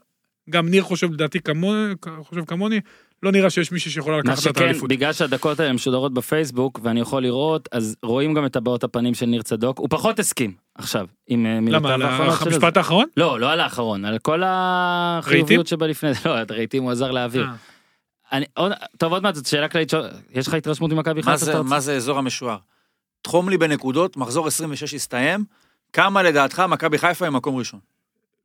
גם 0.50 0.68
ניר 0.68 0.82
חושב 0.82 1.12
לדעתי 1.12 1.40
כמוני, 1.40 1.94
חושב 2.22 2.44
כמוני, 2.44 2.80
לא 3.22 3.32
נראה 3.32 3.50
שיש 3.50 3.72
מישהי 3.72 3.90
שיכולה 3.90 4.18
לקחת 4.18 4.38
את 4.38 4.42
שכן, 4.42 4.64
האליפות. 4.64 4.88
בגלל 4.88 5.12
שהדקות 5.12 5.60
האלה 5.60 5.72
משודרות 5.72 6.14
בפייסבוק, 6.14 6.80
ואני 6.82 7.00
יכול 7.00 7.22
לראות, 7.22 7.68
אז 7.72 7.96
רואים 8.02 8.34
גם 8.34 8.46
את 8.46 8.56
הבעות 8.56 8.84
הפנים 8.84 9.14
של 9.14 9.26
ניר 9.26 9.42
צדוק, 9.42 9.78
הוא 9.78 9.88
פחות 9.90 10.18
הסכים 10.18 10.52
עכשיו 10.74 11.06
עם 11.28 11.46
אה, 11.46 11.50
למה, 11.50 11.60
מילותיו 11.60 11.90
על 11.90 12.02
האחרונות 12.02 12.38
שלו. 12.38 12.52
המשפט 12.52 12.76
האחרון? 12.76 13.06
לא, 13.16 13.40
לא 13.40 13.52
על 13.52 13.60
האחרון, 13.60 14.04
על 14.04 14.18
כל 14.18 14.42
החיוביות 14.46 15.66
שבלפני 15.66 16.10
לא, 16.24 16.42
את 16.42 16.50
הרהיטים 16.50 16.82
הוא 16.82 16.90
עזר 16.90 17.10
להעביר. 17.10 17.44
אה. 17.44 17.54
אני, 18.32 18.44
עוד, 18.54 18.72
טוב, 18.98 19.12
עוד 19.12 19.22
מעט 19.22 19.34
זאת 19.34 19.46
שאלה 19.46 19.68
כללית, 19.68 19.92
יש 20.30 20.48
לך 20.48 20.54
התרשמות 20.54 20.92
ממכבי 20.92 21.20
מה 21.24 21.38
חיפה? 21.38 21.62
מה 21.62 21.80
זה 21.80 21.96
אזור 21.96 22.18
המשוער? 22.18 22.58
תחום 23.22 23.48
לי 23.48 23.58
בנקודות, 23.58 24.16
מחזור 24.16 24.46
26 24.46 24.94
הסתיים, 24.94 25.44
כמה 25.92 26.22
לדעתך 26.22 26.62
מכבי 26.68 26.98
חיפה 26.98 27.26
עם 27.26 27.36
מקום 27.36 27.56
ראשון? 27.56 27.80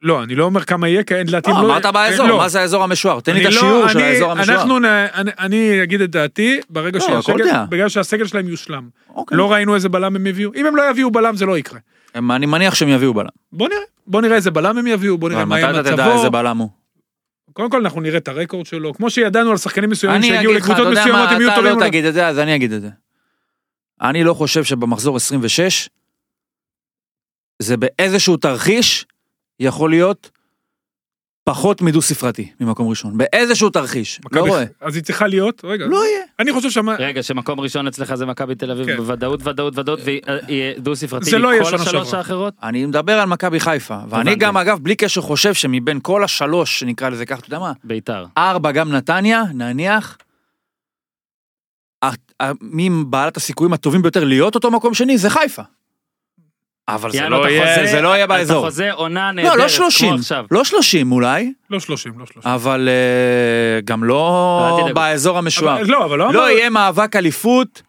לא, 0.01 0.23
אני 0.23 0.36
לא 0.36 0.43
אומר 0.43 0.63
כמה 0.63 0.88
יהיה, 0.88 1.03
כי 1.03 1.13
לדעתי... 1.13 1.51
לא, 1.51 1.55
הם 1.57 1.65
אמרת 1.65 1.86
באזור, 1.86 2.27
לא. 2.27 2.38
מה 2.38 2.49
זה 2.49 2.62
האזור 2.62 2.83
המשוער? 2.83 3.19
תן 3.19 3.33
לי 3.33 3.39
את 3.39 3.53
לא- 3.53 3.57
השיעור 3.57 3.88
של 3.88 3.97
אני- 3.97 4.07
האזור 4.07 4.31
המשוער. 4.31 4.77
אני- 5.13 5.31
אני 5.39 5.83
אגיד 5.83 6.01
את 6.01 6.10
דעתי, 6.12 6.60
ברגע 6.69 6.99
לא. 7.10 7.65
בגלל 7.69 7.89
שהסגל 7.89 8.27
שלהם 8.27 8.47
יושלם. 8.47 8.89
אוקיי. 9.15 9.38
לא 9.38 9.51
ראינו 9.51 9.75
איזה 9.75 9.89
בלם 9.89 10.15
הם 10.15 10.27
יביאו. 10.27 10.51
אם 10.55 10.65
הם 10.65 10.75
לא 10.75 10.89
יביאו 10.89 11.12
בלם 11.12 11.36
זה 11.36 11.45
לא 11.45 11.57
יקרה. 11.57 11.79
אני 12.15 12.45
מניח 12.45 12.75
שהם 12.75 12.89
יביאו 12.89 13.13
בלם. 13.13 13.27
בוא 13.51 13.67
נראה, 13.69 13.79
בוא 14.07 14.21
נראה 14.21 14.36
איזה 14.36 14.51
בלם 14.51 14.77
הם 14.77 14.88
יביאו, 14.88 15.17
בוא 15.17 15.29
נראה 15.29 15.45
מה 15.45 15.60
יהיה 15.60 15.69
מתי 15.71 15.79
אתה 15.79 15.91
תדע 15.95 16.03
מצבו. 16.05 16.17
איזה 16.17 16.29
בלם 16.29 16.57
הוא? 16.57 16.69
קודם 17.53 17.69
כל 17.69 17.77
אנחנו 17.77 18.01
נראה 18.01 18.17
את 18.17 18.27
הרקורד 18.27 18.65
שלו, 18.65 18.93
כמו 18.93 19.10
שידענו 19.10 19.51
על 19.51 19.57
שחקנים 19.57 19.89
מסוימים 19.89 20.23
שהגיעו 20.23 20.51
אתה 20.51 20.60
לקבוצות 20.60 20.88
מסוימות 20.88 21.29
הם 21.31 21.41
יהיו 21.41 21.47
אתה 21.49 21.55
טובים. 21.55 21.71
לא 21.71 21.75
או 21.75 21.79
לא. 21.79 21.88
תגיד 21.88 22.05
את 22.05 22.13
זה, 22.13 22.27
אז 22.27 22.39
אני 22.39 22.55
אגיד 22.55 22.71
את 22.71 22.81
זה. 22.81 22.89
אני 24.01 24.23
לא 24.23 24.33
חושב 24.33 24.63
שבמחזור 24.63 25.15
26, 25.15 25.89
זה 27.62 27.77
באיזשהו 27.77 28.38
תרחיש 28.38 29.05
יכול 29.59 29.89
להיות 29.89 30.31
פחות 31.43 31.81
מדו 31.81 32.01
ספרתי 32.01 32.51
ממקום 32.59 32.87
ראשון. 32.87 33.17
באיזשהו 33.17 33.69
תרחיש. 33.69 34.19
לא 34.31 34.41
רואה. 34.41 34.63
אז 34.81 34.95
היא 34.95 35.03
צריכה 35.03 35.27
להיות, 35.27 35.61
רגע, 35.65 35.85
לא 35.85 36.05
יהיה. 36.05 36.25
אני 36.39 36.53
חושב 36.53 36.69
שמה, 36.69 36.95
רגע, 36.99 37.23
שמקום 37.23 37.59
ראשון 37.59 37.87
אצלך 37.87 38.15
זה 38.15 38.25
מכבי 38.25 38.55
תל 38.55 38.71
אביב 38.71 38.85
כן. 38.85 38.97
בוודאות, 38.97 39.47
ודאות, 39.47 39.77
ודאות, 39.77 39.99
ויהיה 40.03 40.79
דו 40.79 40.95
ספרתי 40.95 41.29
זה 41.29 41.37
לא 41.37 41.53
יהיה 41.53 41.65
שנה 41.65 41.81
השלוש 41.81 42.03
שעברה. 42.05 42.19
האחרות? 42.19 42.53
אני 42.63 42.85
מדבר 42.85 43.19
על 43.19 43.29
מכבי 43.29 43.59
חיפה. 43.59 43.97
ואני. 44.09 44.35
גם, 44.35 44.57
אגב, 44.57 44.79
בלי 44.79 44.95
קשר 44.95 45.21
חושב 45.21 45.53
שמבין 45.53 45.99
כל 46.01 46.23
השלוש, 46.23 46.79
שנקרא 46.79 47.09
לזה 47.09 47.25
ככה, 47.25 47.39
אתה 47.39 47.47
יודע 47.47 47.59
מה? 47.59 47.71
ביתר. 47.83 48.25
ארבע 48.37 48.71
גם 48.71 48.91
נתניה, 48.91 49.43
נניח. 49.53 50.17
מי 52.61 52.89
בעלת 53.07 53.37
הסיכויים 53.37 53.73
הטובים 53.73 54.01
ביותר 54.01 54.23
להיות 54.23 54.55
אותו 54.55 54.71
מקום 54.71 54.93
שני 54.93 55.17
זה 55.17 55.29
חיפה. 55.29 55.61
אבל 56.88 57.12
זה 57.12 57.17
יענו, 57.17 57.38
לא 57.38 57.41
אתה 57.41 57.50
יהיה, 57.50 57.88
זה 57.88 58.02
לא 58.02 58.10
יהיה 58.10 58.26
אתה 58.26 58.34
באזור. 58.34 58.65
חוזה 58.65 58.91
עונה 58.91 59.32
נהדרת, 59.32 59.52
לא, 59.52 59.58
לא 59.58 59.69
כמו 59.69 59.91
30, 59.91 60.13
עכשיו. 60.13 60.45
לא 60.52 60.63
30 60.63 61.12
אולי, 61.12 61.54
לא 61.69 61.80
30, 61.80 62.19
לא 62.19 62.26
30. 62.26 62.52
אבל 62.52 62.89
אה, 62.91 63.82
גם 63.82 64.04
לא. 64.04 64.89
באזור 64.93 65.38
המשוער. 65.38 65.84
לא, 65.84 66.06
אבל 66.06 66.17
לא 66.17 66.34
לא 66.34 66.52
יהיה 66.52 66.69
מאבק 66.69 67.15
אליפות, 67.15 67.82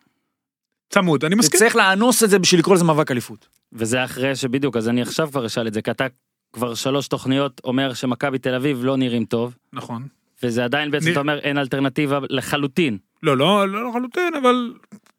צמוד, 0.90 1.24
אני 1.24 1.34
מסכים. 1.34 1.58
צריך 1.58 1.76
לאנוס 1.76 2.24
את 2.24 2.30
זה 2.30 2.38
בשביל 2.38 2.60
לקרוא 2.60 2.74
לזה 2.74 2.84
מאבק 2.84 3.10
אליפות. 3.10 3.48
וזה 3.72 4.04
אחרי 4.04 4.36
שבדיוק, 4.36 4.76
אז 4.76 4.88
אני 4.88 5.02
עכשיו 5.02 5.28
כבר 5.30 5.46
אשאל 5.46 5.66
את 5.66 5.74
זה, 5.74 5.82
כי 5.82 5.90
אתה 5.90 6.06
כבר 6.52 6.74
שלוש 6.74 7.08
תוכניות 7.08 7.60
אומר 7.64 7.94
שמכבי 7.94 8.38
תל 8.38 8.54
אביב 8.54 8.84
לא 8.84 8.96
נראים 8.96 9.24
טוב, 9.24 9.54
נכון. 9.72 10.06
וזה 10.42 10.64
עדיין 10.64 10.90
בעצם, 10.90 11.12
אתה 11.12 11.20
אומר, 11.20 11.38
אין 11.38 11.58
אלטרנטיבה 11.58 12.18
לחלוטין. 12.30 12.98
לא, 13.22 13.36
לא, 13.36 13.68
לא 13.68 13.88
לחלוטין, 13.88 14.34
אבל 14.42 14.72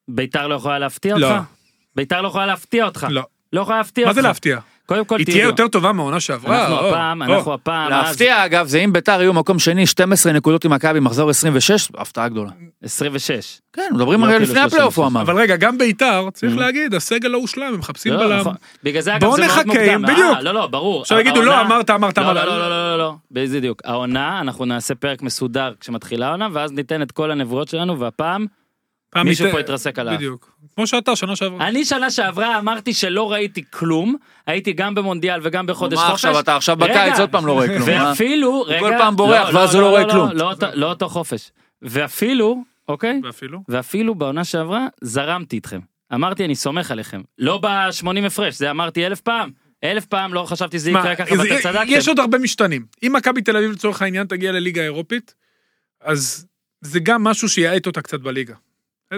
ביתר 0.07 0.47
לא 0.47 0.55
יכולה 0.55 0.79
להפתיע 0.79 1.17
לא. 1.17 1.31
אותך? 1.31 1.43
ביתר 1.95 2.21
לא 2.21 2.27
יכולה 2.27 2.45
להפתיע 2.45 2.85
אותך. 2.85 3.07
לא. 3.09 3.23
לא 3.53 3.61
יכולה 3.61 3.77
להפתיע 3.77 4.05
מה 4.05 4.09
אותך. 4.09 4.21
זה 4.21 4.27
להפתיע? 4.27 4.59
קודם 4.85 5.05
כל 5.05 5.17
היא 5.17 5.25
תהיה 5.25 5.43
יותר 5.43 5.67
טובה 5.67 5.91
מהעונה 5.91 6.19
שעברה. 6.19 6.61
אנחנו 6.61 6.75
או, 6.79 6.89
הפעם, 6.89 7.21
או. 7.21 7.35
אנחנו 7.35 7.53
הפעם, 7.53 7.93
אז 7.93 8.07
להפתיע 8.07 8.45
אגב 8.45 8.67
זה 8.67 8.77
אם 8.79 8.93
ביתר 8.93 9.21
יהיו 9.21 9.33
מקום 9.33 9.59
שני 9.59 9.85
12 9.85 10.31
נקודות 10.33 10.65
עם 10.65 10.71
מכבי 10.73 10.99
מחזור 10.99 11.29
26, 11.29 11.89
הפתעה 11.97 12.27
גדולה. 12.29 12.49
26. 12.83 13.59
כן, 13.73 13.81
מדברים 13.93 14.19
לא 14.21 14.25
הרי 14.25 14.33
כאילו 14.33 14.45
לפני 14.51 14.59
הפלייאוף 14.59 14.97
הוא 14.99 15.05
אמר. 15.07 15.21
אבל 15.21 15.35
רגע, 15.35 15.55
גם 15.55 15.77
ביתר, 15.77 16.27
צריך 16.33 16.53
Mhm. 16.55 16.59
להגיד, 16.59 16.93
הסגל 16.93 17.29
לא 17.29 17.37
הושלם, 17.37 17.63
הם 17.73 17.79
מחפשים 17.79 18.13
לא, 18.13 18.19
בלם. 18.19 18.39
נכון. 18.39 18.55
בגלל 18.83 19.01
זה 19.01 19.15
אגב 19.15 19.25
בואו 19.25 19.35
זה 19.35 19.41
מאוד 19.41 19.51
נחכה, 19.51 19.67
מוקדם. 19.67 20.01
בדיוק. 20.01 20.35
אה, 20.35 20.41
לא, 20.41 20.51
לא, 20.53 20.67
ברור. 20.67 21.01
עכשיו 21.01 21.19
יגידו, 21.19 21.41
לא, 21.41 21.61
אמרת, 21.61 21.89
אמרת, 21.89 22.17
לא, 22.17 22.23
אמרת. 22.23 22.35
לא, 22.35 22.45
לא, 22.45 22.69
לא, 22.69 22.69
לא, 22.69 22.97
לא, 22.97 23.13
בדיוק. 23.31 23.81
העונה, 23.85 24.41
אנחנו 24.41 24.65
נעשה 24.65 24.95
פרק 24.95 25.21
מסודר 25.21 25.73
כשמתחילה 25.79 26.27
העונה, 26.27 26.47
ואז 26.53 26.71
ניתן 26.71 27.01
את 27.01 27.11
כל 27.11 27.31
הנבואות 27.31 27.67
שלנו, 27.67 27.99
והפעם 27.99 28.17
פעם 28.39 28.58
מישהו 29.25 29.51
פה 29.51 29.59
יתרסק 29.59 29.99
עליו. 29.99 30.13
בדיוק. 30.15 30.51
כמו 30.75 30.87
שאתה, 30.87 31.15
שנה 31.15 31.35
שעברה. 31.35 31.67
אני 31.67 31.85
שנה 31.85 32.11
שעברה 32.11 32.59
אמרתי 32.59 32.93
שלא 32.93 33.31
ראיתי 33.31 33.63
כלום, 33.69 34.15
הייתי 34.47 34.73
גם 34.73 34.95
במונדיאל 34.95 35.39
וגם 35.43 35.65
בחודש 35.65 35.97
מה 35.97 36.03
חופש. 36.03 36.25
עכשיו 36.25 36.39
אתה 36.39 36.55
עכשיו 36.55 36.77
בקיץ 36.77 37.19
עוד 37.19 37.29
פעם 37.29 37.45
לא 37.45 37.51
רואה 37.51 37.67
כלום. 37.67 37.89
אה? 37.89 38.09
ואפילו, 38.09 38.61
רגע, 38.61 38.79
כל 38.79 38.91
פעם 38.97 39.15
בורח, 39.15 39.49
ואז 39.53 39.75
הוא 39.75 39.81
לא 39.81 39.89
רואה 39.89 40.09
כלום. 40.11 40.29
לא 40.33 40.51
אותו- 40.51 40.67
לא 40.73 41.07
חופש. 41.07 41.51
ואפילו, 41.81 42.63
אוקיי? 42.87 43.21
ואפילו. 43.23 43.59
ואפילו 43.69 44.15
בעונה 44.15 44.43
שעברה 44.43 44.87
זרמתי 45.01 45.55
איתכם. 45.55 45.79
אמרתי 46.13 46.45
אני 46.45 46.55
סומך 46.55 46.91
עליכם. 46.91 47.21
לא 47.37 47.57
ב-80 47.57 48.25
הפרש, 48.25 48.57
זה 48.57 48.71
אמרתי 48.71 49.05
אלף 49.05 49.21
פעם. 49.21 49.49
אלף 49.83 50.05
פעם 50.05 50.33
לא 50.33 50.43
חשבתי 50.43 50.79
שזה 50.79 50.91
מה, 50.91 50.99
יקרה 50.99 51.15
ככה 51.15 51.35
ואתם 51.37 51.59
צדקתם. 51.61 51.83
יש 51.87 52.07
עוד 52.07 52.19
הרבה 52.19 52.37
משתנים. 52.37 52.85
אם 53.03 53.13
מכבי 53.15 53.41
תל 53.41 53.57
אביב 53.57 53.71
לצורך 53.71 54.01
העניין 54.01 54.27
תגיע 54.27 54.51
לליגה 54.51 54.81
האירופית, 54.81 55.33
אז 56.01 56.47
זה 56.81 56.99
גם 56.99 57.23
משהו 57.23 57.49
שיעט 57.49 57.87
אותה 57.87 58.01
קצת 58.01 58.19
בליגה. 58.19 58.53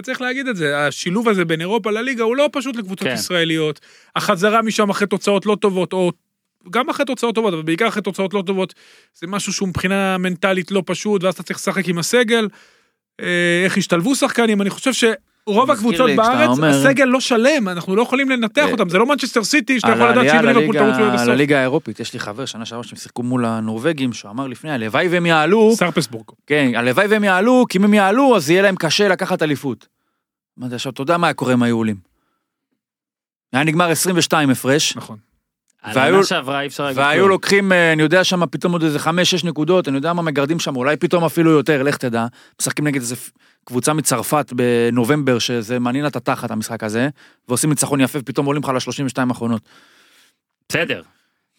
צריך 0.00 0.20
להגיד 0.20 0.48
את 0.48 0.56
זה, 0.56 0.86
השילוב 0.86 1.28
הזה 1.28 1.44
בין 1.44 1.60
אירופה 1.60 1.90
לליגה 1.90 2.24
הוא 2.24 2.36
לא 2.36 2.48
פשוט 2.52 2.76
לקבוצות 2.76 3.08
כן. 3.08 3.14
ישראליות. 3.14 3.80
החזרה 4.16 4.62
משם 4.62 4.90
אחרי 4.90 5.06
תוצאות 5.06 5.46
לא 5.46 5.56
טובות, 5.60 5.92
או 5.92 6.12
גם 6.70 6.90
אחרי 6.90 7.06
תוצאות 7.06 7.34
טובות, 7.34 7.54
אבל 7.54 7.62
בעיקר 7.62 7.88
אחרי 7.88 8.02
תוצאות 8.02 8.34
לא 8.34 8.42
טובות, 8.46 8.74
זה 9.14 9.26
משהו 9.26 9.52
שהוא 9.52 9.68
מבחינה 9.68 10.18
מנטלית 10.18 10.70
לא 10.70 10.82
פשוט, 10.86 11.24
ואז 11.24 11.34
אתה 11.34 11.42
צריך 11.42 11.58
לשחק 11.58 11.88
עם 11.88 11.98
הסגל. 11.98 12.48
אה, 13.20 13.62
איך 13.64 13.76
השתלבו 13.76 14.14
שחקנים, 14.14 14.62
אני 14.62 14.70
חושב 14.70 14.92
מזכיר 15.48 15.72
הקבוצות 15.72 16.10
בארץ, 16.16 16.48
אומר- 16.48 16.68
הסגל 16.68 17.04
לא 17.04 17.20
שלם, 17.20 17.68
אנחנו 17.68 17.96
לא 17.96 18.02
יכולים 18.02 18.30
לנתח 18.30 18.64
אה, 18.66 18.72
אותם, 18.72 18.88
זה 18.88 18.98
לא 18.98 19.06
מנצ'סטר 19.06 19.44
סיטי, 19.44 19.80
שאתה 19.80 19.92
על 19.92 19.98
יכול 19.98 20.10
לדעת 20.10 20.28
שאם 20.30 20.46
ליברפול 20.46 20.78
תרוץ 20.78 20.96
לו 20.98 21.04
עד 21.06 21.14
הסוף. 21.14 21.28
לליגה 21.28 21.58
האירופית, 21.58 22.00
יש 22.00 22.12
לי 22.12 22.20
חבר 22.20 22.44
שנה 22.44 22.64
שעברה 22.64 22.84
שהם 22.84 22.98
שיחקו 22.98 23.22
מול 23.22 23.44
הנורבגים, 23.44 24.12
שהוא 24.12 24.30
אמר 24.30 24.46
לפני, 24.46 24.70
הלוואי 24.70 25.08
והם 25.08 25.26
יעלו, 25.26 25.72
סרפסבורג. 25.76 26.24
כן, 26.46 26.70
הלוואי 26.76 27.06
והם 27.06 27.24
יעלו, 27.24 27.64
כי 27.68 27.78
אם 27.78 27.84
הם 27.84 27.94
יעלו, 27.94 28.36
אז 28.36 28.50
יהיה 28.50 28.62
להם 28.62 28.76
קשה 28.76 29.08
לקחת 29.08 29.42
אליפות. 29.42 29.86
אמרתי, 30.58 30.74
עכשיו, 30.74 30.92
אתה 30.92 31.02
יודע 31.02 31.16
מה 31.16 31.26
היה 31.26 31.34
קורה 31.34 31.52
אם 31.52 31.62
היו 31.62 31.76
עולים. 31.76 31.96
היה 33.52 33.64
נגמר 33.64 33.90
22 33.90 34.50
הפרש, 34.50 34.96
נכון. 34.96 35.16
על 35.82 35.92
והיו- 35.98 36.24
שעברה 36.24 36.60
אי 36.60 36.66
אפשר 36.66 36.90
והיו. 36.94 37.28
לוקחים, 37.28 37.72
אה, 37.72 37.92
אני 37.92 38.02
יודע 38.02 38.24
שם 38.24 38.46
פתאום 38.46 38.72
עוד 38.72 38.82
איזה 38.82 38.98
5-6 38.98 39.44
נקודות, 39.44 39.88
אני 39.88 39.96
יודע 39.96 40.12
מה 40.12 40.22
מגרדים 40.22 40.58
שם, 40.60 40.76
אולי 40.76 40.96
פתאום 40.96 41.24
אפילו 41.24 41.50
יותר, 41.50 41.82
לך 41.82 41.96
תדע. 41.96 42.26
משחקים 42.60 42.86
נגד 42.86 43.00
איזה 43.00 43.16
קבוצה 43.64 43.92
מצרפת 43.92 44.52
בנובמבר, 44.56 45.38
שזה 45.38 45.78
מעניין 45.78 46.06
את 46.06 46.16
התחת 46.16 46.50
המשחק 46.50 46.84
הזה, 46.84 47.08
ועושים 47.48 47.70
ניצחון 47.70 48.00
יפה, 48.00 48.18
ופתאום 48.18 48.46
עולים 48.46 48.62
לך 48.62 48.68
ל-32 48.68 49.22
האחרונות. 49.28 49.62
בסדר. 50.68 51.02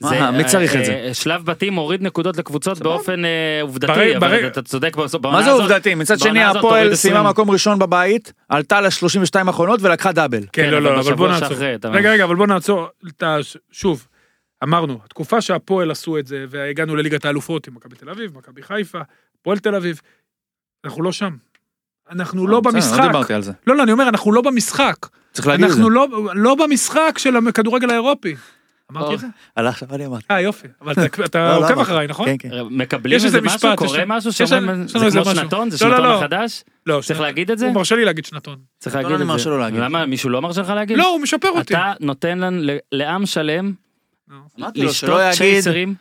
מה, 0.01 0.09
זה, 0.09 0.31
מי 0.31 0.43
אה, 0.43 0.47
צריך 0.49 0.71
את 0.75 0.79
אה, 0.79 0.85
זה? 0.85 1.13
שלב 1.13 1.45
בתים 1.45 1.73
מוריד 1.73 2.01
נקודות 2.01 2.37
לקבוצות. 2.37 2.79
באופן 2.79 3.25
אה, 3.25 3.59
עובדתי, 3.61 4.17
אבל 4.17 4.47
אתה 4.47 4.61
צודק 4.61 4.95
בעונה 4.95 5.37
מה 5.37 5.43
זה 5.43 5.49
הזאת- 5.49 5.61
עובדתי? 5.61 5.95
מצד 5.95 6.19
שני, 6.19 6.43
הזאת 6.43 6.57
הפועל 6.57 6.95
סיימה 6.95 7.19
20. 7.19 7.29
מקום 7.31 7.51
ראשון 7.51 7.79
בבית, 7.79 8.33
עלתה 8.49 8.81
ל-32 8.81 9.47
האחרונות 9.47 9.79
ולקחה 9.81 10.11
דאבל. 10.11 10.39
כן, 10.41 10.47
כן, 10.51 10.69
לא, 10.69 10.77
אבל 10.77 10.83
לא, 10.85 10.89
אבל 10.93 10.99
בשבוע 10.99 11.15
בוא 11.15 11.27
נעצור. 11.27 11.57
רגע, 11.91 12.11
רגע, 12.11 12.23
אבל 12.23 12.35
בוא 12.35 12.47
נעצור. 12.47 12.87
את 13.07 13.23
ה- 13.23 13.37
שוב, 13.71 14.07
אמרנו, 14.63 14.99
התקופה 15.05 15.41
שהפועל 15.41 15.91
עשו 15.91 16.17
את 16.19 16.27
זה, 16.27 16.45
והגענו 16.49 16.95
לליגת 16.95 17.25
האלופות 17.25 17.67
עם 17.67 17.75
מכבי 17.75 17.95
תל 17.95 18.09
אביב, 18.09 18.37
מכבי 18.37 18.63
חיפה, 18.63 18.99
הפועל 19.41 19.57
תל 19.59 19.75
אביב, 19.75 20.01
אנחנו 20.85 21.03
לא 21.03 21.11
שם. 21.11 21.35
אנחנו 22.11 22.47
לא 22.47 22.59
בסדר, 22.59 22.73
במשחק. 22.73 22.99
לא 22.99 23.07
דיברתי 23.07 23.33
על 23.33 23.41
זה. 23.41 23.51
לא, 23.67 23.75
לא, 23.75 23.83
אני 23.83 23.91
אומר, 23.91 24.09
אנחנו 24.09 24.31
לא 24.31 24.41
במשחק. 24.41 24.95
צריך 25.33 25.47
להגיד 25.47 25.65
את 25.65 25.71
זה. 25.71 25.75
אנחנו 25.77 25.89
לא, 25.89 26.07
לא 26.35 26.55
במשחק 26.55 27.15
של 27.17 27.35
הכדורגל 27.47 27.89
האירופי. 27.89 28.35
אמרתי. 28.91 29.13
את 29.15 29.19
זה? 29.19 29.27
על 29.55 29.67
עכשיו 29.67 29.87
אני 29.95 30.05
אמרתי. 30.05 30.25
אה, 30.31 30.41
יופי. 30.41 30.67
אבל 30.81 30.93
אתה- 31.25 31.39
לא, 31.53 31.61
לא 31.61 31.67
עוקב. 31.69 31.79
אחריי, 31.79 32.07
נכון? 32.07 32.25
כן, 32.25 32.35
כן. 32.39 32.49
מקבלים 32.69 33.17
יש 33.17 33.25
איזה 33.25 33.41
משהו, 33.41 33.69
קורה 33.75 33.97
יש- 33.99 34.03
משהו 34.07 34.29
יש 34.29 34.37
שאומרים, 34.37 34.87
זה 34.87 34.97
לנו 34.99 35.05
איזה 35.05 35.19
כמו 35.21 35.31
משהו. 35.31 35.41
שנתון, 35.43 35.69
זה 35.69 35.85
לא, 35.85 35.91
לא, 35.91 35.97
שנתון 35.97 36.09
לא. 36.11 36.17
החדש? 36.17 36.63
לא, 36.85 37.01
צריך. 37.05 37.19
להגיד 37.19 37.51
את 37.51 37.57
זה? 37.57 37.65
הוא 37.65 37.73
מרשה 37.73 37.95
לי 37.95 38.05
להגיד 38.05 38.25
שנתון. 38.25 38.55
צריך 38.79 38.95
להגיד 38.95 39.11
אני 39.11 39.21
את 39.23 39.27
מרשה 39.27 39.49
לו 39.49 39.55
זה. 39.55 39.61
להגיד. 39.61 39.79
למה, 39.79 40.05
מישהו 40.05 40.29
לא 40.29 40.41
מרשה 40.41 40.61
לך 40.61 40.69
להגיד? 40.69 40.97
לא, 40.97 41.07
הוא 41.09 41.21
משפר 41.21 41.49
אותי. 41.49 41.73
אתה 41.73 41.93
נותן 41.99 42.39
לעם 42.91 43.25
שלם 43.25 43.73
לשתות 44.75 45.21
צ'ייסרים 45.37 45.95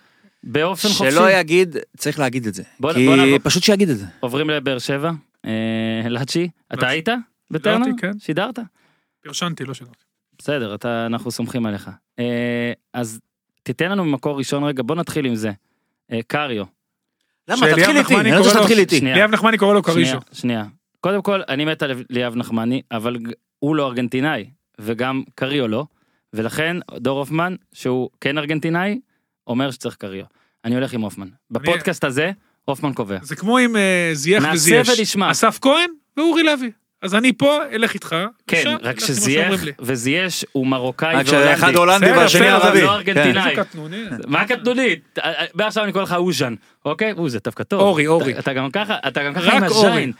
באופן 0.44 0.88
חופשי. 0.88 1.10
שלא 1.10 1.30
יגיד, 1.30 1.76
צריך 1.96 2.18
להגיד 2.18 2.46
את 2.46 2.54
זה. 2.54 2.62
בוא- 2.80 2.92
כי. 2.92 3.38
פשוט 3.42 3.62
שיגיד 3.62 3.88
את 3.90 3.98
זה. 3.98 4.04
עוברים 4.20 4.50
לבאר 4.50 4.78
שבע. 4.78 5.10
אה, 5.44 6.08
לאצ'י, 6.08 6.48
אתה. 6.74 6.88
היית 6.88 7.08
בטרנר? 7.50 7.86
כן. 7.98 8.18
שידרת? 8.18 8.58
פרשנתי, 9.24 9.64
לא 9.64 9.74
שידרתי. 9.74 10.04
בסדר, 10.38 10.74
אתה, 10.74 11.06
אנחנו 11.06 11.30
סומכים 11.30 11.66
עליך. 11.66 11.90
אה, 12.18 12.72
אז 12.92 13.20
תיתן 13.62 13.90
לנו 13.90 14.04
ממקור 14.04 14.38
ראשון 14.38 14.64
רגע, 14.64 14.82
בוא 14.86 14.96
נתחיל 14.96 15.26
עם 15.26 15.34
זה. 15.34 15.52
אה, 16.12 16.20
קריו. 16.26 16.64
למה? 17.48 17.66
תתחיל 17.66 17.96
איתי, 17.96 18.16
אני 18.16 18.38
רוצה 18.38 18.42
קורא 18.50 18.54
לו- 18.54 18.60
שתתחיל 18.60 18.78
איתי. 18.78 19.00
ליאב 19.00 19.30
נחמני 19.30 19.58
קורא 19.58 19.74
לו 19.74 19.82
קרישו. 19.82 20.18
שנייה. 20.32 20.64
קודם 21.00 21.22
כל, 21.22 21.40
אני 21.48 21.64
מת 21.64 21.82
על 21.82 22.04
ליאב 22.10 22.36
נחמני, 22.36 22.82
אבל 22.90 23.16
הוא 23.58 23.76
לא 23.76 23.86
ארגנטינאי, 23.88 24.50
וגם 24.80 25.22
קריו 25.34 25.68
לא, 25.68 25.86
ולכן 26.32 26.76
דור 26.96 27.18
הופמן, 27.18 27.54
שהוא 27.72 28.10
כן 28.20 28.38
ארגנטינאי, 28.38 29.00
אומר 29.46 29.70
שצריך 29.70 29.96
קריו. 29.96 30.24
אני 30.64 30.74
הולך 30.74 30.92
עם 30.92 31.00
הופמן. 31.00 31.28
בפודקאסט 31.50 32.04
הזה, 32.04 32.30
הופמן 32.64 32.92
קובע. 32.92 33.16
זה 33.22 33.36
כמו 33.36 33.58
עם 33.58 33.76
אה, 33.76 34.10
זייח 34.12 34.42
נעשה 34.42 34.54
וזייש. 34.54 34.98
ונשמע. 34.98 35.30
אסף 35.30 35.58
כהן 35.62 35.90
ואורי 36.16 36.42
לוי. 36.42 36.70
אז 37.02 37.14
אני 37.14 37.32
פה, 37.32 37.58
אלך 37.72 37.94
איתך. 37.94 38.16
כן, 38.46 38.58
ושם, 38.60 38.76
רק 38.82 39.00
שזייח. 39.00 39.60
וזייש 39.80 40.44
הוא 40.52 40.66
מרוקאי 40.66 41.14
רק 41.14 41.26
שאחד 41.26 41.74
הולנדי 41.76 42.10
והשני 42.12 42.40
בסדר, 42.40 42.54
ערבי. 42.66 42.80
לא 42.80 42.86
כן. 42.86 42.92
ארגנטינאי. 42.94 43.56
קטנוני. 43.56 44.02
מה 44.26 44.44
קטנונית? 44.46 45.18
מעכשיו 45.54 45.84
אני 45.84 45.92
קורא 45.92 46.02
לך 46.04 46.12
אוז'ן, 46.12 46.54
אוקיי? 46.84 47.10
הוא 47.10 47.30
זה 47.30 47.38
דווקא 47.44 47.62
טוב. 47.62 47.80
אורי, 47.80 48.06
אורי. 48.06 48.38
אתה- 48.38 48.52
גם 48.52 48.70
ככה, 48.70 48.96
אתה 49.08 49.22
גם 49.24 49.34
ככה 49.34 49.52
עם 49.56 49.64
אורי. 49.64 49.88
הז'יין. 49.88 50.12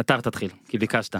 אתה 0.00 0.20
תתחיל, 0.22 0.48
כי 0.68 0.78
ביקשת. 0.78 1.16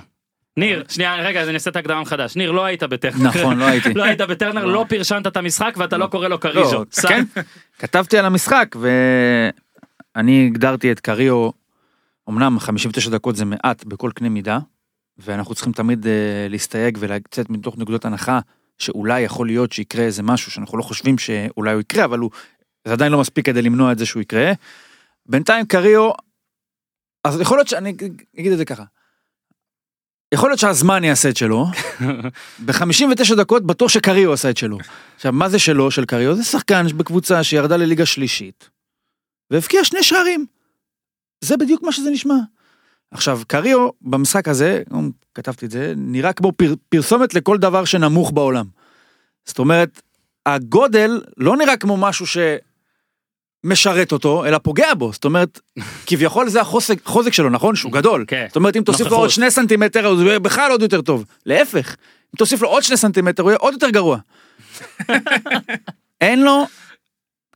ניר, 0.57 0.85
שנייה, 0.88 1.16
רגע, 1.16 1.40
אז 1.40 1.48
אני 1.48 1.55
אעשה 1.55 1.70
את 1.70 1.76
ההקדמה 1.76 2.00
מחדש. 2.00 2.37
ניר, 2.37 2.50
לא 2.50 2.64
היית 2.64 2.83
בטרנר. 2.83 3.29
נכון, 3.29 3.59
לא 3.59 3.64
הייתי. 3.64 3.94
לא 3.98 4.03
היית 4.05 4.20
בטרנר, 4.20 4.64
לא 4.64 4.85
פרשנת 4.88 5.26
את 5.26 5.37
המשחק 5.37 5.74
ואתה 5.76 5.96
לא 5.98 6.07
קורא 6.07 6.29
לו 6.29 6.38
קריז'ו. 6.40 6.79
לא, 6.79 7.09
כן, 7.09 7.24
כתבתי 7.79 8.18
על 8.18 8.24
המשחק 8.26 8.76
ואני 10.16 10.46
הגדרתי 10.46 10.92
את 10.92 11.01
קריו, 11.01 11.51
אמנם 12.29 12.59
59 12.59 13.11
דקות 13.11 13.37
זה 13.37 13.44
מעט 13.44 13.85
בכל 13.85 14.11
קנה 14.14 14.29
מידה, 14.29 14.59
ואנחנו 15.18 15.55
צריכים 15.55 15.73
תמיד 15.73 16.07
אה, 16.07 16.46
להסתייג 16.49 16.99
ולצאת 17.01 17.51
מתוך 17.51 17.79
נקודות 17.79 18.05
הנחה 18.05 18.40
שאולי 18.79 19.20
יכול 19.20 19.46
להיות 19.46 19.73
שיקרה 19.73 20.05
איזה 20.05 20.23
משהו 20.23 20.53
שאנחנו 20.53 20.79
לא 20.79 20.83
חושבים 20.83 21.18
שאולי 21.18 21.73
הוא 21.73 21.81
יקרה, 21.81 22.05
אבל 22.05 22.18
הוא, 22.18 22.31
זה 22.85 22.92
עדיין 22.92 23.12
לא 23.12 23.20
מספיק 23.20 23.46
כדי 23.46 23.62
למנוע 23.62 23.92
את 23.92 23.99
זה 23.99 24.07
שהוא 24.07 24.23
יקרה. 24.23 24.53
בינתיים 25.27 25.66
קריו, 25.66 26.11
אז 27.25 27.40
יכול 27.40 27.59
להיות 27.59 27.68
שאני 27.68 27.90
אגיד 28.40 28.53
את 28.53 28.59
זה 28.59 28.64
ככה. 28.64 28.85
יכול 30.35 30.51
להיות 30.51 30.61
שהזמן 30.61 31.05
יעשה 31.05 31.29
את 31.29 31.37
שלו, 31.37 31.66
ב-59 32.66 33.35
דקות 33.37 33.66
בטוח 33.66 33.88
שקריו 33.88 34.33
עשה 34.33 34.51
את 34.51 34.57
שלו. 34.57 34.79
עכשיו, 35.16 35.33
מה 35.33 35.49
זה 35.49 35.59
שלו, 35.59 35.90
של 35.90 36.05
קריו? 36.05 36.37
זה 36.37 36.44
שחקן 36.44 36.87
בקבוצה 36.96 37.44
שירדה 37.44 37.77
לליגה 37.77 38.07
שלישית, 38.07 38.70
והבקיע 39.50 39.84
שני 39.84 40.02
שערים. 40.02 40.46
זה 41.40 41.56
בדיוק 41.56 41.82
מה 41.82 41.92
שזה 41.92 42.10
נשמע. 42.10 42.34
עכשיו, 43.10 43.40
קריו, 43.46 43.88
במשחק 44.02 44.48
הזה, 44.48 44.82
כתבתי 45.34 45.66
את 45.66 45.70
זה, 45.70 45.92
נראה 45.96 46.32
כמו 46.32 46.52
פר, 46.52 46.74
פרסומת 46.88 47.34
לכל 47.34 47.58
דבר 47.58 47.84
שנמוך 47.84 48.32
בעולם. 48.32 48.66
זאת 49.44 49.58
אומרת, 49.58 50.02
הגודל 50.46 51.22
לא 51.36 51.56
נראה 51.56 51.76
כמו 51.76 51.96
משהו 51.96 52.26
שמשרת 53.64 54.12
אותו, 54.12 54.44
אלא 54.44 54.58
פוגע 54.58 54.94
בו. 54.94 55.12
זאת 55.12 55.24
אומרת, 55.24 55.60
כביכול 56.06 56.48
זה 56.48 56.60
החוזק 56.60 57.04
חוזק 57.04 57.32
שלו, 57.32 57.50
נכון? 57.50 57.76
שהוא 57.76 57.92
גדול. 57.92 58.24
כן. 58.28 58.46
זאת 58.48 58.56
אומרת, 58.56 58.76
אם 58.76 58.82
תוסיף 58.82 59.00
לו 59.00 59.06
נוכחות. 59.06 59.20
עוד 59.22 59.30
שני 59.30 59.50
סנטימטר, 59.50 60.06
הוא 60.06 60.22
יהיה 60.22 60.38
בכלל 60.38 60.70
עוד 60.70 60.82
יותר 60.82 61.02
טוב. 61.02 61.24
להפך, 61.46 61.88
אם 61.88 62.38
תוסיף 62.38 62.62
לו 62.62 62.68
עוד 62.68 62.82
שני 62.82 62.96
סנטימטר, 62.96 63.42
הוא 63.42 63.50
יהיה 63.50 63.58
עוד 63.58 63.72
יותר 63.72 63.90
גרוע. 63.90 64.18
אין 66.20 66.42
לו, 66.42 66.66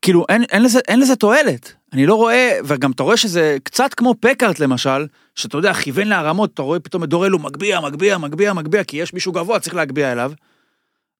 כאילו, 0.02 0.24
אין, 0.28 0.42
אין, 0.42 0.62
לזה, 0.62 0.80
אין 0.88 1.00
לזה 1.00 1.16
תועלת. 1.16 1.74
אני 1.94 2.06
לא 2.06 2.14
רואה, 2.14 2.58
וגם 2.64 2.90
אתה 2.90 3.02
רואה 3.02 3.16
שזה 3.16 3.56
קצת 3.62 3.94
כמו 3.94 4.14
פקארט 4.20 4.58
למשל, 4.58 5.06
שאתה 5.34 5.56
יודע, 5.56 5.74
כיוון 5.74 6.08
להרמות, 6.08 6.50
אתה 6.54 6.62
רואה 6.62 6.80
פתאום 6.80 7.04
את 7.04 7.08
דור 7.08 7.26
אלו 7.26 7.38
מגביה, 7.38 7.80
מגביה, 7.80 8.18
מגביה, 8.18 8.54
מגביה, 8.54 8.84
כי 8.84 8.96
יש 8.96 9.14
מישהו 9.14 9.32
גבוה, 9.32 9.60
צריך 9.60 9.74
להגביה 9.74 10.12
אליו. 10.12 10.32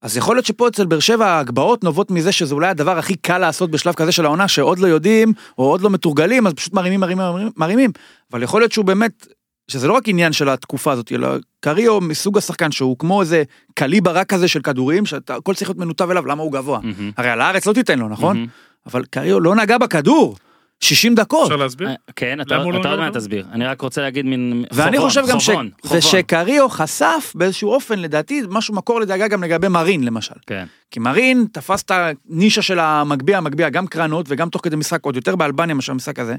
אז 0.03 0.17
יכול 0.17 0.37
להיות 0.37 0.47
שפה 0.47 0.69
אצל 0.69 0.87
באר 0.87 1.01
שבע 1.01 1.27
ההגבהות 1.27 1.85
נובעות 1.85 2.11
מזה 2.11 2.33
שזה 2.33 2.55
אולי 2.55 2.69
הדבר 2.69 2.99
הכי 2.99 3.17
קל 3.17 3.39
לעשות 3.39 3.71
בשלב 3.71 3.95
כזה 3.95 4.13
של 4.13 4.25
העונה, 4.25 4.49
שעוד 4.49 4.79
לא 4.79 4.87
יודעים, 4.87 5.33
או 5.59 5.65
עוד 5.65 5.81
לא 5.81 5.91
מתורגלים, 5.91 6.47
אז 6.47 6.53
פשוט 6.53 6.73
מרימים, 6.73 7.01
מרימים, 7.01 7.25
מרימים, 7.27 7.51
מרימים. 7.57 7.91
אבל 8.33 8.43
יכול 8.43 8.61
להיות 8.61 8.73
שהוא 8.73 8.85
באמת, 8.85 9.27
שזה 9.69 9.89
לא 9.89 9.93
רק 9.93 10.09
עניין 10.09 10.33
של 10.33 10.49
התקופה 10.49 10.93
הזאת, 10.93 11.13
אלא 11.13 11.29
קריו 11.61 12.01
מסוג 12.01 12.39
השחקן 12.39 12.73
שהוא 12.73 12.99
כמו 12.99 13.21
איזה 13.21 13.43
קליבר 13.75 14.17
רק 14.17 14.29
כזה 14.29 14.49
של 14.49 14.61
כדורים, 14.61 15.07
שהכל 15.07 15.55
צריך 15.55 15.71
להיות 15.71 15.79
מנותב 15.79 16.11
אליו, 16.11 16.27
למה 16.27 16.43
הוא 16.43 16.53
גבוה. 16.53 16.81
מהמם. 16.83 17.11
הרי 17.17 17.31
על 17.31 17.41
הארץ 17.41 17.67
לא 17.67 17.73
תיתן 17.73 17.99
לו, 17.99 18.09
נכון? 18.09 18.37
מהמם. 18.37 18.49
אבל 18.87 19.05
קריו 19.05 19.41
לא 19.41 19.55
נגע 19.55 19.79
בכדור, 19.79 20.37
60 20.85 21.15
דקות. 21.15 21.43
אפשר 21.43 21.57
להסביר? 21.57 21.89
אה, 21.89 21.95
כן, 22.17 22.41
אתה 22.41 22.57
לא 22.57 22.65
עוד 22.65 22.99
מעט? 22.99 23.17
תסביר. 23.17 23.47
אני 23.53 23.67
רק 23.67 23.81
רוצה 23.81 24.03
להגיד 24.03 24.27
מין 24.27 24.65
ואני 24.73 24.99
חושב 24.99 25.23
גם 25.29 25.41
ש... 25.41 25.51
חובון, 25.51 25.71
חובון. 25.83 25.99
ושקריו 25.99 26.69
חשף 26.69 27.33
באיזשהו 27.35 27.71
אופן, 27.71 27.99
לדעתי, 27.99 28.43
משהו 28.49 28.75
מקור 28.75 29.01
לדאגה 29.01 29.29
גם 29.29 29.45
לגבי 29.45 29.69
מרין 29.69 30.05
למשל. 30.05 30.35
כן. 30.47 30.65
כי 30.91 31.01
מרין 31.01 31.47
תפס 31.53 31.83
את 31.83 31.91
הנישה 31.95 32.63
של 32.63 32.79
המגביה, 32.79 33.39
המגביה 33.39 33.71
גם 33.71 33.87
קרנות 33.87 34.27
וגם 34.29 34.49
תוך 34.49 34.65
כדי 34.65 34.77
משחק 34.77 35.05
עוד 35.05 35.17
יותר 35.17 35.37
באלבניה 35.37 35.75
מאשר 35.75 35.93
המשחק 35.93 36.19
הזה. 36.19 36.37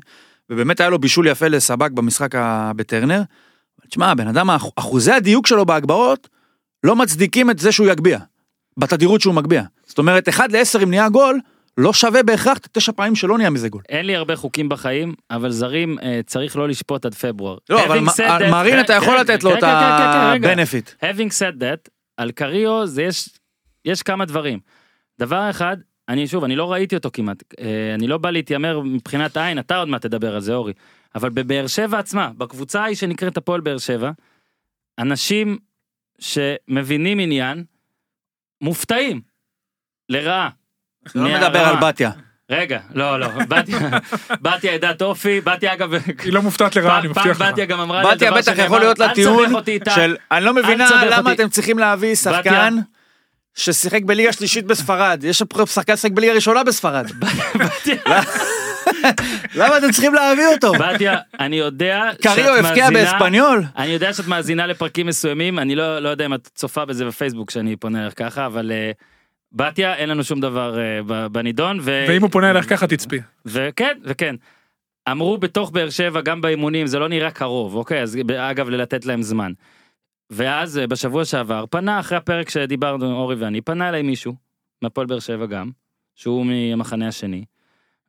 ובאמת 0.50 0.80
היה 0.80 0.90
לו 0.90 1.00
בישול 1.00 1.28
יפה 1.28 1.48
לסבק 1.48 1.92
במשחק 1.92 2.32
בטרנר. 2.76 3.22
תשמע, 3.90 4.12
הבן 4.12 4.28
אדם, 4.28 4.50
אחוזי 4.76 5.12
הדיוק 5.12 5.48
שלו 5.48 5.66
בהגבהות 5.66 6.30
לא 6.84 6.96
מצדיקים 6.96 7.50
את 7.50 7.60
זה 7.60 7.72
שהוא 7.72 7.88
יגביה. 7.88 8.20
בתדירות 8.78 9.22
שהוא 9.22 9.34
מגביה. 9.34 9.64
זאת 9.86 9.98
אומרת, 9.98 10.30
1 10.30 10.52
ל-10 10.52 10.84
אם 10.84 10.90
נהיה 10.90 11.10
גול, 11.10 11.40
לא 11.78 11.94
שווה 11.94 12.24
בהכרח 12.24 12.58
את 12.58 12.66
התשע 12.66 12.92
פעמים 12.92 13.16
שלא 13.16 13.38
נהיה 13.38 13.50
מזה 13.50 13.70
גול. 13.70 13.82
אין 13.90 14.06
לי 14.06 14.16
הרבה 14.16 14.36
חוקים 14.36 14.70
בחיים, 14.70 15.14
אבל 15.32 15.52
זרים 15.52 16.00
אה, 16.00 16.20
צריך 16.26 16.56
לא 16.58 16.68
לשפוט 16.68 17.06
עד 17.06 17.14
פברואר. 17.14 17.58
לא, 17.70 17.86
אבל 17.86 18.00
that- 18.00 18.52
מרין 18.52 18.80
אתה 18.80 18.94
יכול 18.94 19.14
כן, 19.14 19.22
לתת 19.22 19.44
לו 19.44 19.52
כן, 19.52 19.58
את 19.58 19.64
כן, 19.64 19.70
כן, 19.70 20.42
כן. 20.42 20.60
ה-benefit. 20.60 21.06
Having 21.06 21.30
said 21.32 21.60
that, 21.62 21.90
על 22.18 22.32
קריו 22.32 22.88
זה 22.88 23.04
יש, 23.04 23.30
יש 23.86 24.04
כמה 24.04 24.26
דברים. 24.26 24.60
דבר 25.20 25.50
אחד, 25.50 25.78
אני 26.10 26.28
שוב, 26.28 26.44
אני 26.44 26.56
לא 26.56 26.72
ראיתי 26.72 26.96
אותו 26.96 27.10
כמעט, 27.14 27.44
אה, 27.60 27.94
אני 27.96 28.08
לא 28.08 28.18
בא 28.18 28.30
להתיימר 28.30 28.80
מבחינת 28.80 29.38
עין, 29.38 29.60
אתה 29.60 29.78
עוד 29.78 29.88
מעט 29.88 30.02
תדבר 30.02 30.36
על 30.36 30.42
זה 30.42 30.54
אורי, 30.54 30.74
אבל 31.16 31.30
בבאר 31.30 31.68
שבע 31.68 32.00
עצמה, 32.00 32.32
בקבוצה 32.38 32.82
ההיא 32.84 32.96
שנקראת 32.96 33.38
הפועל 33.38 33.62
באר 33.62 33.78
שבע, 33.78 34.12
אנשים 35.00 35.58
שמבינים 36.20 37.20
עניין, 37.20 37.64
מופתעים, 38.62 39.22
לרעה. 40.10 40.50
לא. 41.16 41.30
מדבר 41.38 41.60
על 41.60 41.76
בתיה. 41.82 42.12
רגע, 42.50 42.80
לא, 42.94 43.20
לא, 43.20 43.28
בתיה, 43.48 43.80
בתיה 44.46 44.74
עדת 44.74 45.02
אופי, 45.02 45.42
בתיה 45.42 45.74
אגב, 45.74 45.94
היא 46.24 46.34
לא 46.34 46.42
מופתעת 46.42 46.76
לרעה, 46.76 47.00
אני 47.00 47.08
פעם 47.08 47.14
פעם 47.14 47.28
מבטיח 47.32 47.42
לך. 47.48 47.52
בתיה 47.54 47.66
גם 47.66 47.80
אמרה 47.80 48.04
לי, 48.04 48.16
בתיה 48.16 48.30
דבר 48.30 48.38
בטח 48.40 48.46
שנאמר, 48.52 48.66
יכול 48.66 48.80
להיות 48.80 49.00
לה 49.00 49.06
"אל 49.10 49.14
טיעון 49.14 49.44
תסבך 49.46 49.56
אותי 49.56 49.72
איתה." 49.72 49.92
של 49.92 50.16
אני 50.32 50.46
לא 50.46 50.54
מבינה 50.54 51.06
למה. 51.10 51.32
אתם 51.32 51.50
צריכים 51.50 51.80
להביא 51.80 52.16
שחקן 52.16 52.76
ששיחק 53.56 54.02
בליגה 54.04 54.34
שלישית 54.34 54.66
בספרד. 54.66 55.24
יש 55.24 55.42
פה 55.44 55.66
שחקן 55.66 55.96
ששיחק 55.98 56.12
בליגה 56.14 56.34
ראשונה 56.34 56.64
בספרד. 56.64 57.06
למה 59.56 59.78
אתם 59.78 59.92
צריכים 59.92 60.14
להביא 60.14 60.48
אותו? 60.48 60.72
בתיה, 60.74 61.18
אני 61.40 61.56
יודע 61.56 62.02
קריו 62.22 62.36
שאת 62.36 62.66
הבקיע 62.66 62.90
מאזינה- 62.90 63.12
באספניול. 63.12 63.64
אני 63.78 63.88
יודע 63.92 64.14
שאת 64.14 64.28
מאזינה 64.28 64.68
לפרקים 64.68 65.08
מסוימים, 65.08 65.60
אני 65.60 65.76
לא, 65.76 66.00
לא 66.00 66.10
יודע 66.10 66.26
אם 66.26 66.34
את 66.34 66.50
צופה 66.56 66.86
בזה 66.86 67.06
בפייסבוק 67.06 67.52
שאני 67.52 67.76
פונה 67.76 68.04
אליך 68.04 68.14
ככה, 68.16 68.46
אבל 68.46 68.72
אה, 68.72 68.92
בתיה, 69.56 69.96
אין 69.96 70.10
לנו 70.10 70.24
שום 70.24 70.40
דבר 70.40 70.78
ב- 71.08 71.28
בנידון. 71.28 71.80
ו... 71.82 72.06
ואם 72.10 72.22
הוא 72.22 72.30
פונה 72.30 72.52
אליך 72.52 72.70
ככה 72.70 72.88
תצפי. 72.88 73.20
וכן, 73.46 73.98
וכן. 74.04 74.36
אמרו 75.12 75.38
בתוך 75.38 75.72
באר 75.72 75.90
שבע, 75.90 76.22
גם 76.22 76.42
באימונים, 76.42 76.88
זה 76.88 77.00
לא 77.00 77.10
נראה 77.10 77.32
קרוב, 77.32 77.76
אוקיי? 77.76 78.02
אז 78.02 78.18
אגב, 78.38 78.70
לתת 78.70 79.06
להם 79.06 79.22
זמן. 79.22 79.52
ואז 80.30 80.78
אה, 80.78 80.88
בשבוע 80.88 81.26
שעבר, 81.26 81.66
פנה 81.70 82.00
אחרי 82.00 82.18
הפרק 82.18 82.50
שדיברנו, 82.50 83.12
אורי 83.12 83.36
ואני, 83.36 83.62
פנה 83.62 83.90
אליי 83.90 84.02
מישהו, 84.02 84.36
מהפועל 84.82 85.08
באר 85.08 85.20
שבע 85.20 85.46
גם, 85.46 85.72
שהוא 86.16 86.46
מהמחנה 86.46 87.08
השני, 87.08 87.46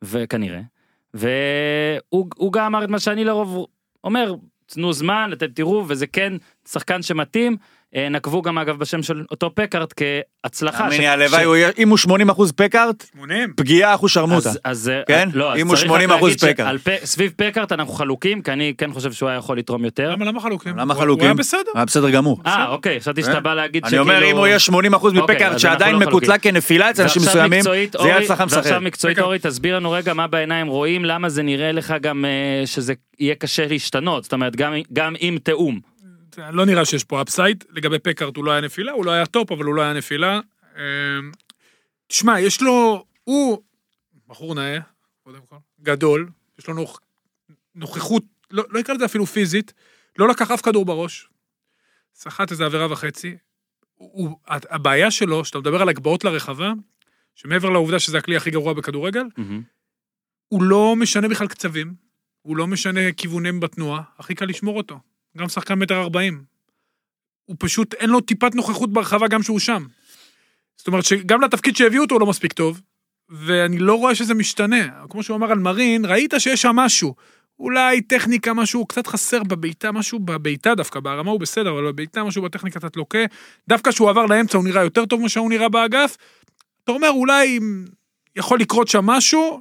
וכנראה, 0.02 0.60
והוא 1.14 2.26
הוא 2.36 2.52
גם 2.52 2.64
אמר 2.64 2.84
את 2.84 2.88
מה 2.88 2.98
שאני 2.98 3.24
לרוב 3.24 3.66
אומר, 4.04 4.34
תנו 4.66 4.92
זמן, 4.92 5.30
אתם 5.32 5.46
תראו, 5.46 5.84
וזה 5.88 6.06
כן 6.06 6.32
שחקן 6.72 7.02
שמתאים. 7.02 7.56
אה, 7.96 8.08
נקבו 8.08 8.42
גם 8.42 8.58
אגב 8.58 8.78
בשם 8.78 9.02
של 9.02 9.24
אותו 9.30 9.50
פקארט 9.54 9.94
כהצלחה. 9.96 10.88
לי, 10.88 11.06
הלוואי, 11.06 11.44
אם 11.78 11.88
הוא 11.88 11.98
80 11.98 12.30
אחוז 12.30 12.52
פקארט, 12.52 13.06
80. 13.16 13.52
פגיעה 13.56 13.94
אחוז 13.94 14.10
שרמוטה. 14.10 14.50
אז, 14.64 14.88
אה, 14.88 15.02
כן? 15.08 15.28
לא, 15.32 15.56
אם 15.56 15.66
הוא 15.68 15.76
צריך 15.76 15.90
רק 15.90 16.00
80% 16.00 16.08
להגיד 16.08 16.40
פקארט. 16.40 16.80
סביב 17.04 17.32
פקארט 17.36 17.72
אנחנו 17.72 17.92
חלוקים, 17.92 18.42
כי 18.42 18.52
אני 18.52 18.72
כן 18.78 18.92
חושב 18.92 19.12
שהוא 19.12 19.28
היה 19.28 19.38
יכול 19.38 19.58
לתרום 19.58 19.84
יותר. 19.84 20.10
למה 20.10 20.24
למה 20.24 20.40
חלוקים? 20.40 20.76
למה 20.76 20.94
חלוקים? 20.94 21.20
הוא 21.20 21.26
היה 21.26 21.34
בסדר. 21.34 21.60
היה 21.74 21.84
בסדר 21.84 22.10
גמור. 22.10 22.40
אה, 22.46 22.68
אוקיי, 22.68 23.00
חשבתי 23.00 23.22
שאתה 23.22 23.34
כן? 23.34 23.42
בא 23.42 23.54
להגיד 23.54 23.84
אני 23.84 23.98
אומר, 23.98 24.24
אם 24.30 24.36
הוא 24.36 24.46
יהיה 24.46 24.58
80 24.58 24.94
אחוז 24.94 25.16
אוקיי, 25.18 25.36
מפקארט 25.36 25.58
שעדיין 25.58 25.94
לא 25.94 26.00
מקוטלג 26.00 26.40
כנפילה 26.40 26.90
אצל 26.90 27.02
אנשים 27.02 27.22
ועכשיו 27.22 27.40
מסוימים, 27.42 27.62
זה 27.62 27.70
יהיה 28.08 28.18
הצלחה 28.18 28.42
ועכשיו 28.42 28.60
מסחררת. 28.60 28.82
מקצועית, 28.82 29.18
אורי, 29.18 29.38
תסביר 29.38 29.76
לנו 29.76 29.90
רגע 29.90 30.14
מה 30.14 30.26
בעיניים 30.26 30.66
רואים, 30.66 31.04
למה 31.04 31.28
זה 31.28 31.42
נראה 31.42 31.72
לך 31.72 31.94
גם 32.00 32.24
אה, 32.24 32.66
שזה 32.66 32.94
יהיה 33.18 33.34
קשה 33.34 33.66
להשתנות, 33.66 34.22
זאת 34.24 34.32
אומרת, 34.32 34.56
גם- 34.56 34.72
גם 34.92 35.14
עם 35.18 35.38
תיאום. 35.38 35.95
לא 36.38 36.66
נראה 36.66 36.84
שיש 36.84 37.04
פה 37.04 37.22
upside. 37.22 37.64
לגבי 37.70 37.98
פקארט 37.98 38.36
הוא 38.36 38.44
לא 38.44 38.50
היה 38.50 38.60
נפילה, 38.60 38.92
הוא 38.92 39.04
לא 39.04 39.10
היה 39.10 39.26
top, 39.26 39.52
אבל 39.52 39.64
הוא 39.64 39.74
לא 39.74 39.82
היה 39.82 39.92
נפילה. 39.92 40.40
אמ, 40.76 40.80
תשמע, 42.06 42.40
יש 42.40 42.62
לו... 42.62 43.04
הוא 43.24 43.62
בחור 44.28 44.54
נאה, 44.54 44.78
קודם 45.24 45.40
כל, 45.48 45.56
גדול, 45.80 46.28
יש 46.58 46.66
לו 46.68 46.84
נוכ- 46.84 46.98
נוכחות, 47.74 48.22
לא 48.50 48.64
לא 48.70 48.80
אקרא 48.80 48.94
לזה 48.94 49.04
אפילו 49.04 49.26
פיזית, 49.26 49.72
לא 50.18 50.28
לקח 50.28 50.50
אף 50.50 50.60
כדור 50.60 50.84
בראש. 50.84 51.28
סחט 52.14 52.50
איזה 52.50 52.64
עבירה 52.64 52.92
וחצי. 52.92 53.36
הוא- 53.94 54.38
הבעיה 54.46 55.10
שלו, 55.10 55.44
שאתה 55.44 55.58
מדבר 55.58 55.82
על 55.82 55.88
הגבהות 55.88 56.24
לרחבה, 56.24 56.72
שמעבר 57.34 57.70
לעובדה 57.70 57.98
שזה 57.98 58.18
הכלי 58.18 58.36
הכי 58.36 58.50
גרוע 58.50 58.72
בכדורגל, 58.72 59.24
הוא 60.48 60.62
לא 60.62 60.96
משנה 60.96 61.28
בכלל 61.28 61.46
קצבים, 61.48 61.94
הוא 62.42 62.56
לא 62.56 62.66
משנה 62.66 63.00
כיוונים 63.16 63.60
בתנועה, 63.60 64.02
הכי 64.18 64.34
קל 64.34 64.44
לשמור 64.44 64.76
אותו. 64.76 65.00
גם 65.36 65.48
שחקן 65.48 65.74
מטר 65.74 66.00
ארבעים. 66.00 66.44
הוא 67.44 67.56
פשוט, 67.58 67.94
אין 67.94 68.10
לו 68.10 68.20
טיפת 68.20 68.54
נוכחות 68.54 68.92
ברחבה 68.92 69.28
גם 69.28 69.42
שהוא 69.42 69.58
שם. 69.58 69.84
זאת 70.76 70.86
אומרת 70.86 71.04
שגם 71.04 71.40
לתפקיד 71.40 71.76
שהביאו 71.76 72.02
אותו 72.02 72.14
הוא 72.14 72.20
לא 72.20 72.26
מספיק 72.26 72.52
טוב, 72.52 72.80
ואני 73.28 73.78
לא 73.78 73.94
רואה 73.94 74.14
שזה 74.14 74.34
משתנה. 74.34 74.88
כמו 75.10 75.22
שהוא 75.22 75.36
אמר 75.36 75.52
על 75.52 75.58
מרין, 75.58 76.04
ראית 76.04 76.34
שיש 76.38 76.62
שם 76.62 76.76
משהו. 76.76 77.14
אולי 77.58 78.00
טכניקה, 78.00 78.54
משהו 78.54 78.86
קצת 78.86 79.06
חסר 79.06 79.42
בבעיטה, 79.42 79.92
משהו 79.92 80.18
בבעיטה 80.18 80.74
דווקא, 80.74 81.00
ברמה 81.00 81.30
הוא 81.30 81.40
בסדר, 81.40 81.70
אבל 81.70 81.92
בבעיטה 81.92 82.24
משהו 82.24 82.42
בטכניקה 82.42 82.80
קצת 82.80 82.96
לוקה. 82.96 83.18
דווקא 83.68 83.90
כשהוא 83.90 84.10
עבר 84.10 84.26
לאמצע 84.26 84.58
הוא 84.58 84.64
נראה 84.64 84.82
יותר 84.82 85.06
טוב 85.06 85.20
ממה 85.20 85.28
שהוא 85.28 85.50
נראה 85.50 85.68
באגף. 85.68 86.16
אתה 86.84 86.92
אומר, 86.92 87.10
אולי 87.10 87.58
יכול 88.36 88.60
לקרות 88.60 88.88
שם 88.88 89.06
משהו, 89.06 89.60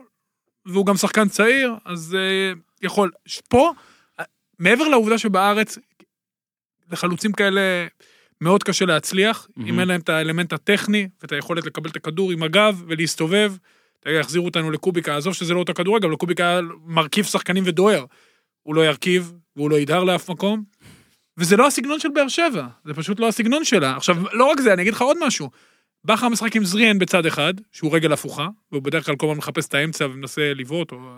והוא 0.65 0.85
גם 0.85 0.97
שחקן 0.97 1.29
צעיר, 1.29 1.75
אז 1.85 2.17
uh, 2.17 2.59
יכול. 2.81 3.11
פה, 3.49 3.73
מעבר 4.59 4.87
לעובדה 4.87 5.17
שבארץ, 5.17 5.77
לחלוצים 6.91 7.31
כאלה 7.31 7.87
מאוד 8.41 8.63
קשה 8.63 8.85
להצליח, 8.85 9.47
מהמם. 9.55 9.69
אם 9.69 9.79
אין 9.79 9.87
להם 9.87 10.01
את 10.01 10.09
האלמנט 10.09 10.53
הטכני 10.53 11.09
ואת 11.21 11.31
היכולת 11.31 11.65
לקבל 11.65 11.89
את 11.89 11.95
הכדור 11.95 12.31
עם 12.31 12.43
הגב 12.43 12.83
ולהסתובב. 12.87 13.53
יחזירו 14.05 14.45
אותנו 14.45 14.71
לקוביקה, 14.71 15.17
עזוב 15.17 15.33
שזה 15.33 15.53
לא 15.53 15.59
אותו 15.59 15.73
כדורגל, 15.73 16.07
אבל 16.07 16.15
קוביקה 16.15 16.59
מרכיב 16.85 17.25
שחקנים 17.25 17.63
ודוהר. 17.67 18.05
הוא 18.63 18.75
לא 18.75 18.85
ירכיב, 18.85 19.33
והוא 19.55 19.69
לא 19.69 19.79
ידהר 19.79 20.03
לאף 20.03 20.29
מקום. 20.29 20.63
וזה 21.37 21.57
לא 21.57 21.67
הסגנון 21.67 21.99
של 21.99 22.09
באר 22.09 22.27
שבע, 22.27 22.67
זה 22.85 22.93
פשוט 22.93 23.19
לא 23.19 23.27
הסגנון 23.27 23.65
שלה. 23.65 23.95
עכשיו, 23.95 24.17
לא 24.33 24.45
רק 24.45 24.59
זה, 24.59 24.73
אני 24.73 24.81
אגיד 24.81 24.93
לך 24.93 25.01
עוד 25.01 25.17
משהו. 25.21 25.49
בכר 26.05 26.29
משחק 26.29 26.55
עם 26.55 26.65
זריאן 26.65 26.99
בצד 26.99 27.25
אחד, 27.25 27.53
שהוא 27.71 27.95
רגל 27.95 28.13
הפוכה, 28.13 28.47
והוא 28.71 28.83
בדרך 28.83 29.05
כלל 29.05 29.15
כל 29.15 29.25
הזמן 29.25 29.37
מחפש 29.37 29.67
את 29.67 29.73
האמצע 29.73 30.05
ומנסה 30.05 30.53
לבעוט, 30.55 30.91
או... 30.91 31.17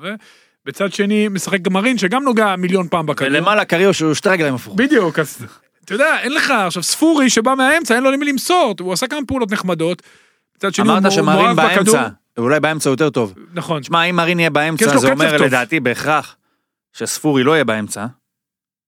בצד 0.68 0.94
שני 0.94 1.28
משחק 1.28 1.62
גמרין, 1.62 1.98
שגם 1.98 2.24
נוגע 2.24 2.56
מיליון 2.56 2.88
פעם 2.88 3.06
בכדור. 3.06 3.28
ולמעלה 3.32 3.66
קריו 3.66 3.94
שהוא 3.94 4.14
שתי 4.14 4.30
רגליים 4.30 4.56
הפוכות. 4.56 4.76
בדיוק, 4.78 5.20
אז 5.20 5.38
אתה 5.86 5.94
יודע, 5.94 6.20
אין 6.20 6.34
לך 6.34 6.52
עכשיו 6.52 6.84
ספורי 6.84 7.30
שבא 7.30 7.54
מהאמצע, 7.56 7.96
אין 7.96 8.04
לו 8.04 8.12
למי 8.12 8.26
למסור, 8.26 8.76
הוא 8.80 8.94
עשה 8.94 9.08
כמה 9.08 9.20
פעולות 9.28 9.52
נחמדות. 9.52 10.04
מצד 10.58 10.74
שני 10.74 10.88
הוא 10.90 10.98
אמרת 10.98 11.06
הוא 11.06 11.12
שמרין 11.12 11.56
בכדור. 11.56 11.96
באמצע, 11.96 12.08
אולי 12.38 12.60
באמצע 12.60 12.90
יותר 12.90 13.10
טוב. 13.10 13.34
נכון. 13.54 13.84
שמע, 13.84 14.04
אם 14.04 14.16
מרין 14.16 14.40
יהיה 14.40 14.50
באמצע, 14.50 14.98
זה 14.98 15.12
אומר 15.12 15.38
טוב. 15.38 15.48
לדעתי 15.48 15.80
בהכרח 15.80 16.36
שספורי 16.94 17.44
לא 17.44 17.52
יהיה 17.52 17.64
באמצע, 17.64 18.06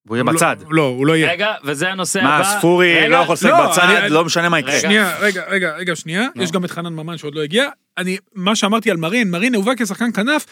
והוא 0.06 0.16
יהיה 0.18 0.24
הוא 0.24 0.32
לא- 0.32 0.38
בצד. 0.38 0.56
לא, 0.70 0.82
הוא 0.84 1.08
לא 1.08 1.16
יהיה. 1.16 1.32
רגע, 1.32 1.54
וזה 1.64 1.90
הנושא 1.90 2.20
מה, 2.24 2.38
הבא. 2.38 2.58
ספורי 2.58 2.96
רגע, 3.00 3.08
לא 3.10 3.16
יכול 3.16 3.34
לשחק 3.34 3.50
לא, 3.50 3.70
בצד, 3.72 3.88
לא 4.10 4.26
משנה 4.26 4.50
מה 4.50 4.60
יקרה. 4.60 4.80
שנייה, 4.80 5.18
רגע, 5.20 5.44
רגע, 5.48 5.76
רגע, 5.76 5.96
שנייה. 5.96 6.28
יש 6.36 6.52
גם 6.52 6.66
את 6.66 6.72
חנן 6.72 6.94
ממן 6.94 7.18
שעוד 7.18 7.36
לא 7.36 7.42
הגיע. 7.42 7.70
אני, 7.98 8.18
מה 8.36 8.56
שאמרתי 8.56 8.92
על 8.92 8.98
מרין, 8.98 9.32
מרין 9.32 9.56
הובא 9.56 9.72
כשחקן 9.78 10.12
כנף, 10.12 10.46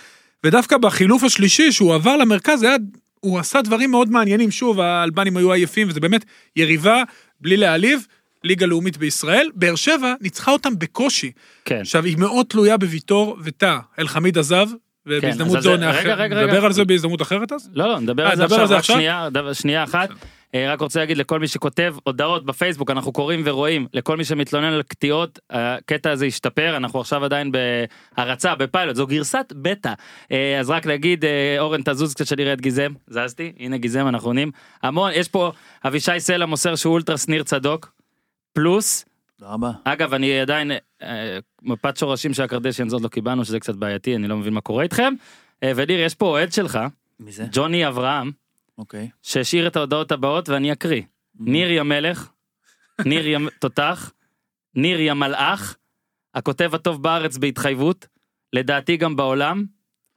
ודווקא 0.44 0.78
בחילוף 0.78 1.24
השלישי, 1.24 1.72
שהוא 1.72 1.96
עבר 1.96 2.18
למרכז, 2.18 2.64
היה, 2.64 2.76
הוא 3.20 3.40
עשה 3.40 3.62
דברים 3.62 3.92
מאוד 3.92 4.12
מעניינים. 4.12 4.52
שוב, 4.52 4.80
האלבנים 4.80 5.38
היו 5.38 5.52
עייפים, 5.54 5.90
וזה 5.90 6.00
באמת 6.00 6.26
יריבה, 6.56 7.04
בלי 7.42 7.58
להעליב, 7.58 8.06
ליגה 8.44 8.66
לאומית 8.66 8.98
בישראל. 8.98 9.50
באר 9.56 9.76
שבע 9.76 10.14
ניצחה 10.22 10.52
אותם 10.52 10.80
בקושי. 10.80 11.32
כן. 11.66 11.82
עכשיו, 11.82 12.06
היא 12.06 12.18
מאוד 12.18 12.46
תלויה 12.50 12.78
בוויטור 12.78 13.38
וטאה. 13.44 13.80
אלחמיד 14.00 14.38
עזב, 14.38 14.68
ובהזדמנות 15.06 15.56
אז 15.58 15.64
זו 15.64 15.78
נאחר. 15.78 16.28
נדבר 16.28 16.66
על 16.66 16.74
זה 16.74 16.86
בהזדמנות 16.86 17.22
אחרת 17.22 17.52
אז? 17.52 17.70
לא, 17.74 17.88
לא, 17.88 18.00
נדבר 18.00 18.26
אה, 18.26 18.32
על 18.32 18.38
זה 18.38 18.44
עכשיו, 18.44 18.68
רק? 18.70 18.84
שנייה, 18.84 19.30
שנייה 19.54 19.84
אחת. 19.84 20.10
אה, 20.58 20.74
רק 20.74 20.82
רוצה 20.82 20.99
להגיד 20.99 21.18
לכל 21.18 21.39
מי 21.39 21.47
שכותב 21.47 21.95
הודעות 22.03 22.45
בפייסבוק, 22.45 22.91
אנחנו 22.91 23.12
קוראים 23.12 23.41
ורואים, 23.45 23.88
לכל 23.93 24.18
מי 24.18 24.26
שמתלונן 24.26 24.74
על 24.74 24.84
קטיעות, 24.84 25.39
הקטע 25.49 26.12
הזה 26.12 26.26
השתפר, 26.26 26.78
אנחנו 26.78 26.99
עכשיו 26.99 27.26
עדיין 27.26 27.51
בהרצה, 28.18 28.55
בפיילוט, 28.55 28.95
זו 28.95 29.08
גרסת 29.08 29.53
בטא. 29.62 29.93
אה, 30.32 30.60
אז 30.60 30.70
רק 30.70 30.86
להגיד, 30.86 31.26
אה, 31.26 31.55
אורן 31.60 31.82
תזוז 31.86 32.14
קצת 32.14 32.26
שנראה 32.26 32.53
את 32.53 32.62
גיזם, 32.62 32.93
זזתי, 33.08 33.53
הנה 33.60 33.78
גיזם, 33.78 34.08
אנחנו 34.08 34.30
עונים. 34.30 34.51
המון, 34.84 35.12
יש 35.14 35.28
פה, 35.28 35.51
אבישי 35.86 36.20
סלע 36.20 36.45
מוסר 36.45 36.76
שהוא 36.76 36.93
אולטרה 36.93 37.18
שניר 37.18 37.43
צדוק, 37.43 37.91
פלוס, 38.53 39.05
רבה. 39.41 39.72
אגב, 39.84 40.14
אני 40.14 40.39
עדיין, 40.39 40.72
מפת 41.62 41.97
שורשים 41.97 42.34
של 42.34 42.43
הקרדשיאנס 42.43 42.93
עוד 42.93 43.01
לא 43.01 43.08
קיבלנו, 43.08 43.45
שזה 43.45 43.60
קצת 43.60 43.76
בעייתי, 43.76 44.16
אני 44.16 44.28
לא 44.28 44.38
מבין 44.38 44.53
מה 44.53 44.62
קורה 44.62 44.84
איתכם. 44.84 45.14
וניר, 45.66 45.99
יש 45.99 46.16
פה 46.16 46.26
אוהד 46.26 46.53
שלך, 46.53 46.80
מי 47.20 47.32
זה? 47.32 47.45
ג'וני 47.51 47.88
אברהם, 47.88 48.32
אוקיי. 48.78 49.10
שהשאיר 49.22 49.68
את 49.68 49.76
ההודעות 49.76 50.12
הבאות 50.12 50.50
ואני 50.50 50.72
אקריא. 50.72 51.02
ניר 51.40 51.72
יא 51.72 51.82
מלך, 51.82 52.30
ניר 53.06 53.28
יא 53.28 53.40
תותח, 53.62 54.12
ניר 54.76 55.00
יא 55.00 55.14
מלאך, 55.14 55.78
הכותב 56.36 56.76
הטוב 56.76 57.04
בארץ 57.04 57.38
בהתחייבות, 57.38 58.08
לדעתי 58.54 58.98
גם 58.98 59.16
בעולם, 59.16 59.66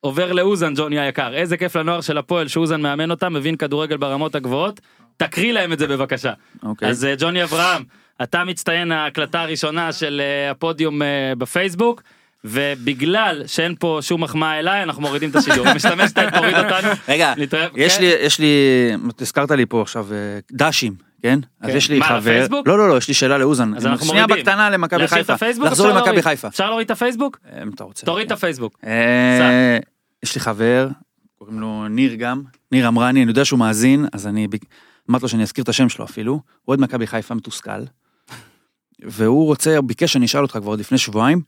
עובר 0.01 0.33
לאוזן 0.33 0.75
ג'וני 0.77 1.01
היקר. 1.01 1.35
איזה 1.35 1.57
כיף 1.57 1.77
לנוער 1.77 2.01
של 2.01 2.19
הפועל 2.19 2.49
שאוזן 2.49 2.81
מאמן 2.81 3.11
אותם, 3.11 3.33
מבין 3.33 3.57
כדורגל 3.57 3.97
ברמות 3.97 4.35
הגבוהות. 4.35 4.81
תקריא 5.17 5.53
להם 5.53 5.73
את 5.73 5.79
זה 5.79 5.87
בבקשה. 5.87 6.33
אוקיי. 6.63 6.89
אז 6.89 7.05
אה, 7.05 7.15
ג'וני 7.19 7.45
אברהם, 7.45 7.85
אתה 8.23 8.45
מצטיין 8.45 8.93
ההקלטה 8.93 9.43
הראשונה 9.43 9.93
של 9.93 10.21
אה, 10.25 10.51
הפודיום 10.51 11.03
אה, 11.03 11.33
בפייסבוק. 11.39 12.03
ובגלל 12.45 13.43
שאין 13.47 13.75
פה 13.79 13.99
שום 14.01 14.23
מחמאה 14.23 14.59
אליי 14.59 14.83
אנחנו 14.83 15.03
מורידים 15.03 15.31
את 15.31 15.37
השידור. 15.37 15.75
משתמש 15.75 16.11
את 16.11 16.35
תוריד 16.35 16.55
אותנו. 16.57 16.89
רגע, 17.09 17.35
יש 17.77 17.97
כן. 17.97 18.03
לי, 18.03 18.07
יש 18.21 18.39
לי, 18.39 18.47
הזכרת 19.21 19.51
לי 19.51 19.67
פה 19.67 19.83
עכשיו 19.83 20.07
אה, 20.13 20.17
דשים, 20.53 20.95
כן? 21.23 21.39
אז 21.61 21.71
כן. 21.71 21.77
יש 21.77 21.91
לי 21.91 21.99
מה, 21.99 22.07
חבר, 22.07 22.19
לפייסבוק? 22.19 22.69
לא 22.69 22.79
לא 22.79 22.89
לא, 22.89 22.97
יש 22.97 23.09
לי 23.09 23.15
שאלה 23.15 23.39
לאוזן, 23.39 23.75
אז 23.75 23.87
אנחנו 23.87 24.07
שנייה 24.07 24.27
מורידים. 24.27 24.45
בקטנה 24.47 24.71
למכבי 24.71 25.09
חיפה? 25.09 25.35
לחזור 25.65 25.89
למכבי. 25.89 26.23
חיפה, 26.23 26.49
אפשר 26.49 26.67
להוריד 26.67 26.85
את 26.85 26.91
הפייסבוק? 26.91 27.39
אה, 27.53 27.63
אם 27.63 27.69
אתה 27.69 27.85
רוצה. 27.85 28.07
תוריד 28.07 28.27
את 28.27 28.33
הפייסבוק. 28.33 28.79
אה, 28.87 29.79
יש 30.23 30.35
לי 30.35 30.41
חבר, 30.41 30.89
קוראים 31.39 31.61
לו 31.61 31.89
ניר 31.89 32.15
גם, 32.15 32.43
ניר 32.73 32.89
אמרני, 32.89 33.23
אני 33.23 33.31
יודע 33.31 33.45
שהוא 33.45 33.59
מאזין, 33.59 34.07
אז 34.13 34.27
אני 34.27 34.47
אמרתי 35.11 35.23
לו 35.23 35.29
שאני 35.29 35.43
אזכיר 35.43 35.65
את 35.65 35.69
השם 35.69 35.89
שלו 35.89 36.05
אפילו, 36.05 36.33
הוא 36.33 36.43
אוהד 36.69 36.81
מכבי 36.81 37.07
חיפה 37.07 37.35
מתוסכל, 37.35 37.83
והוא 39.03 39.47
רוצה, 39.47 39.81
ביקש 39.81 40.13
שאני 40.13 40.27
אשאל 40.27 40.43
אותך 40.43 40.59
כבר 40.63 40.75
לפני 40.75 40.99
שבועיים, 40.99 41.43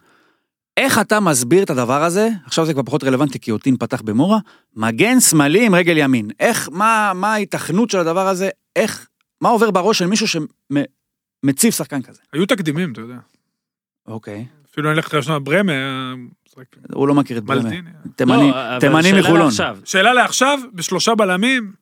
איך 0.76 0.98
אתה 0.98 1.20
מסביר 1.20 1.62
את 1.62 1.70
הדבר 1.70 2.02
הזה? 2.02 2.28
עכשיו 2.46 2.66
זה 2.66 2.72
כבר 2.72 2.82
פחות 2.82 3.04
רלוונטי 3.04 3.38
כי 3.38 3.50
אוטין 3.50 3.76
פתח 3.76 4.02
במורה. 4.02 4.38
מגן 4.76 5.20
שמאלי 5.20 5.66
עם 5.66 5.74
רגל 5.74 5.98
ימין. 5.98 6.30
איך, 6.40 6.68
מה, 6.72 7.12
מה 7.14 7.32
ההיתכנות 7.32 7.90
של 7.90 7.98
הדבר 7.98 8.28
הזה? 8.28 8.48
איך, 8.76 9.08
מה 9.40 9.48
עובר 9.48 9.70
בראש 9.70 9.98
של 9.98 10.06
מישהו 10.06 10.26
שמציב 10.26 11.72
שחקן 11.72 12.02
כזה? 12.02 12.20
היו 12.32 12.46
תקדימים, 12.46 12.92
אתה 12.92 13.00
יודע. 13.00 13.16
אוקיי. 14.06 14.46
אפילו 14.72 14.90
אני 14.90 14.96
אלך 14.96 15.14
לראשונה 15.14 15.38
ברמה, 15.38 15.72
הוא 16.92 17.08
לא 17.08 17.14
מכיר 17.14 17.38
את 17.38 17.44
ברמה. 17.44 17.62
מלטין. 17.62 17.84
תימני, 18.16 18.50
לא, 18.50 18.78
תימני 18.80 19.12
מחולון. 19.20 19.50
שאלה 19.84 20.12
לעכשיו, 20.14 20.58
בשלושה 20.72 21.14
בלמים, 21.14 21.72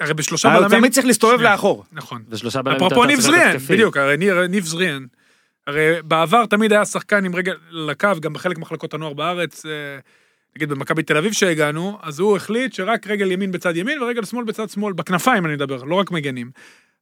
הרי 0.00 0.14
בשלושה 0.14 0.52
הוא 0.52 0.60
בלמים, 0.60 0.78
תמיד 0.78 0.92
צריך 0.92 1.06
להסתובב. 1.06 1.40
לאחור. 1.40 1.84
נכון. 1.92 2.22
ושלושה 2.28 2.62
בלמים 2.62 2.76
אפרופו 2.76 3.04
ניב 3.04 3.20
זריאן. 3.20 3.56
בדיוק, 3.68 3.96
הרי 3.96 4.16
ניב 4.48 4.64
זריאן, 4.64 5.06
הרי 5.66 6.02
בעבר 6.02 6.46
תמיד 6.46 6.72
היה 6.72 6.84
שחקן 6.84 7.24
עם 7.24 7.34
רגל 7.34 7.54
לקו, 7.70 8.08
גם 8.20 8.32
בחלק 8.32 8.58
ממחלקות 8.58 8.94
הנוער 8.94 9.12
בארץ, 9.12 9.66
אה, 9.66 9.70
נגיד 10.56 10.68
במכבי 10.68 11.02
תל 11.02 11.16
אביב 11.16 11.32
שהגענו, 11.32 11.98
אז 12.02 12.18
הוא 12.18 12.36
החליט 12.36 12.72
שרק 12.72 13.06
רגל 13.06 13.32
ימין 13.32 13.52
בצד 13.52 13.76
ימין 13.76 14.02
ורגל 14.02 14.24
שמאל 14.24 14.44
בצד 14.44 14.70
שמאל, 14.70 14.92
בכנפיים 14.92 15.46
אני 15.46 15.54
מדבר, 15.54 15.84
לא 15.84 15.94
רק 15.94 16.10
מגנים. 16.10 16.50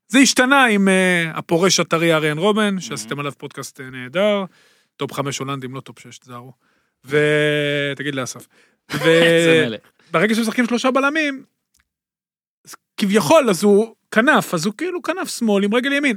זה 0.08 0.18
השתנה 0.18 0.64
עם 0.64 0.88
אה, 0.88 1.30
הפורש 1.34 1.80
הטרי 1.80 2.14
אריאן 2.14 2.38
רובן, 2.38 2.80
שעשיתם 2.80 3.20
עליו 3.20 3.32
פודקאסט 3.38 3.80
אה, 3.80 3.90
נהדר, 3.90 4.44
top 4.96 5.12
חמש 5.12 5.38
הולנדים, 5.38 5.74
לא 5.74 5.80
top 5.80 5.98
שש, 5.98 6.18
תזהרו. 6.18 6.52
ותגיד 7.04 8.14
לאסף. 8.14 8.46
ו... 8.94 9.08
איזה 9.08 9.64
מלך. 9.66 9.80
ברגע 10.10 10.34
שמשחקים 10.34 10.66
שלושה 10.66 10.90
בלמים, 10.90 11.44
כביכול, 12.96 13.50
אז 13.50 13.62
הוא 13.62 13.94
כנף, 14.10 14.54
אז 14.54 14.66
הוא 14.66 14.74
כאילו 14.78 15.02
כנף 15.02 15.28
שמאל 15.28 15.64
עם 15.64 15.74
רגל 15.74 15.92
ימין. 15.92 16.16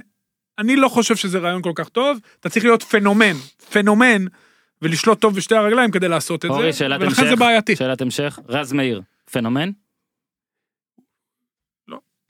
אני 0.60 0.76
לא 0.76 0.90
חושב 0.90 1.16
שזה 1.16 1.40
רעיון 1.40 1.62
כל 1.62 1.72
כך 1.76 1.90
טוב, 1.90 2.20
אתה 2.40 2.50
צריך 2.50 2.66
להיות 2.66 2.84
פנומן, 2.84 3.34
פנומן, 3.72 4.26
ולשלוט 4.82 5.22
טוב 5.22 5.36
בשתי 5.36 5.56
הרגליים 5.56 5.92
כדי 5.92 6.08
לעשות 6.08 6.46
את 6.46 6.52
זה, 6.54 6.86
ולכן 7.00 7.30
זה. 7.30 7.36
בעייתי. 7.36 7.76
שאלת 7.76 8.02
המשך. 8.02 8.40
רז 8.50 8.74
מאיר, 8.74 9.02
פנומן? 9.32 9.70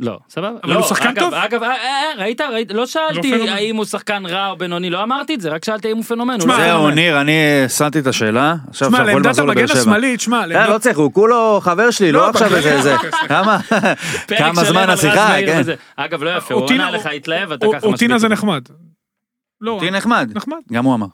לא. 0.01 0.11
לא, 0.11 0.19
סבבה. 0.29 0.49
אבל 0.63 0.73
לא, 0.73 0.79
הוא 0.79 0.87
שחקן 0.87 1.07
אגב, 1.09 1.19
טוב. 1.19 1.33
אגב, 1.33 1.63
אה, 1.63 1.69
אה, 1.69 2.11
ראית, 2.17 2.41
ראית, 2.41 2.71
לא 2.71 2.85
שאלתי 2.85 3.31
פנומן. 3.31 3.49
האם 3.49 3.75
הוא 3.75 3.85
שחקן 3.85 4.25
רע 4.25 4.49
או 4.49 4.57
בינוני, 4.57 4.89
לא 4.89 5.03
אמרתי 5.03 5.35
את 5.35 5.41
זה, 5.41 5.49
רק 5.49 5.65
שאלתי 5.65 5.91
אם 5.91 5.97
הוא 5.97 6.03
פנומן. 6.05 6.33
לא 6.47 6.55
זהו, 6.55 6.77
פנומן. 6.79 6.93
ניר, 6.95 7.21
אני 7.21 7.33
שמתי 7.77 7.99
את 7.99 8.07
השאלה. 8.07 8.55
עכשיו 8.69 8.87
שמע, 8.89 8.97
אנחנו 8.97 9.09
יכולים 9.11 9.25
לעמדת 9.25 9.39
המגן. 9.39 9.77
השמאלי, 9.79 10.17
תשמע, 10.17 10.39
אה, 10.41 10.45
לא 10.47 10.53
לעמדת... 10.55 10.81
צריך, 10.81 10.97
הוא 10.97 11.13
כולו 11.13 11.59
חבר 11.63 11.91
שלי, 11.91 12.11
לא, 12.11 12.19
לא 12.19 12.29
עכשיו 12.29 12.55
איזה... 12.55 12.81
זה. 12.81 12.95
כמה 14.37 14.63
זמן 14.63 14.89
השיחה, 14.89 15.35
כן. 15.45 15.61
אגב, 15.95 16.23
לא 16.23 16.29
יפה, 16.37 16.53
הוא 16.53 16.63
אוטינה- 16.63 16.85
עונה 16.85 16.97
לך, 16.97 17.05
התלהב, 17.05 17.51
אתה 17.51 17.65
ככה 17.65 17.77
משבית. 17.77 17.91
אוטינה 17.93 18.19
זה. 18.19 18.27
נחמד. 18.27 18.61
לא, 19.61 19.75
תהיה 19.79 19.91
נחמד. 19.91 20.31
נחמד. 20.35 20.57
גם 20.73 20.85
הוא 20.85 20.95
אמר. 20.95 21.07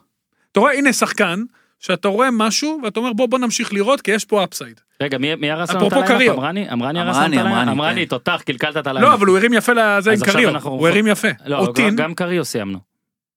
אתה 0.52 0.60
רואה, 0.60 0.72
הנה 0.72 0.92
שחקן, 0.92 1.42
שאתה 1.78 2.08
רואה 2.08 2.28
משהו, 2.32 2.80
ואתה 2.84 3.00
אומר, 3.00 3.12
בוא, 3.12 3.26
בוא 3.26 3.38
נמשיך 3.38 3.72
לראות, 3.72 4.00
כי 4.00 4.10
יש 4.10 4.24
פה 4.24 4.44
upside. 4.44 4.80
רגע, 5.02 5.18
מי 5.18 5.34
מי 5.34 5.50
הרס 5.50 5.70
לנו 5.70 5.86
את? 5.86 5.92
קריו. 5.92 6.34
אמרני? 6.34 6.72
אמרני 6.72 7.00
הרס 7.00 7.16
אמרני, 7.16 7.36
לנו 7.36 7.40
את 7.40 7.46
ה 7.46 7.49
lineup? 7.49 7.72
אמרני, 7.72 7.88
אמרני, 7.88 8.00
כן. 8.00 8.08
תותח, 8.08 8.42
קלקלת 8.46 8.76
את 8.76 8.86
ה 8.86 8.89
lineup. 8.89 9.10
לא, 9.10 9.14
אבל 9.14 9.26
הוא 9.26 9.38
הרים 9.38 9.52
יפה 9.52 9.72
לזה 9.72 10.12
עם 10.12 10.18
קריו. 10.24 10.56
הוא 10.62 10.88
הרים 10.88 11.06
יפה. 11.06 11.28
לא, 11.46 11.72
גם 11.96 12.14
קריו 12.14 12.44
סיימנו. 12.44 12.78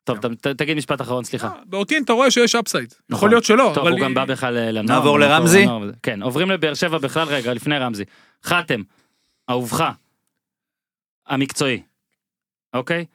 טוב, 0.04 0.18
תגיד 0.58 0.78
משפט 0.78 1.02
אחרון, 1.02 1.24
סליחה. 1.24 1.50
באוטין 1.66 2.04
אתה 2.04 2.14
רואה 2.14 2.32
שיש 2.32 2.56
אפסייד. 2.56 2.94
נכון. 3.10 3.18
יכול 3.18 3.30
להיות 3.30 3.44
שלא, 3.44 3.72
טוב. 3.76 3.88
הוא 3.88 4.00
גם 4.00 4.14
בא 4.14 4.26
בכלל 4.26 4.58
אה, 4.58 4.72
לנוער. 4.72 5.00
נעבור 5.00 5.20
לרמזי? 5.20 5.66
כן, 6.04 6.22
עוברים 6.24 6.52
לבאר 6.52 6.74
שבע 6.74 6.98
בכלל, 6.98 7.28
רגע, 7.28 7.54
לפני 7.54 7.78
רמזי. 7.78 8.04
חתם, 8.44 8.82
אהובך, 9.50 9.90
המקצועי, 11.28 11.82
אוקיי? 12.74 13.06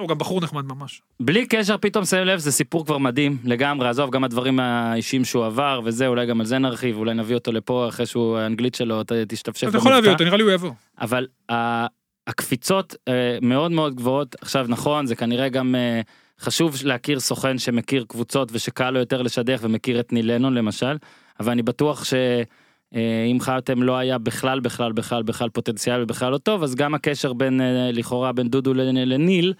הוא 0.00 0.08
גם 0.08 0.18
בחור 0.18 0.40
נחמד 0.40 0.64
ממש. 0.64 1.02
בלי 1.20 1.46
קשר, 1.46 1.76
פתאום 1.78 2.04
שם 2.04 2.16
לב, 2.16 2.38
זה 2.38 2.52
סיפור 2.52 2.86
כבר 2.86 2.98
מדהים 2.98 3.36
לגמרי, 3.44 3.88
עזוב, 3.88 4.10
גם 4.10 4.24
הדברים 4.24 4.60
האישיים 4.60 5.24
שהוא 5.24 5.44
עבר 5.44 5.80
וזה, 5.84 6.06
אולי 6.06 6.26
גם 6.26 6.40
על 6.40 6.46
זה 6.46 6.58
נרחיב, 6.58 6.96
אולי 6.96 7.14
נביא 7.14 7.34
אותו 7.34 7.52
לפה 7.52 7.88
אחרי 7.88 8.06
שהוא, 8.06 8.36
האנגלית 8.38 8.74
שלו 8.74 9.00
תשתפשף 9.28 9.68
אתה 9.68 9.76
יכול 9.76 9.92
להביא 9.92 10.10
אותו, 10.10 10.24
נראה 10.24 10.36
לי 10.36 10.42
הוא 10.42 10.52
יבוא. 10.52 10.70
אבל 11.00 11.26
ה- 11.52 11.86
הקפיצות 12.26 12.94
אה, 13.08 13.12
מאוד 13.42 13.70
מאוד 13.72 13.94
גבוהות, 13.94 14.36
עכשיו 14.40 14.66
נכון, 14.68 15.06
זה 15.06 15.16
כנראה 15.16 15.48
גם 15.48 15.74
אה, 15.74 16.00
חשוב 16.40 16.76
להכיר 16.84 17.20
סוכן 17.20 17.58
שמכיר 17.58 18.04
קבוצות 18.08 18.48
ושקל 18.52 18.90
לו 18.90 18.98
יותר 18.98 19.22
לשדך 19.22 19.58
ומכיר 19.62 20.00
את 20.00 20.12
ניל 20.12 20.32
לנון 20.32 20.54
למשל, 20.54 20.96
אבל 21.40 21.52
אני 21.52 21.62
בטוח 21.62 22.04
שאם 22.04 23.36
חתם 23.40 23.82
לא 23.82 23.96
היה 23.96 24.18
בכלל 24.18 24.60
בכלל 24.60 24.92
בכלל 24.92 25.22
בכלל 25.22 25.48
פוטנציאל 25.48 26.02
ובכלל 26.02 26.32
לא 26.32 26.38
טוב, 26.38 26.62
אז 26.62 26.74
גם 26.74 26.94
הקשר 26.94 27.32
בין, 27.32 27.60
לכאורה, 27.92 28.32
בין 28.32 28.48
דודו 28.48 28.74
לנ- 28.74 28.78
לניל, 29.08 29.52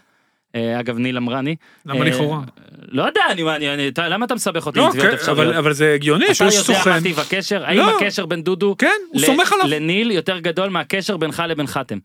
אגב 0.80 0.98
ניל 0.98 1.16
אמרני, 1.16 1.56
למה 1.86 2.00
אה, 2.00 2.04
לכאורה? 2.04 2.40
לא 2.88 3.02
יודע, 3.02 3.20
אני, 3.30 3.42
אני, 3.56 3.74
אני, 3.74 3.88
אתה- 3.88 4.08
למה 4.08 4.26
אתה 4.26 4.34
מסבך 4.34 4.66
אותי 4.66 4.78
לא, 4.78 4.90
כן? 4.92 5.16
אבל 5.30 5.54
אבל 5.54 5.72
זה 5.72 5.92
הגיוני 5.94 6.24
אתה 6.24 6.34
שיש 6.34 6.54
יודע 6.54 6.60
סוכן. 6.78 6.90
מה 6.90 7.00
טיב 7.00 7.20
הקשר? 7.20 7.64
האם 7.64 7.76
לא. 7.78 7.96
הקשר 7.96 8.26
בין 8.26 8.42
דודו 8.42 8.74
כן, 8.78 8.88
הוא 9.08 9.20
ל- 9.20 9.26
סומך 9.26 9.52
עליו. 9.52 9.66
לניל 9.68 10.10
יותר 10.10 10.38
גדול 10.38 10.68
מהקשר 10.68 11.16
בינך 11.16 11.42
לבין 11.48 11.66
חתם? 11.66 11.98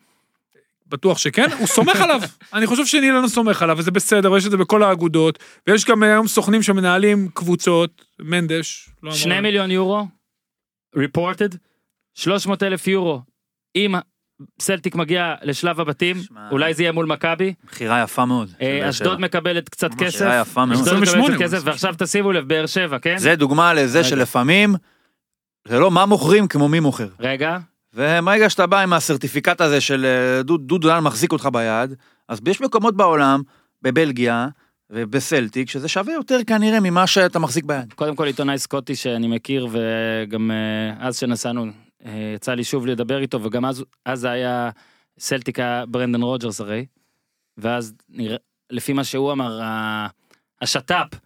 בטוח 0.88 1.18
שכן, 1.18 1.48
הוא 1.60 1.68
סומך 1.68 2.02
עליו. 2.02 2.22
אני 2.54 2.68
חושב 2.68 2.86
שניל 2.86 3.04
אילון 3.04 3.28
סומך 3.28 3.62
עליו, 3.62 3.76
וזה 3.78 3.92
בסדר, 3.92 4.32
ויש 4.32 4.46
את 4.46 4.52
זה 4.52 4.58
בכל 4.58 4.84
האגודות, 4.84 5.40
ויש 5.68 5.86
גם 5.86 6.04
היום 6.04 6.28
סוכנים 6.28 6.64
שמנהלים 6.64 7.28
קבוצות, 7.34 8.06
מנדש. 8.20 8.90
לא 9.04 9.12
שני 9.12 9.42
מיליון 9.42 9.72
יורו, 9.72 10.08
reported, 10.96 11.56
300 12.16 12.64
אלף 12.64 12.88
יורו, 12.88 13.22
אם 13.76 13.96
סלטיק 14.62 14.96
מגיע 14.96 15.36
לשלב 15.42 15.80
הבתים, 15.80 16.22
שמע. 16.22 16.50
אולי 16.52 16.74
זה 16.74 16.84
יהיה 16.84 16.92
מול 16.92 17.06
מכבי, 17.06 17.54
בחירה 17.68 18.04
יפה 18.04 18.26
מאוד. 18.26 18.50
אה, 18.62 18.90
אשדוד. 18.90 19.20
מקבלת 19.20 19.70
קצת 19.70 19.94
כסף, 19.94 20.16
בחירה 20.16 20.40
יפה 20.40 20.66
מאוד. 20.66 20.80
אשדוד 20.80 20.94
מקבלת 21.00 21.08
28, 21.08 21.36
קצת 21.36 21.44
כסף, 21.44 21.58
28. 21.58 21.72
ועכשיו 21.72 21.96
תשימו 21.98 22.32
לב, 22.32 22.48
באר 22.48 22.66
שבע, 22.66 23.00
כן? 23.00 23.18
זה 23.18 23.36
דוגמה 23.36 23.74
לזה 23.74 24.00
רגע. 24.00 24.08
שלפעמים, 24.08 24.76
זה 25.68 25.80
לא 25.80 25.92
מה 25.92 26.06
מוכרים 26.06 26.48
כמו 26.48 26.70
מי 26.70 26.80
מוכר. 26.80 27.08
רגע, 27.20 27.58
ומרגע 27.94 28.50
שאתה 28.50 28.68
בא 28.68 28.80
עם 28.80 28.94
ה 28.94 28.99
certificate 28.99 29.62
הזה 29.62 29.82
של 29.82 30.06
אה, 30.06 30.44
דודו 30.44 30.68
דודו 30.68 30.88
דהן 30.88 31.00
מחזיק 31.00 31.32
אותך 31.32 31.50
ביד, 31.54 31.94
אז 32.28 32.40
יש 32.48 32.62
מקומות 32.62 32.98
בעולם, 32.98 33.42
בבלגיה 33.82 34.48
ובסלטיק, 34.90 35.70
שזה 35.70 35.88
שווה 35.88 36.14
יותר 36.14 36.40
כנראה 36.48 36.80
ממה 36.80 37.08
שאתה 37.08 37.40
מחזיק 37.40 37.66
ביד. 37.66 37.94
קודם 37.94 38.16
כל 38.16 38.26
עיתונאי 38.26 38.58
סקוטי 38.58 38.96
שאני 38.96 39.28
מכיר, 39.28 39.68
וגם 39.72 40.52
אה, 40.52 41.08
אז 41.08 41.18
שנסענו, 41.18 41.66
יצא 42.36 42.54
לי 42.54 42.64
שוב 42.64 42.88
לדבר 42.88 43.22
איתו, 43.22 43.44
וגם 43.44 43.66
אז, 43.66 43.86
אז 44.06 44.24
היה 44.24 44.70
סלטיק 45.20 45.60
היה 45.60 45.86
ברנדן 45.86 46.22
רוג'רס 46.22 46.62
הרי, 46.62 46.86
ואז 47.58 47.94
נראה, 48.10 48.38
לפי 48.70 48.94
מה 48.94 49.04
שהוא 49.04 49.32
אמר, 49.32 49.60
השת"פ, 50.62 51.20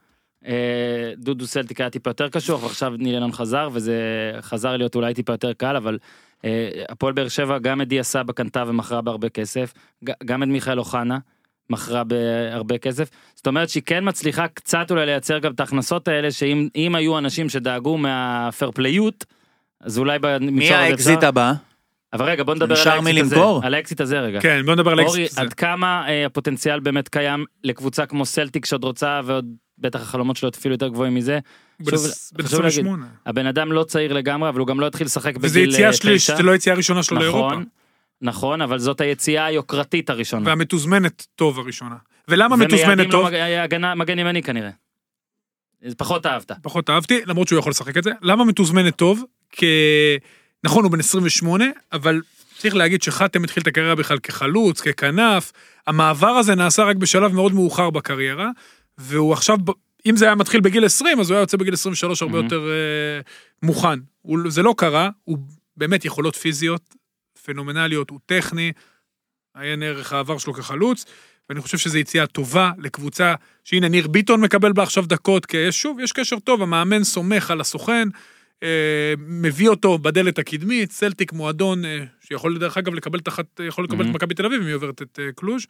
אה, 0.45 1.13
דודו 1.17 1.47
סלטיק 1.47 1.81
היה 1.81 1.89
טיפה 1.89 2.09
יותר 2.09 2.29
קשוח, 2.29 2.63
ועכשיו 2.63 2.93
ניל 2.97 3.15
לנון 3.15 3.31
חזר, 3.31 3.69
וזה 3.73 3.95
חזר 4.41 4.77
להיות 4.77 4.95
אולי 4.95 5.13
טיפה 5.13 5.33
יותר 5.33 5.53
קל, 5.53 5.75
אבל 5.75 5.97
אה, 6.45 6.69
הפועל 6.89 7.13
באר 7.13 7.27
שבע, 7.27 7.59
גם 7.59 7.81
את 7.81 7.87
דיה 7.87 8.03
סבא 8.03 8.33
קנתה 8.33 8.63
ומכרה 8.67 9.01
בהרבה 9.01 9.29
כסף, 9.29 9.73
גם 10.03 10.43
את 10.43 10.47
מיכאל 10.47 10.79
אוחנה. 10.79 11.17
מכרה 11.69 12.03
בהרבה 12.03 12.77
כסף, 12.77 13.09
זאת 13.35 13.47
אומרת 13.47 13.69
שהיא 13.69 13.83
כן 13.85 14.09
מצליחה 14.09 14.47
קצת 14.47 14.91
אולי 14.91 15.05
לייצר 15.05 15.39
גם 15.39 15.51
את 15.51 15.59
ההכנסות 15.59 16.07
האלה, 16.07 16.31
שאם 16.31 16.67
אם 16.75 16.95
היו 16.95 17.17
אנשים 17.17 17.49
שדאגו 17.49 17.97
מהפרפליות, 17.97 19.25
אז 19.83 19.97
אולי 19.97 20.19
במישור 20.19 20.51
מי 20.51 20.65
הזה 20.69 20.77
האקזיט. 20.79 21.23
הבא? 21.23 21.53
אבל 22.13 22.25
רגע 22.25 22.43
בוא 22.43 22.55
נדבר 22.55 22.75
על 22.81 22.87
האקזיט 22.87 23.21
הזה, 23.21 23.35
מלמכור? 23.35 23.61
על 23.65 23.73
האקזיט 23.73 24.01
הזה 24.01 24.19
רגע. 24.19 24.41
כן, 24.41 24.61
בוא 24.65 24.73
נדבר 24.75 24.91
על 24.91 24.99
אורי, 25.01 25.23
האקס. 25.23 25.37
עד 25.37 25.53
כמה 25.53 26.07
אה, 26.09 26.25
הפוטנציאל 26.25 26.79
באמת 26.79 27.09
קיים 27.09 27.45
לקבוצה 27.63 28.05
כמו 28.05 28.25
סלטיק 28.25 28.65
שעוד 28.65 28.83
רוצה 28.83 29.21
ועוד 29.25 29.45
בטח 29.77 30.01
החלומות 30.01 30.37
שלו 30.37 30.49
אפילו 30.49 30.73
יותר 30.73 30.87
גבוהים 30.87 31.15
מזה. 31.15 31.39
בן 31.79 31.91
שוב, 31.91 32.05
בן 32.33 32.43
חשוב 32.43 32.59
להגיד, 32.61 32.79
28. 32.79 33.05
הבן 33.25 33.45
אדם 33.45 33.71
לא 33.71 33.83
צעיר 33.83 34.13
לגמרי 34.13 34.49
אבל 34.49 34.59
הוא 34.59 34.67
גם 34.67 34.79
לא 34.79 34.87
התחיל 34.87 35.05
לשחק 35.05 35.33
וזה 35.41 35.59
בגיל 35.59 35.69
יציאה 35.73 35.87
אה, 35.87 35.93
שליש. 35.93 36.31
זה 36.31 36.43
לא 36.43 36.55
יציאה 36.55 36.75
ראשונה 36.75 37.03
שלו 37.03 37.19
לאירופה. 37.19 37.47
נכון, 37.47 37.65
נכון 38.21 38.61
אבל 38.61 38.79
זאת 38.79 39.01
היציאה 39.01 39.45
היוקרתית 39.45 40.09
הראשונה. 40.09 40.49
והמתוזמנת 40.49 41.25
טוב 41.35 41.59
הראשונה. 41.59 41.95
ולמה 42.27 42.55
ומייעדים 42.55 42.77
מתוזמנת 42.77 43.05
לו 43.05 43.11
טוב? 43.11 43.27
מג- 43.27 43.33
הגנה 43.63 43.95
מגן 43.95 44.19
ימני 44.19 44.43
כנראה. 44.43 44.69
פחות 45.97 46.25
אהבת. 46.25 46.51
פחות 46.61 46.89
אהבתי, 46.89 47.21
למרות 47.25 47.47
שהוא 47.47 47.59
יכול 47.59 47.69
לשחק 47.69 47.97
את 47.97 48.03
זה. 48.03 48.11
למה 48.21 48.45
מתוזמנת 48.45 48.95
טוב? 48.95 49.23
נכון, 50.63 50.83
הוא 50.83 50.91
בן 50.91 50.99
28, 50.99 51.65
אבל 51.93 52.21
צריך 52.57 52.75
להגיד 52.75 53.01
שחתם 53.01 53.43
התחיל 53.43 53.63
את 53.63 53.67
הקריירה 53.67 53.95
בכלל 53.95 54.19
כחלוץ, 54.19 54.81
ככנף. 54.81 55.51
המעבר 55.87 56.27
הזה 56.27 56.55
נעשה 56.55 56.83
רק 56.83 56.95
בשלב 56.95 57.33
מאוד 57.33 57.53
מאוחר 57.53 57.89
בקריירה, 57.89 58.49
והוא 58.97 59.33
עכשיו, 59.33 59.57
אם 60.05 60.17
זה 60.17 60.25
היה 60.25 60.35
מתחיל 60.35 60.61
בגיל 60.61 60.85
20, 60.85 61.19
אז 61.19 61.29
הוא 61.29 61.35
היה 61.35 61.43
יוצא 61.43 61.57
בגיל 61.57 61.73
23 61.73 62.21
הרבה 62.21 62.33
מהמם. 62.33 62.45
יותר 62.45 62.69
אה, 62.69 63.21
מוכן. 63.63 63.99
הוא, 64.21 64.39
זה 64.47 64.61
לא 64.61 64.73
קרה, 64.77 65.09
הוא 65.23 65.37
באמת 65.77 66.05
יכולות 66.05 66.35
פיזיות 66.35 66.95
פנומנליות, 67.45 68.09
הוא 68.09 68.19
טכני, 68.25 68.71
עיין 69.57 69.83
ערך 69.83 70.13
העבר 70.13 70.37
שלו 70.37 70.53
כחלוץ, 70.53 71.05
ואני 71.49 71.61
חושב 71.61 71.77
שזו 71.77 71.97
יציאה 71.97 72.27
טובה 72.27 72.71
לקבוצה, 72.77 73.35
שהנה 73.63 73.87
ניר 73.87 74.07
ביטון 74.07 74.41
מקבל 74.41 74.73
בה 74.73 74.83
עכשיו 74.83 75.05
דקות, 75.05 75.45
כי 75.45 75.57
יש, 75.57 75.81
שוב, 75.81 75.99
יש 75.99 76.11
קשר 76.11 76.39
טוב, 76.39 76.61
המאמן 76.61 77.03
סומך 77.03 77.51
על 77.51 77.61
הסוכן, 77.61 78.07
מביא 79.27 79.69
אותו 79.69 79.97
בדלת 79.97 80.39
הקדמית, 80.39 80.91
סלטיק 80.91 81.33
מועדון, 81.33 81.85
אה, 81.85 82.03
שיכול 82.27 82.57
דרך 82.57 82.77
אגב 82.77 82.93
לקבל 82.93 83.19
תחת, 83.19 83.59
יכול 83.67 83.83
לקבל 83.83 84.05
Mhm. 84.05 84.09
את 84.09 84.15
מכבי 84.15 84.35
תל 84.35 84.45
אביב 84.45 84.61
אם 84.61 84.67
היא 84.67 84.75
עוברת 84.75 85.01
את 85.01 85.19
אה, 85.21 85.31
קלוז', 85.35 85.65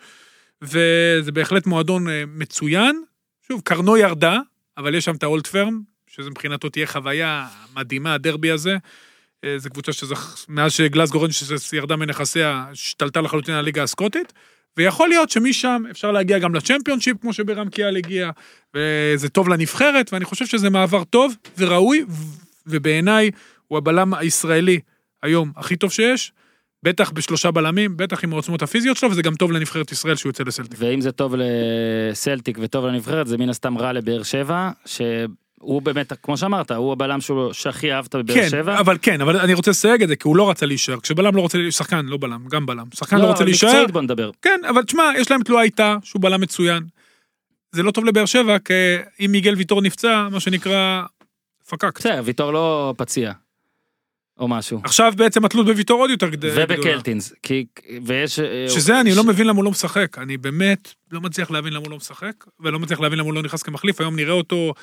וזה 0.62 1.32
בהחלט 1.34 1.66
מועדון 1.68 2.10
אה, 2.10 2.24
מצוין. 2.28 3.04
שוב, 3.48 3.62
קרנו 3.62 3.98
ירדה, 3.98 4.40
אבל 4.78 4.96
יש 4.96 5.06
שם 5.06 5.16
את 5.16 5.24
ה 5.24 5.30
Old 5.30 5.48
Firm, 5.48 5.82
שזה 6.08 6.30
מבחינתו 6.30 6.70
תהיה 6.70 6.88
חוויה 6.88 7.48
מדהימה, 7.76 8.14
הדרבי 8.14 8.52
הזה. 8.52 8.78
אה, 9.44 9.56
זו 9.58 9.70
קבוצה 9.70 9.94
שזה, 9.94 10.16
מאז 10.50 10.72
שגלסגו 10.72 11.22
רנג'רס 11.22 11.74
ירדה 11.74 11.96
מנכסיה, 11.96 12.66
השתלטה 12.72 13.22
לחלוטין 13.22 13.54
על 13.54 13.60
הליגה 13.60 13.84
הסקוטית, 13.84 14.34
ויכול 14.78 15.10
להיות 15.10 15.30
שמשם 15.30 15.84
אפשר 15.92 16.12
להגיע 16.12 16.40
גם 16.40 16.56
לצ'מפיונשיפ, 16.56 17.18
כמו 17.22 17.34
שבירם 17.34 17.70
כיאל 17.70 17.98
הגיע, 17.98 18.30
וזה 18.76 19.30
טוב 19.30 19.50
לנבחרת, 19.50 20.14
ואני 20.14 20.26
חושב 20.26 20.46
שזה 20.46 20.70
מעבר 20.70 21.04
טוב 21.04 21.36
וראוי, 21.58 22.06
ובעיניי 22.68 23.32
הוא 23.68 23.78
הבלם 23.78 24.14
הישראלי 24.14 24.80
היום 25.24 25.52
הכי 25.58 25.76
טוב 25.76 25.92
שיש, 25.92 26.32
בטח 26.84 27.12
בשלושה 27.12 27.52
בלמים, 27.52 27.98
בטח 27.98 28.24
עם 28.24 28.34
העוצמות 28.34 28.62
הפיזיות 28.62 28.98
שלו, 28.98 29.12
וזה 29.12 29.22
גם 29.22 29.36
טוב 29.36 29.52
לנבחרת 29.52 29.92
ישראל 29.92 30.16
שהוא 30.16 30.30
יוצא 30.30 30.44
לסלטיק. 30.44 30.80
ואם 30.82 31.02
זה 31.02 31.12
טוב 31.12 31.36
לסלטיק 31.38 32.58
וטוב 32.62 32.86
לנבחרת, 32.86 33.28
זה 33.28 33.38
מן 33.38 33.50
הסתם 33.50 33.78
רע 33.78 33.94
לבאר 33.94 34.24
שבע, 34.24 34.70
שהוא 34.86 35.82
באמת, 35.82 36.14
כמו 36.24 36.38
שאמרת, 36.38 36.72
הוא 36.72 36.92
הבלם 36.94 37.22
שהוא- 37.22 37.54
שהכי 37.54 37.94
אהבת 37.94 38.16
בבאר 38.16 38.36
כן, 38.36 38.50
שבע. 38.50 38.80
אבל 38.80 38.98
כן, 39.02 39.22
אבל 39.22 39.38
אני 39.38 39.54
רוצה 39.54 39.72
לסייג 39.72 40.04
את 40.04 40.08
זה, 40.08 40.16
כי 40.16 40.28
הוא 40.28 40.38
לא 40.38 40.50
רצה 40.50 40.66
להישאר. 40.66 41.00
כשבלם 41.00 41.36
לא 41.36 41.42
רוצה, 41.42 41.58
שחקן, 41.70 42.06
לא 42.06 42.18
בלם, 42.18 42.48
גם 42.52 42.66
בלם. 42.66 42.86
שחקן 42.94 43.16
לא, 43.18 43.22
לא, 43.24 43.28
רוצה 43.28 43.44
להישאר, 43.44 43.70
מקצועית 43.70 43.92
בוא 43.92 44.02
נדבר. 44.02 44.32
כן, 44.42 44.60
אבל 44.70 44.84
תשמע, 44.84 45.04
יש 45.18 45.32
להם 45.32 45.44
תלויה 45.44 45.64
איתה, 45.64 45.96
שהוא 46.04 46.22
בלם 46.22 46.42
מצוין. 46.42 46.84
זה 47.72 47.84
לא 47.84 47.92
טוב 47.92 48.06
לבאר 48.06 48.26
שבע, 48.26 48.60
כי 48.60 48.74
אם 49.26 49.32
מיגל 49.32 49.56
ויטור 49.56 49.82
נפצע, 49.82 50.28
מה 50.32 50.40
שנקרא, 50.40 51.04
פקקט. 51.74 52.00
בסדר, 52.00 52.22
ויטור 52.26 52.54
לא 52.54 52.94
פציע. 52.98 53.32
או 54.40 54.48
משהו. 54.48 54.82
עכשיו 54.84 55.14
בעצם 55.18 55.46
התלות 55.46 55.66
בוויטור 55.66 56.00
עוד 56.00 56.10
יותר 56.10 56.30
גד- 56.30 56.36
גדולה. 56.36 56.54
ובקלטינס, 56.64 57.34
כי, 57.44 57.66
ויש... 58.06 58.40
אה, 58.40 58.66
שזה 58.70 59.02
אני 59.02 59.12
ש- 59.12 59.18
לא 59.18 59.24
מבין 59.24 59.48
למה 59.48 59.58
הוא 59.58 59.64
לא 59.66 59.72
משחק. 59.72 60.18
אני 60.18 60.38
באמת 60.38 60.94
לא 61.12 61.22
מצליח 61.22 61.52
להבין 61.52 61.74
למה 61.74 61.84
הוא 61.84 61.92
לא 61.92 61.98
משחק, 61.98 62.32
ולא 62.60 62.80
מצליח 62.80 63.00
להבין 63.00 63.20
למה 63.20 63.26
הוא 63.28 63.34
לא 63.34 63.42
נכנס 63.42 63.64
כמחליף. 63.64 64.02
היום 64.02 64.16
נראה 64.16 64.34
אותו 64.34 64.74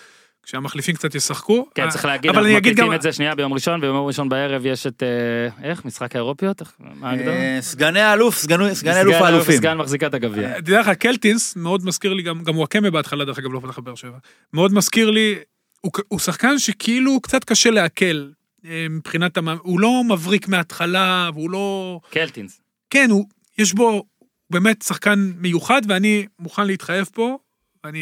כשהמחליפים 0.42 0.94
קצת 0.94 1.14
ישחקו. 1.14 1.66
כן, 1.74 1.88
צריך 1.88 2.04
להגיד, 2.04 2.30
אנחנו 2.30 2.48
מקליטים 2.50 2.84
גם- 2.86 2.94
את 2.94 3.02
זה 3.02 3.12
שנייה 3.12 3.34
ביום 3.34 3.52
ראשון, 3.52 3.80
ביום 3.80 4.06
ראשון 4.06 4.28
בערב 4.28 4.66
יש 4.66 4.86
את... 4.86 5.02
אה, 5.02 5.68
איך? 5.70 5.84
משחק 5.84 6.16
האירופיות? 6.16 6.60
איך- 6.60 6.72
מה? 6.78 7.12
אה, 7.14 7.58
סגני 7.60 8.12
אלוף, 8.12 8.36
סגנו- 8.36 8.74
סגני 8.74 9.00
אלוף 9.00 9.14
האלופים. 9.16 9.56
סגן 9.56 9.76
מחזיקת 9.76 10.14
הגביע. 10.14 10.60
תדע 10.60 10.80
לך, 10.80 10.88
קלטינס 10.88 11.56
מאוד 11.56 11.84
מזכיר 11.86 12.14
לי, 12.14 12.22
גם, 12.22 12.42
גם 12.42 12.58
וואקמה 12.58 12.90
בהתחלה, 12.90 13.24
דרך 13.24 13.38
אגב, 13.38 13.52
לא 13.52 13.60
פתח 13.60 13.78
בבאר 13.78 13.94
שבע. 13.94 14.18
מאוד 14.52 14.74
מזכיר 14.74 15.10
לי, 15.10 15.34
הוא, 15.80 15.92
הוא 16.08 16.18
שחקן 16.18 16.58
שכאילו 16.58 17.20
קצת 17.20 17.44
קשה 17.44 17.70
לעכל. 17.70 18.30
אה, 18.64 18.86
מבחינת, 18.90 19.36
המ... 19.36 19.48
הוא 19.48 19.80
לא 19.80 20.04
מבריק 20.04 20.48
מההתחלה, 20.48 21.30
והוא 21.34 21.50
לא... 21.50 22.00
קלטינס. 22.10 22.60
כן, 22.90 23.10
הוא, 23.10 23.26
יש 23.58 23.74
בו 23.74 24.04
באמת 24.50 24.82
שחקן 24.82 25.32
מיוחד, 25.36 25.82
ואני 25.88 26.26
מוכן 26.38 26.66
להתחייב 26.66 27.08
פה, 27.12 27.38
ואני... 27.84 28.00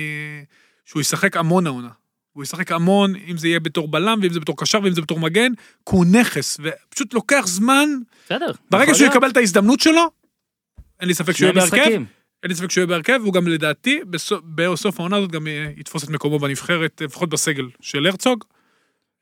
שהוא 0.85 1.01
ישחק 1.01 1.37
המון 1.37 1.67
העונה. 1.67 1.89
הוא 2.33 2.43
ישחק 2.43 2.73
המון, 2.73 3.15
אם 3.17 3.37
זה 3.37 3.49
יהיה 3.49 3.61
בתור 3.61 3.89
בלם, 3.89 4.19
ואם 4.23 4.33
זה 4.33 4.41
בתור 4.41 4.57
קשר, 4.57 4.81
ואם 4.83 4.95
זה 4.95 5.01
בתור 5.01 5.21
מגן, 5.21 5.53
כי 5.55 5.97
הוא 5.97 6.05
נכס, 6.05 6.61
ופשוט 6.63 7.15
לוקח 7.15 7.43
זמן, 7.47 7.89
בסדר. 8.27 8.53
ברגע 8.71 8.95
שהוא. 8.95 9.09
יקבל 9.09 9.31
את 9.31 9.37
ההזדמנות 9.37 9.81
שלו, 9.81 10.11
אין 11.01 11.09
לי 11.09 11.15
ספק 11.15 11.33
שהוא 11.37 11.45
יהיה 11.45 11.53
בהרכב. 11.53 12.03
אין 12.43 12.51
לי 12.51 12.55
ספק 12.55 12.71
שהוא 12.71 12.83
יהיה 12.83 12.87
בהרכב, 12.87 13.19
והוא 13.23 13.33
גם 13.35 13.47
לדעתי, 13.49 14.01
בסוף, 14.11 15.01
העונה 15.01 15.17
הזאת 15.17 15.33
גם 15.33 15.47
אה, 15.47 15.71
יתפוס 15.77 16.05
את 16.05 16.09
מקומו 16.11 16.39
בנבחרת, 16.39 17.01
לפחות 17.01 17.29
בסגל 17.29 17.69
של 17.81 18.07
הרצוג. 18.07 18.45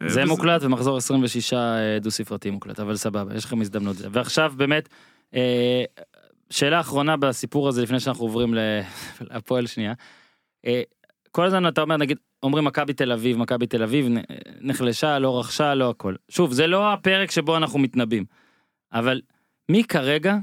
אה, 0.02 0.08
זה 0.08 0.22
וזה- 0.22 0.24
מוקלט 0.30 0.62
ומחזור 0.62 0.96
26 0.96 1.52
אה, 1.52 1.98
דו 2.00 2.10
ספרתי 2.10 2.50
מוקלט, 2.50 2.80
אבל 2.80 2.96
סבבה, 2.96 3.34
יש 3.36 3.44
לכם 3.44 3.60
הזדמנות. 3.60 3.96
ועכשיו 4.12 4.52
באמת, 4.56 4.88
אה, 5.34 5.84
שאלה 6.50 6.80
אחרונה 6.80 7.16
בסיפור 7.16 7.68
הזה 7.68 7.82
לפני 7.82 8.00
שאנחנו 8.00 8.24
עוברים 8.24 8.54
להפועל 9.20 9.66
שנייה. 9.76 9.92
אה, 10.66 10.82
כל 11.30 11.44
הזמן 11.46 11.68
אתה 11.68 11.80
אומר, 11.80 11.96
נגיד, 11.96 12.16
אומרים 12.42 12.64
מכבי 12.64 12.92
תל 12.92 13.12
אביב, 13.12 13.36
מכבי 13.36 13.66
תל 13.66 13.82
אביב, 13.82 14.06
נחלשה, 14.60 15.18
לא 15.18 15.40
רכשה, 15.40 15.74
לא 15.74 15.90
הכל. 15.90 16.14
שוב, 16.28 16.52
זה 16.52 16.66
לא 16.66 16.92
הפרק 16.92 17.30
שבו 17.30 17.56
אנחנו 17.56 17.78
מתנבאים, 17.78 18.24
אבל 18.92 19.20
מי 19.68 19.84
כרגע, 19.84 20.36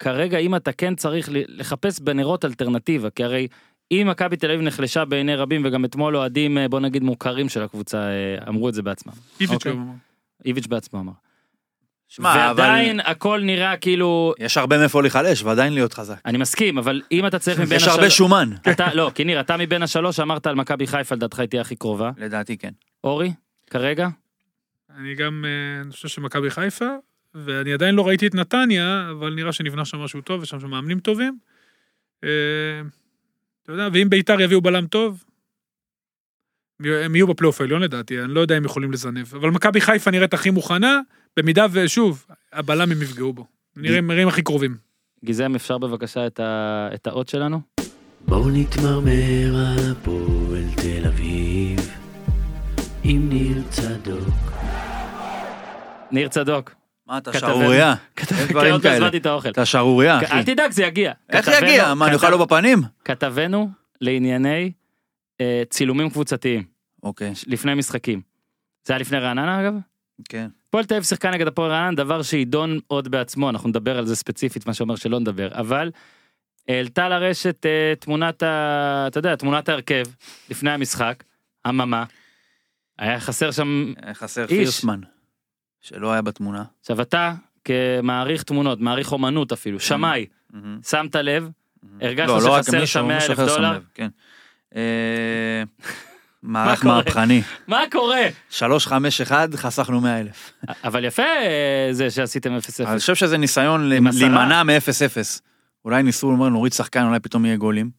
כרגע 0.00 0.38
אם 0.38 0.56
אתה 0.56 0.72
כן 0.72 0.94
צריך 0.94 1.28
לחפש 1.32 2.00
בנרות 2.00 2.44
אלטרנטיבה, 2.44 3.10
כי 3.10 3.24
הרי 3.24 3.48
אם 3.92 4.06
מכבי 4.10 4.36
תל 4.36 4.50
אביב 4.50 4.60
נחלשה 4.60 5.04
בעיני 5.04 5.34
רבים 5.34 5.62
וגם 5.64 5.84
אתמול 5.84 6.16
אוהדים 6.16 6.58
אה, 6.58 6.68
בוא 6.68 6.80
נגיד 6.80 7.02
מוכרים 7.02 7.48
של 7.48 7.62
הקבוצה 7.62 7.98
אה, 7.98 8.48
אמרו 8.48 8.68
את 8.68 8.74
זה 8.74 8.82
בעצמם. 8.82 9.12
איביץ' 9.40 9.54
אוקיי. 9.54 9.72
גם 9.72 9.78
אמר. 9.78 9.92
איביץ' 10.44 10.66
בעצמו 10.66 11.00
אמר. 11.00 11.12
שמע, 12.08 12.50
אבל 12.50 12.60
ועדיין 12.60 13.00
הכל 13.00 13.40
נראה 13.40 13.76
כאילו 13.76 14.34
יש 14.38 14.56
הרבה 14.56 14.78
מאיפה 14.78 15.02
להיחלש 15.02 15.42
ועדיין 15.42 15.74
להיות 15.74 15.92
חזק. 15.92 16.20
אני 16.26 16.38
מסכים 16.38 16.78
אבל 16.78 17.02
אם 17.12 17.26
אתה 17.26 17.38
צריך 17.38 17.60
מבין 17.60 17.76
יש 17.76 17.88
הרבה 17.88 18.10
שומן. 18.10 18.50
אתה 18.70 18.94
לא 18.94 19.10
כי 19.14 19.24
ניר 19.24 19.40
אתה 19.40 19.56
מבין 19.56 19.82
השלוש 19.82 20.20
אמרת 20.20 20.46
על 20.46 20.54
מכבי 20.54 20.86
חיפה 20.86 21.14
לדעתך 21.14 21.38
היא 21.38 21.48
תהיה 21.48 21.62
הכי 21.62 21.76
קרובה 21.76 22.10
לדעתי 22.16 22.56
כן. 22.56 22.72
אורי 23.04 23.32
כרגע 23.70 24.08
אני 24.98 25.14
גם, 25.14 25.44
אה, 25.44 25.82
אני 25.82 25.92
חושב 25.92 26.08
שמכבי 26.08 26.50
חיפה, 26.50 26.84
ואני 27.34 27.72
עדיין 27.72 27.94
לא 27.94 28.06
ראיתי 28.08 28.26
את 28.26 28.34
נתניה, 28.34 29.08
אבל 29.10 29.34
נראה 29.34 29.52
שנבנה 29.52 29.84
שם 29.84 29.98
משהו 29.98 30.20
טוב, 30.20 30.42
יש 30.42 30.50
שם 30.50 30.66
מאמנים 30.70 31.00
טובים. 31.00 31.38
אה, 32.24 32.28
אתה 33.62 33.72
יודע, 33.72 33.88
ואם 33.92 34.10
ביתר 34.10 34.40
יביאו 34.40 34.60
בלם 34.60 34.86
טוב, 34.86 35.24
הם 36.84 37.14
יהיו 37.16 37.26
בפלייאוף 37.26 37.60
העליון 37.60 37.82
לדעתי, 37.82 38.20
אני 38.22 38.34
לא 38.34 38.40
יודע 38.40 38.58
אם 38.58 38.64
יכולים 38.64 38.92
לזנב. 38.92 39.34
אבל 39.34 39.50
מכבי 39.50 39.80
חיפה 39.80 40.10
נראית 40.10 40.34
הכי 40.34 40.50
מוכנה, 40.50 41.00
במידה 41.36 41.66
ושוב, 41.72 42.26
הבלם 42.52 42.92
הם 42.92 43.02
יפגעו 43.02 43.32
בו. 43.32 43.46
נראים 43.76 44.10
נראים 44.10 44.28
הכי 44.28 44.42
קרובים. 44.42 44.76
גיזם 45.24 45.54
אפשר 45.54 45.78
בבקשה 45.78 46.26
את 46.26 46.40
ה- 46.40 46.88
את 46.94 47.06
האות 47.06 47.28
שלנו 47.28 47.60
בואו 48.20 48.50
נתמרמר 48.50 49.56
על 49.56 49.92
הפועל 49.92 50.64
תל 50.76 51.06
אביב 51.06 51.80
עם 53.04 53.28
ניר 53.28 53.62
צדוק. 53.70 54.34
ניר 56.12 56.28
צדוק. 56.28 56.79
מה 57.10 57.18
אתה. 57.18 57.38
שערורייה? 57.38 57.88
אין 57.88 58.26
כן, 58.26 58.46
דברים 58.48 58.72
עוד 58.72 58.80
לא 58.80 58.90
כאלה. 58.90 58.96
הזמנתי 58.96 59.16
את 59.16 59.26
האוכל 59.26 59.48
אתה 59.48 59.64
שערורייה 59.64 60.18
אל 60.18 60.24
אחי. 60.24 60.44
תדאג 60.44 60.70
זה 60.70 60.82
יגיע 60.82 61.12
איך 61.30 61.48
יגיע? 61.62 61.94
מה 61.94 62.06
אני 62.06 62.14
אוכל 62.14 62.30
לו 62.30 62.38
בפנים? 62.38 62.82
כתבנו 63.04 63.70
לענייני 64.00 64.72
אה, 65.40 65.62
צילומים 65.70 66.10
קבוצתיים 66.10 66.64
אוקיי. 67.02 67.32
לפני 67.46 67.74
משחקים. 67.74 68.20
זה 68.84 68.92
היה 68.92 69.00
לפני 69.00 69.18
רעננה 69.18 69.60
אגב? 69.60 69.74
כן. 70.28 70.48
הפועל 70.68 70.84
תל 70.84 70.94
אביב 70.94 71.04
שיחקה 71.04 71.30
נגד 71.30 71.46
הפועל 71.46 71.70
רעננה, 71.70 71.96
דבר 71.96 72.22
שיידון 72.22 72.78
עוד 72.86 73.08
בעצמו, 73.08 73.50
אנחנו 73.50 73.68
נדבר 73.68 73.98
על 73.98 74.06
זה 74.06 74.16
ספציפית, 74.16 74.66
מה 74.66 74.74
שאומר 74.74 74.96
שלא 74.96 75.20
נדבר, 75.20 75.48
אבל 75.52 75.90
העלתה 76.68 77.08
לרשת 77.08 77.66
אה, 77.66 77.94
תמונת 78.00 78.42
ה... 78.42 79.04
אתה 79.06 79.18
יודע, 79.18 79.36
תמונת 79.36 79.68
ההרכב 79.68 80.04
לפני 80.50 80.70
המשחק, 80.70 81.24
אממה, 81.68 82.04
היה 82.98 83.20
חסר 83.20 83.50
שם... 83.50 83.92
היה 84.02 84.14
חסר 84.14 84.42
איש. 84.42 84.50
פירסמן. 84.50 85.00
שלא 85.80 86.12
היה 86.12 86.22
בתמונה. 86.22 86.64
עכשיו 86.80 87.00
אתה, 87.00 87.34
כמעריך 87.64 88.42
תמונות, 88.42 88.80
מעריך 88.80 89.12
אומנות 89.12 89.52
אפילו, 89.52 89.80
שמאי, 89.80 90.26
מהמם. 90.52 90.78
שמת 90.82 91.16
לב, 91.16 91.48
הרגשת 92.00 92.28
לא, 92.28 92.40
לא 92.42 92.62
שחסר 92.62 92.84
שם 92.84 93.06
100 93.06 93.14
מישהו 93.14 93.30
אלף 93.30 93.38
דולר? 93.38 93.80
כן. 93.94 94.08
אה, 94.76 95.62
מערך 96.42 96.82
קורה? 96.82 96.94
מהפכני. 96.94 97.42
מה 97.68 97.82
קורה? 97.90 98.22
351 98.50 99.54
חסכנו 99.54 100.00
100 100.00 100.20
אלף. 100.20 100.52
אבל 100.84 101.04
יפה 101.04 101.22
אה, 101.22 101.88
זה 101.90 102.10
שעשיתם 102.10 102.56
0-0. 102.56 102.86
אני 102.86 102.98
חושב 102.98 103.14
שזה 103.14 103.38
ניסיון. 103.38 103.88
להימנע 103.88 104.62
מ-0-0. 104.62 105.40
אולי 105.84 106.02
ניסו 106.02 106.30
לומר 106.30 106.48
נוריד 106.48 106.72
שחקן 106.72 107.06
אולי 107.06 107.20
פתאום 107.20 107.44
יהיה 107.44 107.56
גולים. 107.56 107.90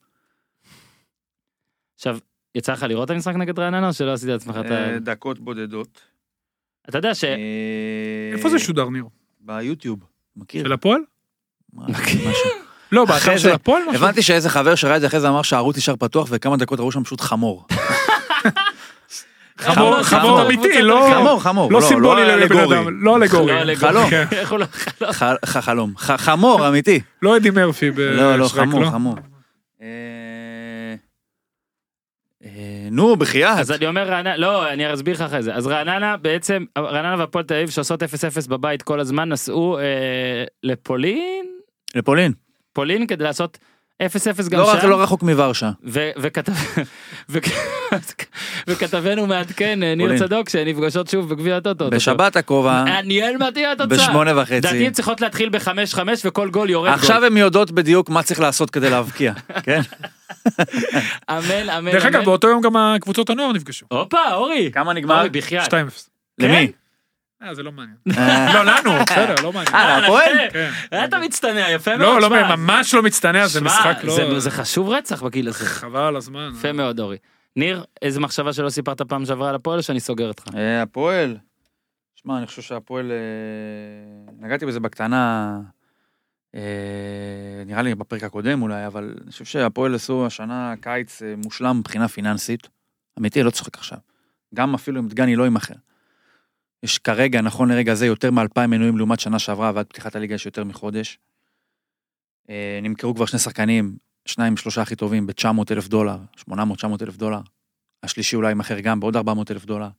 עכשיו, 1.95 2.17
יצא 2.55 2.73
לך 2.73 2.83
לראות 2.83 3.05
את 3.05 3.15
המשחק 3.15 3.35
נגד 3.35 3.59
רעננה 3.59 3.87
או 3.87 3.93
שלא 3.93 4.13
עשית 4.13 4.29
לעצמך 4.29 4.55
את 4.65 4.71
ה... 4.71 4.93
אה, 4.93 4.99
דקות 4.99 5.39
בודדות. 5.39 6.01
אתה 6.89 6.97
יודע 6.97 7.15
ש... 7.15 7.23
אה, 7.23 7.37
איפה 8.33 8.49
זה 8.49 8.59
שודר, 8.59 8.89
ניר? 8.89 9.05
ביוטיוב. 9.39 9.99
מכיר? 10.35 10.63
של 10.63 10.73
הפועל? 10.73 11.01
לא, 12.91 13.05
באתר 13.05 13.37
של 13.37 13.49
הפועל? 13.51 13.83
משהו? 13.89 13.95
הבנתי 13.95 14.21
שאיזה 14.21 14.49
חבר 14.49 14.75
שראה 14.75 14.95
את 14.95 15.01
זה 15.01 15.07
אחרי 15.07 15.19
זה 15.19 15.29
אמר 15.29 15.41
שהערוץ 15.41 15.77
נשאר 15.77 15.95
פתוח 15.95 16.27
וכמה 16.31 16.57
דקות 16.57 16.79
ראו 16.79 16.91
שם 16.91 17.03
פשוט 17.03 17.21
חמור. 17.21 17.65
חמור, 19.57 20.03
חמור, 20.03 20.03
חמור 20.03 20.41
אמיתי, 20.41 20.81
לא... 20.81 21.09
חמור 21.13 21.41
חמור. 21.41 21.71
לא 21.71 21.81
סימבולי 21.81 22.25
לבן. 22.25 22.57
אדם, 22.57 23.03
לא 23.03 23.15
אלגורי. 23.15 23.65
לא, 23.65 23.75
חלום. 23.75 24.09
לא... 25.01 25.11
חלום. 25.45 25.93
חמור 25.97 26.67
אמיתי. 26.67 26.99
לא 27.21 27.37
אדי 27.37 27.49
מרפי 27.49 27.91
לא 27.91 28.35
לא 28.35 28.47
חמור 28.47 28.81
לא? 28.81 28.89
חמור. 28.89 29.15
אה, 32.55 32.87
נו 32.91 33.15
בחייאת. 33.15 33.59
אז 33.59 33.71
אני 33.71 33.87
אומר 33.87 34.03
רעננה, 34.03 34.37
לא, 34.37 34.69
אני 34.69 34.93
אסביר 34.93 35.13
לך 35.13 35.21
אחרי 35.21 35.43
זה. 35.43 35.55
אז 35.55 35.67
רעננה 35.67 36.17
בעצם, 36.17 36.65
רעננה 36.77 37.15
והפועל 37.19 37.45
תל 37.45 37.53
אביב 37.53 37.69
שעושות 37.69 38.03
0-0 38.03 38.05
בבית 38.49 38.81
כל 38.81 38.99
הזמן, 38.99 39.29
נסעו 39.29 39.79
אה, 39.79 39.83
לפולין, 40.63 41.45
לפולין. 41.95 42.31
פולין 42.73 43.07
כדי 43.07 43.23
לעשות 43.23 43.57
0-0 44.01 44.49
גם 44.49 44.59
לא 44.59 44.79
שם. 44.81 44.89
לא 44.89 45.01
רחוק 45.01 45.23
מוורשה. 45.23 45.71
וכתבנו 48.67 49.27
מעדכן, 49.27 49.83
אה, 49.83 49.95
ניר. 49.95 50.17
צדוק, 50.19 50.49
שנפגשות 50.49 51.07
שוב 51.07 51.29
בגביע 51.29 51.57
הטוטו. 51.57 51.89
בשבת 51.89 52.35
הקרובה, 52.35 52.83
מעניין 52.87 53.37
מה 53.39 53.51
תהיה 53.51 53.71
התוצאה. 53.71 53.87
בשמונה 53.97 54.41
וחצי. 54.41 54.55
לדעתי 54.55 54.85
הן 54.87 54.91
צריכות 54.93 55.21
להתחיל 55.21 55.49
בחמש 55.49 55.93
חמש 55.93 56.21
וכל 56.25 56.49
גול 56.49 56.69
יורד 56.69 56.91
עכשיו 56.91 57.25
הן 57.25 57.37
יודעות 57.37 57.71
בדיוק 57.71 58.09
מה 58.09 58.23
צריך 58.23 58.39
לעשות 58.39 58.69
כדי 58.69 58.89
להבקיע, 58.89 59.33
כן? 59.63 59.81
גול. 59.81 61.01
אמן, 61.29 61.69
אמן, 61.69 61.91
דרך 61.91 62.05
אגב. 62.05 62.25
באותו 62.25 62.47
יום 62.47 62.61
גם 62.61 62.77
הקבוצות 62.77 63.29
הנוער 63.29 63.51
נפגשו. 63.51 63.85
הופה, 63.91 64.33
אורי. 64.33 64.69
כמה 64.73 64.93
נגמר? 64.93 65.17
אורי, 65.17 65.29
בחייאת. 65.29 65.73
2-0. 65.73 65.75
למי? 66.39 66.71
אה, 67.43 67.55
זה 67.55 67.63
לא 67.63 67.71
מעניין. 67.71 67.97
אה, 68.17 68.53
לא, 68.53 68.63
לנו, 68.71 69.03
בסדר, 69.05 69.35
לא 69.43 69.53
מעניין. 69.53 69.75
אה, 69.75 69.99
להפועל? 69.99 70.31
כן. 70.53 70.71
אתה 71.05 71.19
מצטנע, 71.19 71.69
יפה 71.71 71.97
מאוד. 71.97 72.21
לא, 72.21 72.29
לא, 72.29 72.55
ממש 72.55 72.93
לא 72.93 73.03
מצטנע, 73.03 73.47
זה 73.47 73.61
משחק 73.61 73.97
לא... 74.03 74.15
זה- 74.15 74.39
זה 74.39 74.51
חשוב 74.51 74.89
רצח 74.89 75.23
בגיל 75.23 75.47
הזה. 75.49 75.65
חבל 75.65 75.99
על 75.99 76.15
הזמן. 76.15 76.51
יפה 76.57 76.71
מאוד, 76.71 76.99
אורי. 76.99 77.17
ניר, 77.55 77.83
איזה 78.01 78.19
מחשבה 78.19 78.53
שלא 78.53 78.69
סיפרת 78.69 79.01
פעם 79.01 79.25
שעברה 79.25 79.49
על 79.49 79.55
הפועל 79.55 79.77
או 79.77 79.83
שאני 79.83 79.99
סוגר 79.99 80.27
אותך? 80.27 80.43
אה, 80.55 80.81
הפועל. 80.81 81.37
שמע, 82.15 82.37
אני 82.37 82.47
חושב 82.47 82.61
שהפועל... 82.61 83.11
אה, 83.11 83.17
נגעתי 84.39 84.65
בזה 84.65 84.79
בקטנה, 84.79 85.57
אה, 86.55 86.61
נראה 87.65 87.81
לי 87.81 87.95
בפרק 87.95 88.23
הקודם 88.23 88.61
אולי, 88.61 88.87
אבל 88.87 89.13
אני 89.23 89.31
חושב 89.31 89.45
שהפועל 89.45 89.95
עשו 89.95 90.25
השנה 90.25 90.73
קיץ 90.81 91.21
אה, 91.21 91.33
מושלם 91.37 91.77
מבחינה 91.79 92.07
פיננסית. 92.07 92.67
אמיתי, 93.19 93.43
לא 93.43 93.49
צוחק 93.49 93.77
עכשיו. 93.77 93.97
גם 94.55 94.73
אפילו 94.73 94.99
אם 95.01 95.07
דגני 95.07 95.35
לא 95.35 95.43
יימכר. 95.43 95.73
יש 96.83 96.97
כרגע, 96.97 97.41
נכון 97.41 97.71
לרגע 97.71 97.93
זה, 97.93 98.05
יותר 98.05 98.31
מ-2,000 98.31 98.67
מנויים 98.67 98.97
לעומת 98.97 99.19
שנה 99.19 99.39
שעברה, 99.39 99.71
ועד 99.75 99.85
פתיחת 99.85 100.15
הליגה 100.15 100.35
יש 100.35 100.45
יותר 100.45 100.63
מחודש. 100.63 101.19
אה, 102.49 102.79
נמכרו 102.81 103.15
כבר 103.15 103.25
שני 103.25 103.39
שחקנים, 103.39 103.95
שניים, 104.25 104.57
שלושה 104.57 104.81
הכי 104.81 104.95
טובים, 104.95 105.27
ב-900 105.27 105.71
אלף 105.71 105.87
דולר, 105.87 106.17
800-900 106.49 106.53
אלף 107.01 107.17
דולר. 107.17 107.39
השלישי 108.03 108.35
אולי 108.35 108.49
יימכר 108.49 108.79
גם 108.79 108.99
בעוד 108.99 109.15
400 109.15 109.51
אלף 109.51 109.65
דולר. 109.65 109.89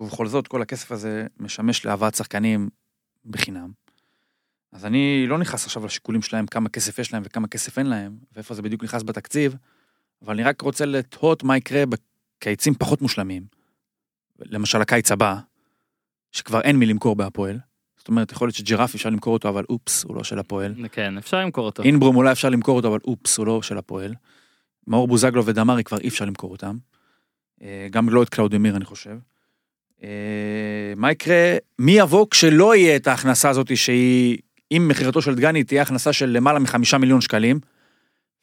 ובכל 0.00 0.26
זאת, 0.26 0.48
כל 0.48 0.62
הכסף 0.62 0.92
הזה 0.92 1.26
משמש 1.40 1.84
להבאת 1.84 2.14
שחקנים 2.14 2.68
בחינם. 3.26 3.70
אז 4.72 4.84
אני 4.84 5.26
לא 5.28 5.38
נכנס 5.38 5.64
עכשיו 5.64 5.86
לשיקולים 5.86 6.22
שלהם, 6.22 6.46
כמה 6.46 6.68
כסף 6.68 6.98
יש 6.98 7.12
להם 7.12 7.22
וכמה 7.26 7.48
כסף 7.48 7.78
אין 7.78 7.86
להם, 7.86 8.16
ואיפה 8.32 8.54
זה 8.54 8.62
בדיוק 8.62 8.84
נכנס 8.84 9.02
בתקציב, 9.02 9.56
אבל 10.22 10.34
אני 10.34 10.42
רק 10.42 10.60
רוצה 10.60 10.84
לתהות 10.84 11.42
מה 11.42 11.56
יקרה 11.56 11.84
בקיצים 11.86 12.74
פחות 12.74 13.02
מושלמים. 13.02 13.46
למשל 14.38 14.80
הקיץ 14.80 15.12
הבא, 15.12 15.38
שכבר 16.32 16.60
אין 16.60 16.76
מי 16.76 16.86
למכור 16.86 17.16
בהפועל. 17.16 17.58
זאת 17.98 18.08
אומרת, 18.08 18.32
יכול 18.32 18.46
להיות 18.46 18.56
שג'ירף 18.56 18.94
אפשר 18.94 19.10
למכור 19.10 19.32
אותו, 19.32 19.48
אבל 19.48 19.64
אופס, 19.68 20.04
הוא 20.04 20.16
לא 20.16 20.24
של 20.24 20.38
הפועל. 20.38 20.74
כן, 20.92 21.18
אפשר 21.18 21.40
למכור 21.40 21.66
אותו. 21.66 21.82
אינברום 21.82 22.16
אולי 22.16 22.32
אפשר 22.32 22.48
למכור 22.48 22.76
אותו, 22.76 22.88
אבל 22.88 22.98
אופס, 23.04 23.38
הוא 23.38 23.46
לא 23.46 23.62
של 23.62 23.78
הפועל. 23.78 24.14
מאור 24.86 25.08
בוזגלו 25.08 25.46
ודמרי 25.46 25.84
כבר 25.84 25.98
אי 25.98 26.08
אפשר 26.08 26.24
למכור 26.24 26.50
אותם. 26.50 26.76
אה, 27.62 27.86
גם 27.90 28.08
לא 28.08 28.22
את 28.22 28.28
קלאודמיר, 28.28 28.76
אני 28.76 28.84
חושב. 28.84 29.16
אה, 30.02 30.08
מה 30.96 31.12
יקרה, 31.12 31.56
מי 31.78 31.92
יבוא 31.92 32.26
כשלא 32.30 32.76
יהיה 32.76 32.96
את 32.96 33.06
ההכנסה 33.06 33.50
הזאת 33.50 33.76
שהיא, 33.76 34.38
אם 34.72 34.88
מכירתו 34.88 35.22
של 35.22 35.34
דגני 35.34 35.64
תהיה 35.64 35.82
הכנסה 35.82 36.12
של 36.12 36.26
למעלה 36.26 36.58
מחמישה 36.58 36.98
מיליון 36.98 37.20
שקלים, 37.20 37.60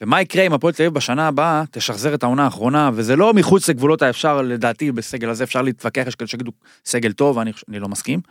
ומה 0.01 0.21
יקרה 0.21 0.43
אם 0.47 0.53
הפועל 0.53 0.73
תל 0.73 0.83
אביב 0.83 0.93
בשנה 0.93 1.27
הבאה 1.27 1.63
תשחזר 1.71 2.13
את 2.13 2.23
העונה 2.23 2.43
האחרונה, 2.43 2.91
וזה 2.93 3.15
לא 3.15 3.33
מחוץ 3.33 3.69
לגבולות 3.69 4.01
האפשר, 4.01 4.41
לדעתי 4.41 4.91
בסגל 4.91 5.29
הזה 5.29 5.43
אפשר 5.43 5.61
להתווכח, 5.61 6.03
יש 6.07 6.15
כאלה 6.15 6.27
שיגידו 6.27 6.51
סגל 6.85 7.11
טוב, 7.11 7.39
אני, 7.39 7.51
אני 7.69 7.79
לא 7.79 7.87
מסכים. 7.87 8.21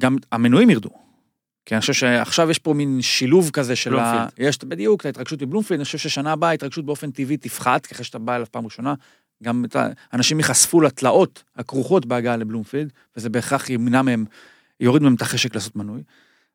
גם 0.00 0.16
המנויים 0.32 0.70
ירדו. 0.70 0.90
כי 1.66 1.74
אני 1.74 1.80
חושב 1.80 1.92
שעכשיו 1.92 2.50
יש 2.50 2.58
פה 2.58 2.74
מין 2.74 3.02
שילוב 3.02 3.50
כזה 3.50 3.76
של 3.76 3.98
ה... 3.98 4.26
יש 4.38 4.58
בדיוק 4.64 5.00
את 5.00 5.06
ההתרגשות 5.06 5.42
בבלומפילד, 5.42 5.80
אני 5.80 5.84
חושב 5.84 5.98
ששנה 5.98 6.32
הבאה 6.32 6.50
ההתרגשות 6.50 6.86
באופן 6.86 7.10
טבעי 7.10 7.36
תפחת, 7.36 7.92
אחרי 7.92 8.04
שאתה 8.04 8.18
בא 8.18 8.36
אליו 8.36 8.46
פעם 8.50 8.64
ראשונה. 8.64 8.94
גם 9.42 9.64
את 9.64 9.76
ה... 9.76 9.88
אנשים 10.12 10.38
ייחשפו 10.38 10.80
לתלאות 10.80 11.42
הכרוכות 11.56 12.06
בהגעה 12.06 12.36
לבלומפילד, 12.36 12.92
וזה 13.16 13.28
בהכרח 13.28 13.70
ימנע 13.70 14.02
מהם, 14.02 14.24
יוריד 14.80 15.02
מהם 15.02 15.14
את 15.14 15.22
החשק 15.22 15.54
לעשות 15.54 15.76
מנוי. 15.76 16.02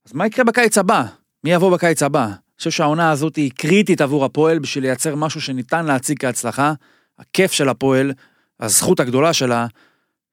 אז 0.06 0.14
מה 0.14 0.26
יקרה 0.26 0.46
בקיץ 0.46 0.78
הבא? 0.78 1.04
מי 1.44 1.54
יבוא 1.54 1.72
בקיץ 1.72 2.04
הבא? 2.04 2.28
חושב 2.62 2.72
שהעונה 2.72 3.12
הזאת 3.12 3.36
היא 3.36 3.52
קריטית 3.56 4.02
עבור 4.02 4.26
הפועל 4.26 4.60
בשביל 4.60 4.84
לייצר 4.84 5.16
משהו 5.16 5.42
שניתן 5.42 5.86
להציג 5.86 6.20
כהצלחה. 6.20 6.74
הכיף 7.20 7.52
של 7.52 7.70
הפועל, 7.70 8.14
הזכות 8.60 9.00
הגדולה 9.00 9.34
שלה, 9.34 9.68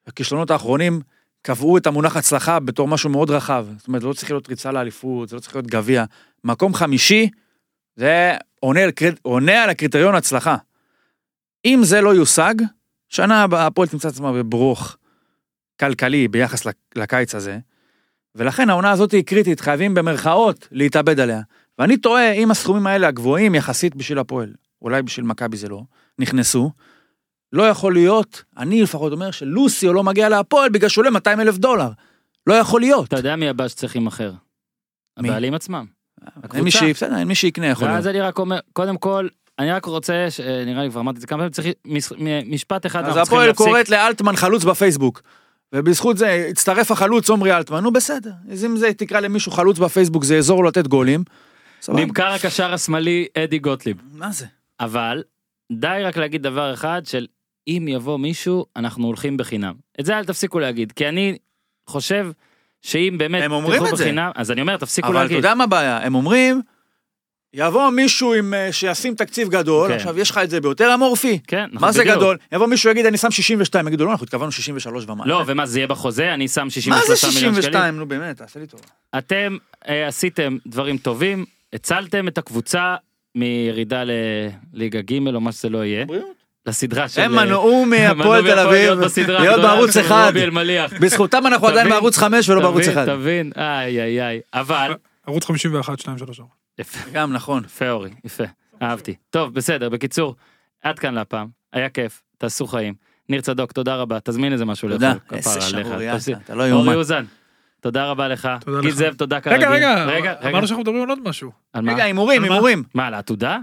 הכישלונות 0.06 0.50
האחרונים 0.50 1.00
קבעו 1.42 1.76
את 1.78 1.86
המונח 1.86 2.16
הצלחה 2.16 2.60
בתור 2.60 2.88
משהו 2.88 3.10
מאוד 3.10 3.30
רחב. 3.30 3.66
זאת 3.78 3.88
אומרת, 3.88 4.02
לא 4.02 4.12
צריך 4.12 4.30
להיות 4.30 4.48
ריצה 4.48 4.72
לאליפות, 4.72 5.28
זה 5.28 5.36
לא 5.36 5.40
צריך 5.40 5.54
להיות 5.54 5.66
גביע. 5.66 6.04
מקום 6.44 6.74
חמישי, 6.74 7.28
זה 7.96 8.34
עונה, 8.60 8.80
על 8.84 8.90
עונה 9.22 9.62
על 9.62 9.70
הקריטריון 9.70 10.14
הצלחה. 10.14 10.56
אם 11.64 11.80
זה 11.82 12.00
לא 12.00 12.14
יושג, 12.14 12.54
שנה 13.08 13.42
הבאה 13.42 13.66
הפועל 13.66 13.88
תמצא 13.88 14.08
עצמה 14.08 14.32
בברוך 14.32 14.96
כלכלי 15.80 16.28
ביחס 16.28 16.64
לק- 16.64 16.94
לקיץ 16.96 17.34
הזה, 17.34 17.58
ולכן 18.34 18.70
העונה 18.70 18.90
הזאת 18.90 19.12
היא 19.12 19.24
קריטית, 19.24 19.60
חייבים 19.60 19.94
במרכאות 19.94 20.68
להתאבד 20.70 21.20
עליה. 21.20 21.40
ואני 21.78 21.96
תוהה 21.96 22.32
אם 22.32 22.50
הסכומים 22.50 22.86
האלה 22.86 23.08
הגבוהים 23.08 23.54
יחסית 23.54 23.96
בשביל 23.96 24.18
הפועל, 24.18 24.52
אולי 24.82 25.02
בשביל 25.02 25.26
מכבי 25.26 25.56
זה 25.56 25.68
לא, 25.68 25.82
נכנסו, 26.18 26.70
לא 27.52 27.62
יכול 27.62 27.92
להיות, 27.92 28.42
אני 28.56 28.82
לפחות 28.82 29.12
אומר 29.12 29.30
שלוסיו 29.30 29.92
לא 29.92 30.04
מגיע 30.04 30.28
להפועל 30.28 30.68
בגלל 30.70 30.88
שהוא 30.88 31.02
עולה 31.02 31.10
200 31.10 31.40
אלף 31.40 31.58
דולר. 31.58 31.88
לא 32.46 32.54
יכול 32.54 32.80
להיות. 32.80 33.06
אתה 33.08 33.16
יודע 33.16 33.36
מי 33.36 33.48
הבא 33.48 33.68
שצריך 33.68 33.96
להימכר? 33.96 34.32
הבעלים 35.16 35.54
עצמם. 35.54 35.86
אין 36.54 36.64
מי 36.64 36.70
שי- 36.70 36.92
בסדר, 36.92 37.16
אין 37.18 37.28
מי 37.28 37.34
שיקנה 37.34 37.66
יכול 37.66 37.88
ואז 37.88 38.06
להיות. 38.06 38.16
אני 38.16 38.28
רק 38.28 38.38
אומר, 38.38 38.58
קודם 38.72 38.96
כל, 38.96 39.28
אני 39.58 39.72
רק 39.72 39.84
רוצה, 39.84 40.12
אה, 40.44 40.64
נראה 40.66 40.82
לי 40.84 40.90
כבר 40.90 41.00
אמרתי 41.00 41.16
את 41.16 41.20
זה 41.20 41.26
כמה 41.26 41.38
פעמים, 41.38 41.52
צריך 41.52 41.66
משפט 42.46 42.86
אחד, 42.86 43.04
אז 43.04 43.16
הפועל. 43.16 43.52
קוראת 43.52 43.88
לאלטמן 43.88 44.36
חלוץ 44.36 44.64
בפייסבוק. 44.64 45.22
ובזכות 45.74 46.18
זה 46.18 46.46
הצטרף 46.50 46.90
החלוץ 46.90 47.30
עומרי 47.30 47.56
אלטמן, 47.56 47.82
נו 47.82 47.92
בסדר. 47.92 48.32
אז 48.52 48.64
אם 48.64 48.76
זה 48.76 48.92
תקרא 48.92 49.20
למישהו 49.20 49.52
חלוץ 49.52 49.78
בפייסבוק 49.78 50.24
זה 50.24 50.34
יעזור 50.34 50.62
לו 50.62 50.68
לתת 50.68 50.86
גולים. 50.86 51.24
נמכר 51.88 52.26
הקשר 52.26 52.74
השמאלי 52.74 53.26
אדי 53.38 53.58
גוטליב. 53.58 53.96
מה 54.12 54.32
זה? 54.32 54.46
אבל, 54.80 55.22
די 55.72 56.00
רק 56.04 56.16
להגיד 56.16 56.42
דבר 56.42 56.74
אחד 56.74 57.02
של 57.04 57.26
אם 57.68 57.86
יבוא 57.88 58.18
מישהו, 58.18 58.66
אנחנו 58.76 59.06
הולכים 59.06 59.36
בחינם. 59.36 59.74
את 60.00 60.06
זה 60.06 60.18
אל 60.18 60.24
תפסיקו 60.24 60.58
להגיד, 60.58 60.92
כי 60.92 61.08
אני 61.08 61.38
חושב 61.86 62.30
שאם 62.82 63.14
באמת 63.18 63.42
הם 63.42 63.52
אומרים 63.52 63.86
את 63.86 63.96
זה. 63.96 64.04
בחינם, 64.04 64.30
אז 64.34 64.50
אני 64.50 64.60
אומר, 64.60 64.76
תפסיקו 64.76 65.06
אבל 65.08 65.16
אתה 65.16 65.22
להגיד. 65.22 65.36
יודע 65.36 65.54
מה 65.54 65.64
הבעיה? 65.64 65.98
הם 66.02 66.14
אומרים, 66.14 66.62
יבוא 67.54 67.90
מישהו 67.90 68.34
עם, 68.34 68.54
אה, 68.54 68.72
שישים 68.72 69.14
תקציב 69.14 69.48
גדול, 69.48 69.88
כן. 69.88 69.94
עכשיו 69.94 70.18
יש 70.18 70.30
לך 70.30 70.38
את 70.38 70.50
זה 70.50 70.60
ביותר 70.60 70.94
אמורפי. 70.94 71.38
כן, 71.46 71.64
נכון, 71.72 71.88
מה 71.88 71.92
זה 71.92 72.00
בדיוק. 72.00 72.16
גדול? 72.16 72.36
יבוא 72.52 72.66
מישהו 72.66 72.90
יגיד 72.90 73.06
אני 73.06 73.16
שם 73.18 73.30
62, 73.30 73.88
יגידו 73.88 74.04
לא, 74.04 74.10
אנחנו 74.10 74.24
התכוונו 74.24 74.52
63 74.52 75.04
ומעלה. 75.08 75.30
לא, 75.30 75.44
ומה 75.46 75.66
זה 75.66 75.78
יהיה 75.78 75.86
בחוזה? 75.86 76.34
אני 76.34 76.48
שם 76.48 76.64
מה 76.64 76.70
63 76.70 77.20
זה 77.20 77.26
מיליון 77.26 77.54
שקלים. 77.54 77.62
62? 77.62 77.96
נו 77.96 78.08
באמת, 78.08 78.36
תעשה 78.36 78.60
לי 78.60 78.66
טובה. 78.66 78.84
אתם 79.18 79.56
אה, 79.88 80.08
עשיתם 80.08 80.56
דברים 80.66 80.98
טובים, 80.98 81.44
הצלתם 81.72 82.28
את 82.28 82.38
הקבוצה 82.38 82.96
מירידה 83.34 84.02
לליגה 84.04 85.00
ג' 85.00 85.34
או 85.34 85.40
מה 85.40 85.52
שזה 85.52 85.68
לא 85.68 85.84
יהיה. 85.84 86.04
לסדרה 86.66 87.08
של... 87.08 87.20
הם 87.22 87.32
מנעו 87.34 87.86
מהפועל 87.86 88.42
תל 88.42 88.58
אביב 88.58 88.92
בסדרה 88.92 89.40
להיות 89.40 89.60
בערוץ 89.60 89.96
אחד. 89.96 90.32
בזכותם 91.00 91.46
אנחנו 91.46 91.66
עדיין 91.66 91.88
בערוץ 91.88 92.18
5 92.18 92.48
ולא 92.48 92.60
בערוץ 92.60 92.82
תבין, 92.84 92.98
1. 92.98 93.08
תבין, 93.08 93.52
איי 93.56 94.02
איי 94.02 94.22
איי, 94.22 94.40
אבל, 94.54 94.94
ערוץ 95.26 95.44
51, 95.44 95.98
2, 95.98 96.18
3, 96.18 96.40
4. 96.40 96.50
יפה, 96.78 97.10
גם 97.12 97.32
נכון. 97.32 97.64
יפה 97.64 97.90
אורי, 97.90 98.10
יפה, 98.24 98.44
אהבתי. 98.82 99.14
טוב, 99.30 99.54
בסדר, 99.54 99.88
בקיצור, 99.88 100.34
עד 100.82 100.98
כאן 100.98 101.14
להפעם, 101.14 101.48
היה 101.72 101.88
כיף, 101.88 102.22
תעשו 102.38 102.66
חיים. 102.66 102.94
ניר 103.28 103.40
צדוק, 103.40 103.72
תודה 103.72 103.96
רבה, 103.96 104.18
תזמין 104.24 104.52
איזה 104.52 104.64
משהו 104.64 104.88
תודה. 104.88 105.12
לאכול, 105.12 105.36
איזה 105.36 105.50
כפרה 105.50 105.66
עליך. 105.68 105.86
שערורייה 105.86 106.16
אתה, 106.16 106.32
אתה 106.44 106.54
לא 106.54 106.62
אורי 106.62 106.70
יאומן. 106.70 106.94
אוזן, 106.94 107.24
תודה 107.80 108.10
רבה 108.10 108.28
לך. 108.28 108.48
תודה 108.60 108.80
גיל 108.80 108.90
לך. 108.90 108.96
זאב, 108.96 109.14
תודה 109.14 109.40
כרגיל. 109.40 109.68
רגע, 109.68 110.04
רגע, 110.04 110.04
רגע. 110.04 110.50
אמרנו 110.50 110.66
שאנחנו 110.66 110.82
מדברים 110.82 111.02
על 111.02 111.08
עוד 111.08 111.28
משהו. 111.28 111.52
על 111.72 111.82
מה? 111.84 111.92
רגע, 111.92 112.04
הימורים? 112.04 112.44
הימורים. 112.44 112.82
מה, 112.94 113.06
על 113.06 113.14
העתודה? 113.14 113.58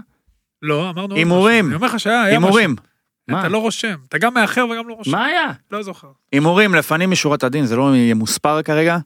לא, 0.62 0.80
אמרנו 0.82 1.00
עוד 1.00 1.10
משהו. 1.10 1.16
הימורים. 1.16 1.66
אני 1.66 1.74
אומר 1.74 1.86
לך 1.86 2.00
שהיה, 2.00 2.22
היה 2.22 2.30
הימורים. 2.32 2.70
משהו. 2.72 2.86
מה? 3.28 3.40
אתה 3.40 3.48
לא 3.48 3.58
רושם. 3.58 3.94
אתה 4.08 4.18
גם 4.18 4.34
מאחר 4.34 4.66
וגם 4.70 4.88
לא 4.88 4.94
רושם. 4.94 5.10
מה 5.10 5.24
היה? 5.24 5.52
לא 5.70 5.82
זוכר. 5.82 6.08
הימורים 6.32 6.74
לפנים 6.74 7.10
משורת 7.10 7.44
הדין, 7.44 7.66
זה 7.66 7.76
לא 7.76 7.96
יהיה 7.96 8.14
מוספר 8.14 8.62
כרגע. 8.62 8.98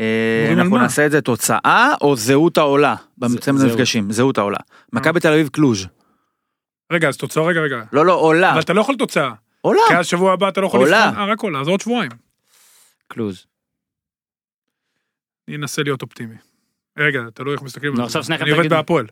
אה, 0.00 0.04
הימורים 0.48 0.58
אנחנו? 0.58 0.78
נעשה 0.78 1.06
את 1.06 1.10
זה 1.10 1.20
תוצאה 1.20 1.94
או 2.00 2.16
זהות 2.16 2.58
העולה. 2.58 2.94
במצב. 3.18 3.50
המפגשים, 3.50 4.12
זהות 4.12 4.38
העולה. 4.38 4.58
מכבי 4.92 5.20
תל 5.20 5.32
אביב 5.32 5.48
קלוז'. 5.48 5.86
רגע, 6.92 7.08
אז 7.08 7.16
תוצאה, 7.16 7.44
רגע, 7.44 7.60
רגע. 7.60 7.82
לא, 7.92 8.06
לא, 8.06 8.14
עולה. 8.14 8.52
אבל 8.52 8.60
אתה 8.60 8.72
לא 8.72 8.80
יכול 8.80 8.96
תוצאה. 8.96 9.30
עולה. 9.60 9.80
כי 9.88 9.96
אז 9.96 10.06
שבוע 10.06 10.32
הבא 10.32 10.48
אתה 10.48 10.60
לא 10.60 10.66
יכול 10.66 10.80
עולה. 10.80 11.06
לבחון. 11.06 11.22
אה, 11.22 11.32
רק 11.32 11.40
עולה, 11.40 11.60
אז 11.60 11.68
עוד 11.68 11.80
שבועיים. 11.80 12.10
קלוז'. 13.08 13.46
אני 15.48 15.56
אנסה 15.56 15.82
להיות 15.82 16.02
אופטימי. 16.02 16.34
רגע, 16.98 17.20
תלוי 17.34 17.54
איך 17.54 17.62
מסתכלים 17.62 17.96
על 17.96 18.04
עכשיו 18.04 18.22
זה. 18.22 18.26
שניכם 18.26 18.42
אני 18.42 18.50
עובד 18.50 18.62
תגידו. 18.62 18.76
בהפועל. 18.76 19.06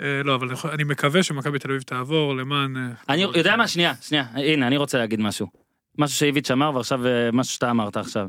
אה, 0.00 0.22
לא, 0.24 0.34
אבל 0.34 0.48
אני 0.72 0.84
מקווה 0.84 1.22
שמכבי 1.22 1.58
תל 1.58 1.70
אביב 1.70 1.82
תעבור 1.82 2.36
למען... 2.36 2.76
אה, 2.76 2.88
אני 3.08 3.22
יודע 3.22 3.56
מה, 3.56 3.68
שנייה, 3.68 3.94
שנייה, 4.00 4.24
הנה, 4.34 4.66
אני 4.66 4.76
רוצה 4.76 4.98
להגיד 4.98 5.20
משהו. 5.20 5.46
משהו 5.98 6.16
שאיביץ' 6.16 6.50
אמר 6.50 6.74
ועכשיו 6.74 7.06
אה, 7.06 7.30
משהו 7.32 7.54
שאתה 7.54 7.70
אמרת 7.70 7.96
עכשיו. 7.96 8.26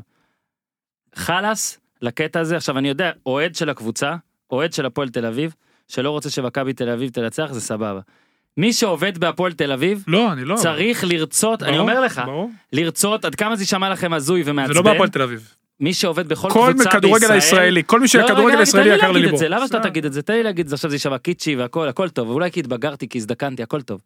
חלאס 1.14 1.80
לקטע 2.02 2.40
הזה, 2.40 2.56
עכשיו 2.56 2.78
אני 2.78 2.88
יודע, 2.88 3.10
אוהד 3.26 3.54
של 3.54 3.70
הקבוצה, 3.70 4.16
אוהד 4.50 4.72
של 4.72 4.86
הפועל 4.86 5.08
תל 5.08 5.26
אביב, 5.26 5.54
שלא 5.88 6.10
רוצה 6.10 6.30
שמכבי 6.30 6.72
תל 6.72 6.88
אביב 6.88 7.10
תנצח, 7.10 7.52
זה 7.52 7.60
סבבה. 7.60 8.00
מי 8.56 8.72
שעובד 8.72 9.18
בהפועל 9.18 9.52
תל 9.52 9.72
אביב, 9.72 10.04
לא, 10.06 10.32
אני 10.32 10.44
לא... 10.44 10.56
צריך 10.56 11.04
לרצות, 11.04 11.62
אני 11.62 11.78
אומר 11.78 12.00
לך, 12.00 12.22
ברור. 12.26 12.50
לרצות, 12.72 13.24
עד 13.24 13.34
כמה 13.34 13.56
זה 13.56 13.62
יישמע 13.62 13.90
לכם 13.90 14.12
הזוי 14.12 14.44
זה 14.44 14.50
ומעצבן, 14.50 14.74
לא 14.74 14.82
בהפועל 14.82 15.08
תל 15.08 15.22
אביב. 15.22 15.54
מי 15.80 15.94
שעובד 15.94 16.28
בכל 16.28 16.50
כל 16.50 16.70
קבוצה 16.72 16.72
בישראל, 16.84 17.00
כדורגל 17.00 17.32
הישראלי, 17.32 17.82
כל 17.86 18.00
מי 18.00 18.02
לא, 18.02 18.06
שהכדורגל 18.06 18.58
הישראלי 18.58 18.94
יקר 18.94 19.12
לליבו. 19.12 19.36
זה, 19.36 19.48
למה 19.48 19.66
שאתה. 19.66 19.80
תגיד 19.80 20.04
את 20.04 20.12
זה? 20.12 20.22
תן 20.22 20.32
לי 20.32 20.42
להגיד 20.42 20.64
את 20.64 20.68
זה, 20.68 20.74
עכשיו 20.74 20.90
זה 20.90 20.96
יישמע 20.96 21.18
קיצ'י 21.18 21.56
והכל, 21.56 21.88
הכל 21.88 22.08
טוב, 22.08 22.28
אולי 22.30 22.50
כי 22.50 22.60
התבגרתי, 22.60 23.08
כי 23.08 23.18
הזדקנתי, 23.18 23.62
הכל 23.62 23.82
טוב. 23.82 24.00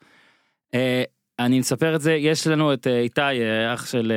אה, 0.75 1.03
אני 1.39 1.59
מספר 1.59 1.95
את 1.97 2.01
זה, 2.01 2.13
יש 2.13 2.47
לנו 2.47 2.73
את 2.73 2.87
אה, 2.87 3.01
איתי, 3.01 3.21
אה, 3.21 3.75
אח 3.75 3.87
של 3.87 4.13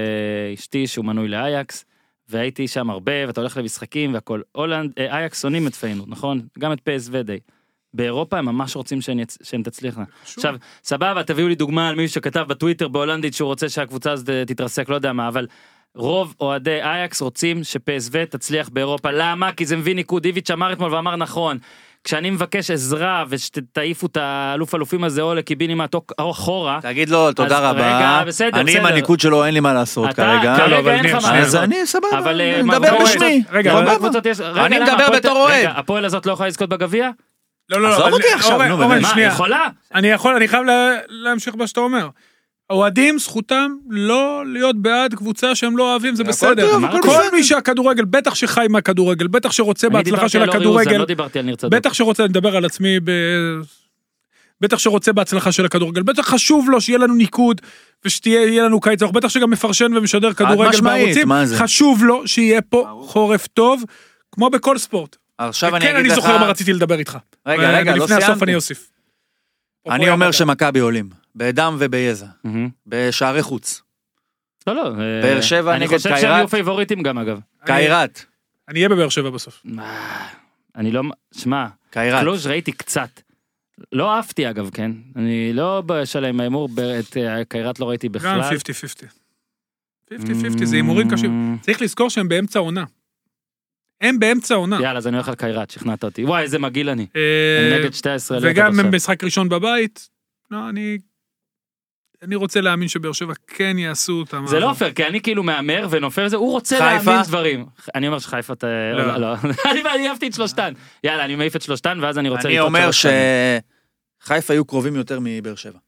אשתי, 0.54 0.88
שהוא 0.88 1.06
מנוי 1.06 1.28
לאייקס, 1.28 1.86
והייתי 2.30 2.68
שם 2.68 2.90
הרבה, 2.90 3.12
ואתה 3.28 3.42
הולך 3.42 3.58
למשחקים 3.58 4.14
והכל. 4.14 4.42
הולנד, 4.52 4.92
אייקס 5.00 5.42
שונאים 5.42 5.68
את 5.68 5.76
פיינורד, 5.76 6.10
נכון? 6.10 6.42
גם 6.60 6.74
את 6.74 6.80
PSV 6.80 7.24
די. 7.24 7.40
באירופה 7.94 8.38
הם 8.38 8.46
ממש 8.46 8.76
רוצים 8.76 9.02
שהן 9.02 9.20
יצ- 9.20 9.38
שהן 9.44 9.64
תצליחנה. 9.64 10.04
עכשיו, 10.24 10.56
סבבה, 10.84 11.24
תביאו 11.24 11.48
לי 11.48 11.56
דוגמה 11.56 11.90
על 11.90 11.96
מישהו 11.96 12.14
שכתב 12.14 12.46
בטוויטר 12.48 12.88
בהולנדית 12.88 13.34
שהוא 13.34 13.48
רוצה 13.48 13.70
שהקבוצה 13.70 14.12
הזאת 14.12 14.30
תתרסק, 14.48 14.90
לא 14.90 14.96
יודע 14.96 15.14
מה, 15.14 15.28
אבל 15.28 15.48
רוב 15.96 16.36
אוהדי 16.42 16.82
אייקס 16.82 17.22
רוצים 17.22 17.64
ש 17.64 17.83
PSV 17.83 18.12
תצליח 18.30 18.70
באירופה. 18.70 19.10
למה? 19.12 19.52
כי 19.52 19.66
זה 19.66 19.78
מביא 19.78 19.96
ניקוד. 19.96 20.26
איביץ' 20.26 20.52
אמר 20.52 20.74
אתמול 20.74 20.94
ואמר 20.96 21.16
נכון. 21.16 21.58
כשאני 22.04 22.30
מבקש 22.30 22.72
עזרה 22.72 23.24
ושתעיפו 23.30 24.08
את 24.08 24.18
האלוף 24.18 24.76
אלופים 24.76 25.04
הזה 25.04 25.22
או 25.22 25.36
לקיבינימט 25.36 25.94
או 26.20 26.32
אחורה, 26.32 26.80
תגיד 26.82 27.10
לו 27.10 27.32
תודה 27.34 27.70
רבה, 27.70 27.98
רגע, 27.98 28.24
בסדר, 28.28 28.50
אני 28.60 28.72
עם 28.72 28.78
בסדר. 28.78 28.88
הניקוד 28.94 29.20
שלו 29.20 29.46
אין 29.46 29.54
לי 29.54 29.60
מה 29.60 29.74
לעשות 29.74 30.10
אתה- 30.10 30.16
כרגע, 30.16 30.56
כרגע 30.58 30.80
אבל 30.80 30.90
אין 30.92 31.06
לך 31.06 31.14
מה. 31.26 31.40
אז. 31.40 31.56
אני 31.56 31.86
סבבה, 31.86 32.08
אבל 32.20 32.42
אה, 32.42 32.54
אני 32.56 32.62
מה, 32.64 32.80
מדבר 32.80 32.98
בשמי, 33.04 33.44
רגע, 33.52 33.84
קבוצות 33.98 34.26
יש- 34.26 34.40
רגע, 34.40 34.66
אני 34.66 34.80
למה 34.80 34.86
מדבר 34.94 35.10
בתור 35.16 35.38
אוהד. 35.38 35.54
רגע, 35.60 35.72
הפועל 35.76 36.06
הזאת 36.06 36.26
לא 36.26 36.32
יכולה 36.32 36.48
לזכות 36.50 36.70
בגביע? 36.70 37.10
לא, 37.70 37.82
לא, 37.82 37.90
לא. 37.90 37.96
עזוב 37.96 38.14
אותי 38.14 38.28
עכשיו, 38.36 38.68
נו, 38.68 38.78
באמת. 38.78 39.02
מה. 39.16 39.22
יכולה? 39.22 39.68
אני 39.96 40.08
יכול, 40.08 40.36
אני 40.36 40.48
חייב 40.48 40.64
לה- 40.64 40.96
להמשיך 41.10 41.56
מה 41.56 41.68
שאתה 41.68 41.80
אומר. 41.80 42.08
אוהדים, 42.72 43.20
זכותם 43.20 43.72
לא 43.90 44.44
להיות 44.48 44.82
בעד 44.82 45.14
קבוצה 45.14 45.56
שהם 45.56 45.78
לא 45.78 45.92
אוהבים, 45.92 46.16
זה 46.16 46.24
הכל 46.24 46.32
בסדר. 46.32 46.70
כל. 47.02 47.22
מי 47.34 47.44
שהכדורגל, 47.44 48.06
בטח 48.06 48.36
שחי 48.36 48.66
מהכדורגל, 48.70 49.28
בטח 49.28 49.52
שרוצה 49.52 49.88
אני 49.88 49.94
בהצלחה 49.94 50.30
של 50.30 50.50
הכדורגל, 50.50 50.98
לא. 50.98 51.06
בטח 51.70 51.94
שרוצה, 51.94 52.24
אני 52.24 52.30
מדבר 52.30 52.58
על 52.58 52.66
עצמי. 52.66 53.00
בטח 54.62 54.80
שרוצה 54.80 55.14
בהצלחה 55.14 55.52
של 55.52 55.66
הכדורגל, 55.66 56.04
בטח 56.04 56.30
חשוב 56.30 56.70
לו 56.70 56.82
שיהיה 56.82 57.00
לנו 57.00 57.16
ניקוד 57.16 57.62
ושתהיה 58.06 58.64
לנו 58.64 58.80
קיץ 58.80 59.02
ארוך, 59.02 59.14
בטח 59.14 59.28
שגם 59.28 59.50
מפרשן 59.50 59.98
ומשדר 59.98 60.34
כדורגל 60.34 60.82
בערוצים? 60.82 61.28
חשוב 61.56 62.04
לו 62.04 62.28
שיהיה 62.28 62.62
פה 62.62 63.04
חורף 63.08 63.48
טוב, 63.48 63.84
כמו 64.32 64.50
בכל 64.50 64.78
ספורט. 64.78 65.16
עכשיו 65.38 65.76
אני 65.76 65.86
כן, 65.86 65.96
אגיד 65.96 66.00
אני 66.00 66.10
לך, 66.10 66.16
זוכר 66.16 66.38
מה 66.38 66.46
רציתי 66.46 66.74
לדבר 66.74 67.00
איתך. 67.00 67.18
רגע, 67.46 67.78
רגע, 67.78 67.96
לא 67.96 68.04
לפני 68.04 68.16
הסוף 68.16 68.26
סיימתי. 68.26 68.46
אני 68.46 68.56
אוסיף. 68.56 68.90
אני 69.90 70.10
אומר 70.10 70.32
שמכבי 70.32 70.80
עולים, 70.80 71.10
בדם 71.36 71.76
וביזע, 71.80 72.26
מהמם. 72.44 72.70
בשערי 72.88 73.42
חוץ, 73.42 73.82
לא, 74.68 74.76
לא. 74.76 74.88
אה, 74.88 75.22
באר 75.22 75.42
שבע 75.42 75.76
אני 75.76 75.86
נגד 75.86 75.98
חושב 75.98 76.10
שהם 76.10 76.20
קיירת. 76.20 76.36
יהיו 76.36 76.48
פייבוריטים 76.48 77.04
גם 77.04 77.18
אגב. 77.18 77.40
קיירת, 77.66 78.26
אני 78.70 78.80
אהיה 78.80 78.90
בבאר 78.90 79.10
שבע 79.10 79.30
בסוף. 79.30 79.64
אה, 79.80 80.28
אני 80.76 80.92
לא, 80.92 81.02
שמע, 81.34 81.68
קיירת, 81.90 82.22
קלוז' 82.22 82.48
ראיתי 82.48 82.72
קצת. 82.72 83.22
לא 83.92 84.16
אהבתי 84.16 84.50
אגב, 84.50 84.70
כן? 84.74 84.92
אני 85.16 85.54
לא 85.54 85.84
בשלם 85.86 86.40
ההימור, 86.40 86.70
את 87.00 87.18
אה, 87.18 87.46
קיירת 87.46 87.80
לא 87.80 87.90
ראיתי 87.90 88.08
גם 88.08 88.14
בכלל. 88.14 88.42
50-50. 88.42 90.14
50-50 90.14 90.66
זה 90.66 90.76
הימורים 90.76 91.10
קשים. 91.10 91.58
צריך 91.62 91.82
לזכור 91.82 92.10
שהם 92.10 92.30
באמצע 92.30 92.60
עונה. 92.60 92.84
הם 94.02 94.20
באמצע 94.20 94.56
עונה. 94.56 94.80
יאללה, 94.82 94.98
אז 94.98 95.08
אני 95.08 95.16
הולך 95.16 95.30
על 95.30 95.36
קיירת, 95.36 95.70
שכנעת 95.70 96.04
אותי. 96.04 96.24
וואי, 96.24 96.44
איזה 96.44 96.60
מגעיל 96.60 96.90
אני. 96.90 97.08
אה, 97.16 97.22
אני 97.72 97.80
נגד 97.80 97.94
שתי 97.94 98.10
הישראליות. 98.10 98.52
וגם 98.54 98.66
עד 98.66 98.72
עכשיו. 98.72 98.86
הם 98.86 98.96
משחק 98.96 99.24
ראשון 99.24 99.50
בבית. 99.50 100.10
לא, 100.52 100.70
אני... 100.70 100.98
אני 102.22 102.36
רוצה 102.36 102.62
להאמין 102.62 102.88
שבאר 102.88 103.12
שבע 103.12 103.34
כן 103.48 103.78
יעשו 103.80 104.14
אותם. 104.14 104.48
זה 104.48 104.60
לא 104.60 104.74
פייר, 104.78 104.92
כי 104.94 105.06
אני 105.08 105.22
כאילו 105.22 105.44
מהמר 105.44 105.88
ונופל 105.90 106.24
לזה, 106.26 106.36
הוא 106.38 106.52
רוצה? 106.52 106.80
להאמין 106.80 107.22
דברים. 107.28 107.66
אני 107.96 108.08
אומר 108.08 108.20
שחיפה, 108.20 108.56
ת- 108.56 108.64
לא. 108.94 109.08
לא, 109.08 109.18
לא. 109.18 109.36
אני 109.94 110.10
אהבתי 110.10 110.28
את 110.28 110.34
שלושתן. 110.34 110.74
יאללה, 111.04 111.26
אני 111.26 111.36
מעיף 111.36 111.56
את 111.56 111.62
שלושתן, 111.62 112.00
ואז 112.02 112.18
אני 112.18 112.30
רוצה 112.30 112.48
אני 112.48 112.60
אומר. 112.60 112.90
שחיפה 112.92 114.54
יהיו 114.54 114.66
קרובים 114.66 114.96
יותר 114.96 115.20
מבאר 115.22 115.56
שבע. 115.56 115.80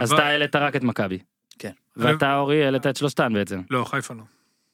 אז 0.00 0.12
אתה 0.12 0.26
העלית 0.26 0.56
רק 0.56 0.76
את 0.76 0.82
מכבי. 0.82 1.18
כן. 1.58 1.70
ואתה, 1.96 2.36
אורי, 2.36 2.64
העלית 2.64 2.86
את 2.86 2.96
שלושתן 2.96 3.32
בעצם. 3.32 3.60
לא, 3.70 3.84
חיפה 3.84 4.14
לא. 4.14 4.22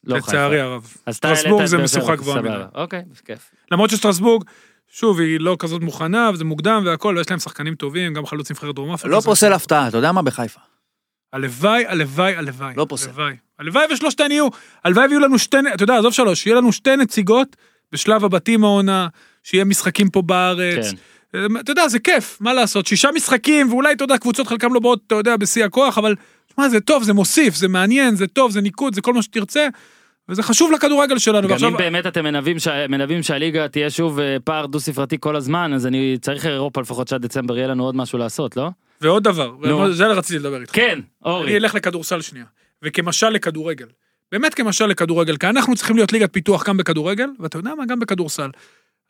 לא 0.04 0.14
חיפה. 0.14 0.26
לצערי 0.28 0.60
הרב. 0.60 0.94
אז 1.06 1.16
אתה 1.16 1.28
העלית 1.28 1.40
סטרסבורג 1.40 1.62
את 1.62 1.68
זה 1.68 1.76
באר 1.76 1.86
שבע, 1.86 2.00
משוכה 2.00 2.16
גבוהה. 2.16 2.42
מדי. 2.42 2.50
אוקיי, 2.74 3.02
כיף. 3.24 3.50
למרות 3.72 3.90
שסטרסבורג, 3.90 4.44
שוב, 4.90 5.20
היא 5.20 5.40
לא 5.40 5.56
כזאת 5.58 5.82
מוכנה, 5.82 6.30
וזה 6.34 6.44
מוקדם 6.44 6.82
והכל, 6.86 7.14
ויש 7.16 7.30
להם 7.30 7.38
שחקנים 7.38 7.74
טובים, 7.74 8.14
גם 8.14 8.26
חלוץ 8.26 8.50
נבחרת 8.50 8.74
דרום 8.74 8.92
אפריקה. 8.92 9.16
לא 9.16 9.20
פוסל 9.20 9.52
הפתעה, 9.52 9.88
אתה 9.88 9.98
יודע 9.98 10.12
מה? 10.12 10.22
בחיפה. 10.22 10.60
הלוואי, 11.32 11.86
הלוואי, 11.86 12.36
הלוואי. 12.36 12.74
לא 12.76 12.86
פוסל. 12.88 13.08
הלוואי. 13.08 13.36
הלוואי 13.58 13.84
ושלושתן 13.92 14.30
יהיו. 14.30 14.48
הלוואי 14.84 15.06
ויהיו 15.06 15.20
לנו 15.20 15.38
שתי, 15.38 15.56
אתה 15.74 15.82
יודע, 15.82 15.98
עזוב 15.98 16.12
שלוש, 16.12 16.42
שיהיה 16.42 16.56
לנו 16.56 16.72
שתי 16.72 16.96
נציגות 16.96 17.56
בשלב 17.92 18.24
הבתים 18.24 18.64
העונה, 18.64 19.08
שיהיה 19.42 19.64
משחקים 19.64 20.10
פה 20.10 20.22
בארץ. 20.22 20.90
כן. 20.90 20.96
אה, 21.38 21.60
אתה 21.60 21.70
יודע, 21.72 21.88
זה 21.88 21.98
כיף, 21.98 22.38
מה 22.40 22.54
לעשות, 22.54 22.86
שישה 22.86 23.08
משחקים, 23.14 23.72
ואולי, 23.72 23.92
אתה 23.92 24.04
יודע, 24.04 24.18
קבוצות 24.18 24.46
חלקם 24.46 24.74
לא 24.74 24.80
באות, 24.80 25.00
אתה 25.06 25.14
יודע, 25.14 25.36
בשיא 25.36 25.64
הכוח, 25.64 25.98
אבל, 25.98 26.14
שמע, 26.54 26.68
זה 26.68 26.80
טוב, 26.80 27.02
זה 27.02 27.12
מוסיף, 27.12 27.54
זה 27.54 27.68
מעניין, 27.68 28.16
זה 28.16 28.26
טוב, 28.26 28.50
זה 28.50 28.60
ניקוד, 28.60 28.94
זה 28.94 29.00
כל 29.00 29.14
מה 29.14 29.22
שתרצה, 29.22 29.68
וזה 30.28 30.42
חשוב 30.42 30.72
לכדורגל 30.72 31.18
שלנו. 31.18 31.42
גם 31.42 31.50
ועכשיו, 31.50 31.68
אם 31.68 31.76
באמת 31.76 32.06
אתם 32.06 32.24
מנבאים 32.24 32.58
שה- 32.58 32.88
מנבאים 32.88 33.22
שהליגה 33.22 33.68
תהיה 33.68 33.90
שוב 33.90 34.18
אה, 34.20 34.36
פער 34.44 34.66
דו 34.66 34.80
ספרתי 34.80 35.16
כל 35.20 35.36
הזמן, 35.36 35.72
אז 35.74 35.86
אני 35.86 36.16
צריך 36.20 36.46
אירופה 36.46 36.80
לפחות 36.80 37.08
שעד 37.08 37.22
דצמבר 37.22 37.56
יהיה 37.58 37.68
לנו 37.68 37.84
עוד 37.84 37.96
משהו 37.96 38.18
לעשות, 38.18 38.56
לא? 38.56 38.68
ועוד 39.00 39.24
דבר, 39.24 39.54
נו. 39.60 39.92
זה 39.92 40.06
רציתי 40.06 40.38
לדבר 40.38 40.60
איתך. 40.60 40.74
כן, 40.74 40.92
אני 40.92 41.32
אורי. 41.32 41.56
אלך 41.56 41.74
לכדורסל 41.74 42.20
שנייה, 42.20 42.44
וכמשל 42.82 43.28
לכדורגל. 43.28 43.86
באמת 44.32 44.54
כמשל 44.54 44.86
לכדורגל, 44.86 45.36
כי 45.36 45.46
אנחנו 45.46 45.74
צריכים 45.76 45.96
להיות 45.96 46.12
ליגת 46.12 46.32
פיתוח 46.32 46.68
גם 46.68 46.76
בכדורגל, 46.76 47.28
ואתה 47.40 47.58
יודע 47.58 47.74
מה, 47.74 47.86
גם 47.86 47.98
בכדורסל. 47.98 48.50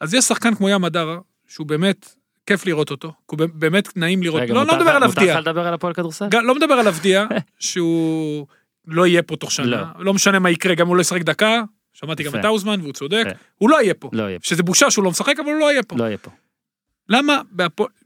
אז 0.01 0.15
יש 0.15 0.25
שחקן 0.25 0.55
כמו 0.55 0.69
ים 0.69 0.85
הדרה, 0.85 1.19
שהוא 1.49 1.67
באמת, 1.67 2.15
כיף 2.47 2.67
לראות 2.67 2.91
אותו, 2.91 3.09
כי 3.09 3.37
הוא 3.37 3.49
באמת 3.55 3.97
נעים 3.97 4.23
לראות, 4.23 4.43
רגע, 4.43 4.55
לא, 4.55 4.61
מותר 4.61 4.73
לא 4.73 4.79
מדבר 4.81 4.91
על 4.91 5.05
מותר 5.07 5.21
אבדיה, 5.21 5.35
לך 5.41 5.47
לדבר 5.47 5.67
על 5.67 5.75
הפועל 5.75 5.93
כדורסל? 5.95 6.27
לא 6.43 6.55
מדבר 6.55 6.75
על 6.75 6.89
אבדיה, 6.89 7.27
שהוא 7.59 8.47
לא 8.89 9.07
יהיה 9.07 9.23
פה 9.23 9.37
תוך 9.37 9.53
שנה, 9.53 9.85
לא 9.99 10.15
משנה 10.15 10.39
מה 10.39 10.51
יקרה, 10.51 10.75
גם 10.75 10.87
הוא 10.87 10.97
לא 10.97 11.01
ישחק 11.01 11.23
דקה, 11.23 11.63
שמעתי 11.93 12.23
גם. 12.23 12.41
את 12.41 12.45
האוזמן, 12.45 12.81
והוא 12.81 12.93
צודק. 12.93 13.25
הוא 13.59 13.71
לא 13.71 13.83
יהיה 13.83 13.95
פה. 13.95 14.11
לא 14.13 14.23
יהיה 14.23 14.39
שזה 14.43 14.63
בושה 14.63 14.91
שהוא 14.91 15.05
לא 15.05 15.11
משחק, 15.11 15.35
אבל 15.39 15.49
הוא 15.49 15.61
לא 15.61 15.73
יהיה 15.73 15.83
פה. 15.83 15.89
פה. 15.89 16.03
לא 16.03 16.05
יהיה 16.05 16.19
פה. 16.19 16.31
למה 17.09 17.41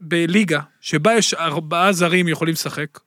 בליגה 0.01 0.59
שבה 0.81 1.13
יש 1.13 1.33
ארבעה 1.33 1.91
זרים 1.91 2.27
יכולים 2.27 2.53
לשחק, 2.53 2.99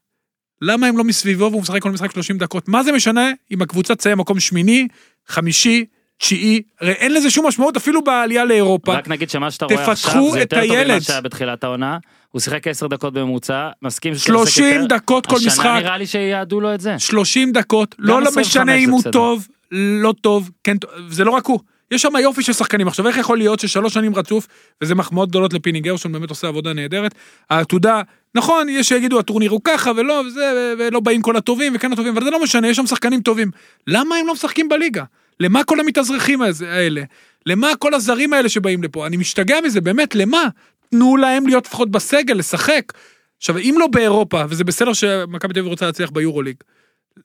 למה 0.62 0.86
הם 0.86 0.98
לא 0.98 1.04
מסביבו 1.04 1.48
והוא 1.50 1.62
משחק 1.62 1.82
כל 1.82 1.90
משחק 1.90 2.12
30 2.12 2.38
דקות? 2.38 2.68
מה 2.68 2.82
זה 2.82 2.92
משנה 2.92 3.30
אם 3.50 3.62
הקבוצה 3.62 3.94
תסיים 3.94 4.18
מקום 4.18 4.40
שמיני, 4.40 4.88
חמישי, 5.26 5.84
תשיעי? 6.18 6.62
הרי 6.80 6.92
אין 6.92 7.14
לזה 7.14 7.30
שום 7.30 7.46
משמעות 7.46 7.76
אפילו 7.76 8.04
בעלייה 8.04 8.44
לאירופה. 8.44 8.94
רק 8.94 9.08
נגיד 9.08 9.30
שמה 9.30 9.50
שאתה 9.50 9.64
רואה 9.64 9.92
עכשיו 9.92 10.30
זה 10.32 10.38
יותר 10.38 10.66
טוב 10.66 10.76
ממה. 10.84 11.00
שהיה 11.00 11.20
בתחילת 11.20 11.64
העונה. 11.64 11.98
הוא 12.36 12.40
שיחק 12.40 12.68
10 12.68 12.86
דקות 12.86 13.12
בממוצע, 13.12 13.68
מסכים 13.82 14.14
שהוא 14.14 14.42
לשחק 14.42 14.54
30 14.54 14.82
יותר. 14.82 14.96
דקות 14.96 15.26
כל 15.26 15.36
משחק, 15.36 15.48
השנה 15.48 15.80
נראה 15.80 15.98
לי 15.98 16.06
שיעדו 16.06 16.60
לו 16.60 16.74
את 16.74 16.80
זה. 16.80 16.98
30 16.98 17.52
דקות, 17.52 17.94
לא 17.98 18.22
לא 18.22 18.28
25 18.28 18.46
משנה 18.46 18.74
אם 18.74 18.90
הוא 18.90 19.00
בסדר. 19.00 19.10
טוב, 19.12 19.48
לא 19.72 20.14
טוב, 20.20 20.50
כן, 20.64 20.76
זה 21.08 21.24
לא 21.24 21.30
רק 21.30 21.46
הוא. 21.46 21.60
יש 21.90 22.02
שם 22.02 22.12
יופי 22.22 22.42
של 22.42 22.52
שחקנים. 22.52 22.88
עכשיו, 22.88 23.08
איך 23.08 23.16
יכול 23.16 23.38
להיות 23.38 23.60
ששלוש 23.60 23.94
שנים 23.94 24.14
רצוף, 24.14 24.46
וזה 24.82 24.94
מחמאות 24.94 25.28
גדולות 25.28 25.52
לפיני 25.52 25.80
גרשון, 25.80 26.12
באמת 26.12 26.30
עושה 26.30 26.48
עבודה 26.48 26.72
נהדרת. 26.72 27.14
העתודה, 27.50 28.02
נכון, 28.34 28.68
יש 28.68 28.88
שיגידו 28.88 29.18
הטורניר 29.18 29.50
הוא 29.50 29.60
ככה 29.64 29.90
ולא, 29.96 30.22
וזה, 30.26 30.74
ולא 30.78 31.00
באים 31.00 31.22
כל 31.22 31.36
הטובים 31.36 31.72
וכן 31.76 31.92
הטובים, 31.92 32.12
אבל 32.12 32.24
זה 32.24 32.30
לא 32.30 32.42
משנה, 32.42 32.68
יש 32.68 32.76
שם 32.76 32.86
שחקנים 32.86 33.20
טובים. 33.20 33.50
למה 33.86 34.16
הם 34.16 34.26
לא 34.26 34.32
משחקים 34.32 34.68
בליגה? 34.68 35.04
למה 35.40 35.64
כל 35.64 35.80
המתאזרחים 35.80 36.40
האלה? 36.42 37.02
למה 37.46 37.68
כל 37.78 37.94
הזרים 37.94 38.32
האלה 38.32 38.48
שבאים 38.48 38.82
לפה? 38.82 39.06
אני 39.06 39.16
משתגע 39.16 39.56
מזה, 39.64 39.80
באמת, 39.80 40.14
למה? 40.14 40.48
תנו 40.90 41.16
להם 41.16 41.46
להיות 41.46 41.66
לפחות 41.66 41.90
בסגל, 41.90 42.34
לשחק. 42.34 42.92
עכשיו, 43.38 43.58
אם 43.58 43.76
לא 43.78 43.86
באירופה, 43.86 44.44
וזה 44.48 44.64
בסדר 44.64 44.92
שמכבי 44.92 45.54
תל 45.54 45.60
אביב 45.60 45.70
רוצה 45.70 45.86
להצליח 45.86 46.10
ביורוליג, 46.10 46.56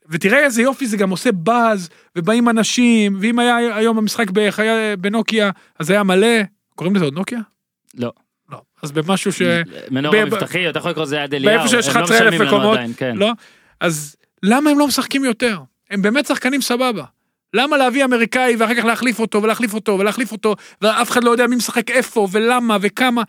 ותראה 0.10 0.40
איזה 0.44 0.62
יופי 0.62 0.88
זה 0.88 0.98
גם 0.98 1.10
עושה 1.10 1.32
באז, 1.32 1.90
ובאים 2.16 2.50
אנשים, 2.50 3.18
ואם 3.22 3.40
היה 3.40 3.76
היום 3.78 3.98
המשחק 3.98 4.32
בחיי, 4.32 4.96
בנוקיה, 4.96 5.52
אז 5.80 5.90
היה 5.90 6.04
מלא, 6.04 6.42
קוראים 6.76 6.96
לזה 6.96 7.06
עוד 7.06 7.14
נוקיה? 7.14 7.40
לא. 7.98 8.12
לא. 8.52 8.62
אז 8.84 8.92
במשהו 8.92 9.32
ש... 9.32 9.42
מנור 9.92 10.16
המבטחי, 10.16 10.70
אתה 10.70 10.80
יכול 10.80 10.92
לקרוא 10.92 11.06
לזה 11.06 11.18
יד 11.18 11.34
אליהו. 11.34 11.58
באיפה 11.58 11.68
שיש 11.68 11.88
הם 11.88 11.96
לא 11.96 12.00
11,000 12.00 12.34
משלמים 12.34 12.42
לנו 12.42 12.58
מקומות, 12.58 12.80
כן. 12.98 13.16
לא? 13.16 13.32
אז 13.80 14.16
למה 14.44 14.70
הם 14.70 14.80
לא 14.80 14.88
משחקים 14.88 15.26
יותר? 15.26 15.60
הם 15.92 16.02
באמת 16.02 16.26
שחקנים 16.26 16.62
סבבה. 16.62 17.04
למה 17.54 17.78
להביא 17.78 18.06
אמריקאי 18.06 18.56
ואחר 18.56 18.76
כך 18.76 18.86
להחליף 18.86 19.20
אותו 19.20 19.44
ולהחליף 19.44 19.74
אותו 19.74 20.00
ולהחליף 20.00 20.32
אותו 20.32 20.56
ואף 20.82 21.12
אחד 21.12 21.24
לא 21.24 21.32
יודע 21.32 21.48
מי 21.48 21.56
משחק 21.56 21.92
איפה 21.92 22.28
ולמה 22.32 22.78
וכמה. 22.82 23.24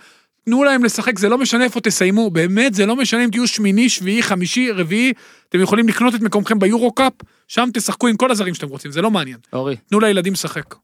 תנו 0.44 0.64
להם 0.64 0.84
לשחק, 0.84 1.18
זה 1.18 1.28
לא 1.28 1.38
משנה 1.38 1.64
איפה 1.64 1.80
תסיימו, 1.80 2.30
באמת 2.30 2.74
זה 2.74 2.86
לא 2.86 2.96
משנה 2.96 3.24
אם 3.24 3.30
תהיו 3.30 3.46
שמיני, 3.46 3.88
שביעי, 3.88 4.22
חמישי, 4.22 4.70
רביעי, 4.70 5.12
אתם 5.48 5.60
יכולים 5.60 5.88
לקנות 5.88 6.14
את 6.14 6.20
מקומכם 6.20 6.58
ביורו 6.58 6.92
קאפ, 6.92 7.12
שם 7.48 7.68
תשחקו 7.74 8.08
עם 8.08 8.16
כל 8.16 8.30
הזרים 8.30 8.54
שאתם 8.54 8.68
רוצים, 8.68 8.90
זה 8.90 9.02
לא 9.02 9.10
מעניין. 9.10 9.36
אורי, 9.52 9.76
תנו 9.76 10.00
לילדים 10.00 10.32
לשחק. 10.32 10.74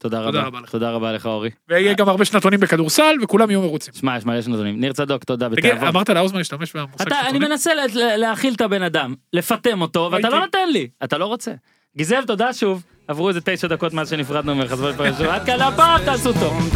תודה 0.00 0.22
תודה 0.24 0.38
רבה. 0.38 0.46
רבה 0.46 0.60
לך. 0.60 0.70
תודה 0.70 0.90
רבה 0.90 1.12
לך 1.12 1.26
אורי. 1.26 1.50
ויהיה 1.68 1.94
גם 1.94 2.08
הרבה 2.08 2.24
שנתונים 2.24 2.60
בכדורסל 2.60 3.14
וכולם 3.22 3.50
יהיו 3.50 3.60
מרוצים. 3.62 3.94
שמע, 3.94 4.16
יש 4.16 4.24
מלא 4.24 4.42
שנתונים. 4.42 4.80
ניר 4.80 4.92
צדוק, 4.92 5.24
תודה. 5.24 5.48
תגיד. 5.56 5.70
אמרת 5.70 6.08
לאוזמן 6.10 6.38
להשתמש 6.38 6.76
במושג 6.76 6.94
אתה, 7.06 7.20
אני 7.20 7.24
שנתונים? 7.28 7.48
מנסה 7.50 7.74
לה- 7.74 7.82
לה- 7.94 8.16
להאכיל 8.16 8.54
את 8.54 8.60
הבן 8.60 8.82
אדם, 8.82 9.14
לפטם 9.32 9.80
אותו, 9.80 10.08
ואתה. 10.12 10.28
לא 10.28 10.40
נותן 10.40 10.68
לי. 10.72 10.88
אתה 11.04 11.18
לא 11.18 11.24
רוצה. 11.26 11.50
גיזל, 11.96 12.24
תודה 12.26 12.52
שוב. 12.52 12.82
עברו 13.08 13.28
איזה 13.28 13.40
תשע 13.44 13.68
דקות 13.68 13.92
מאז 13.92 14.10
שנפרדנו 14.10 14.54
ממך, 14.54 14.72
אז 14.72 14.80
בואי 14.80 14.92
נפרד 14.92 15.12
שוב. 15.18 15.26
עד 15.26 15.46
כאן 15.46 15.60
הפעם, 15.60 16.04
תעשו 16.04 16.32
טוב. 16.32 16.70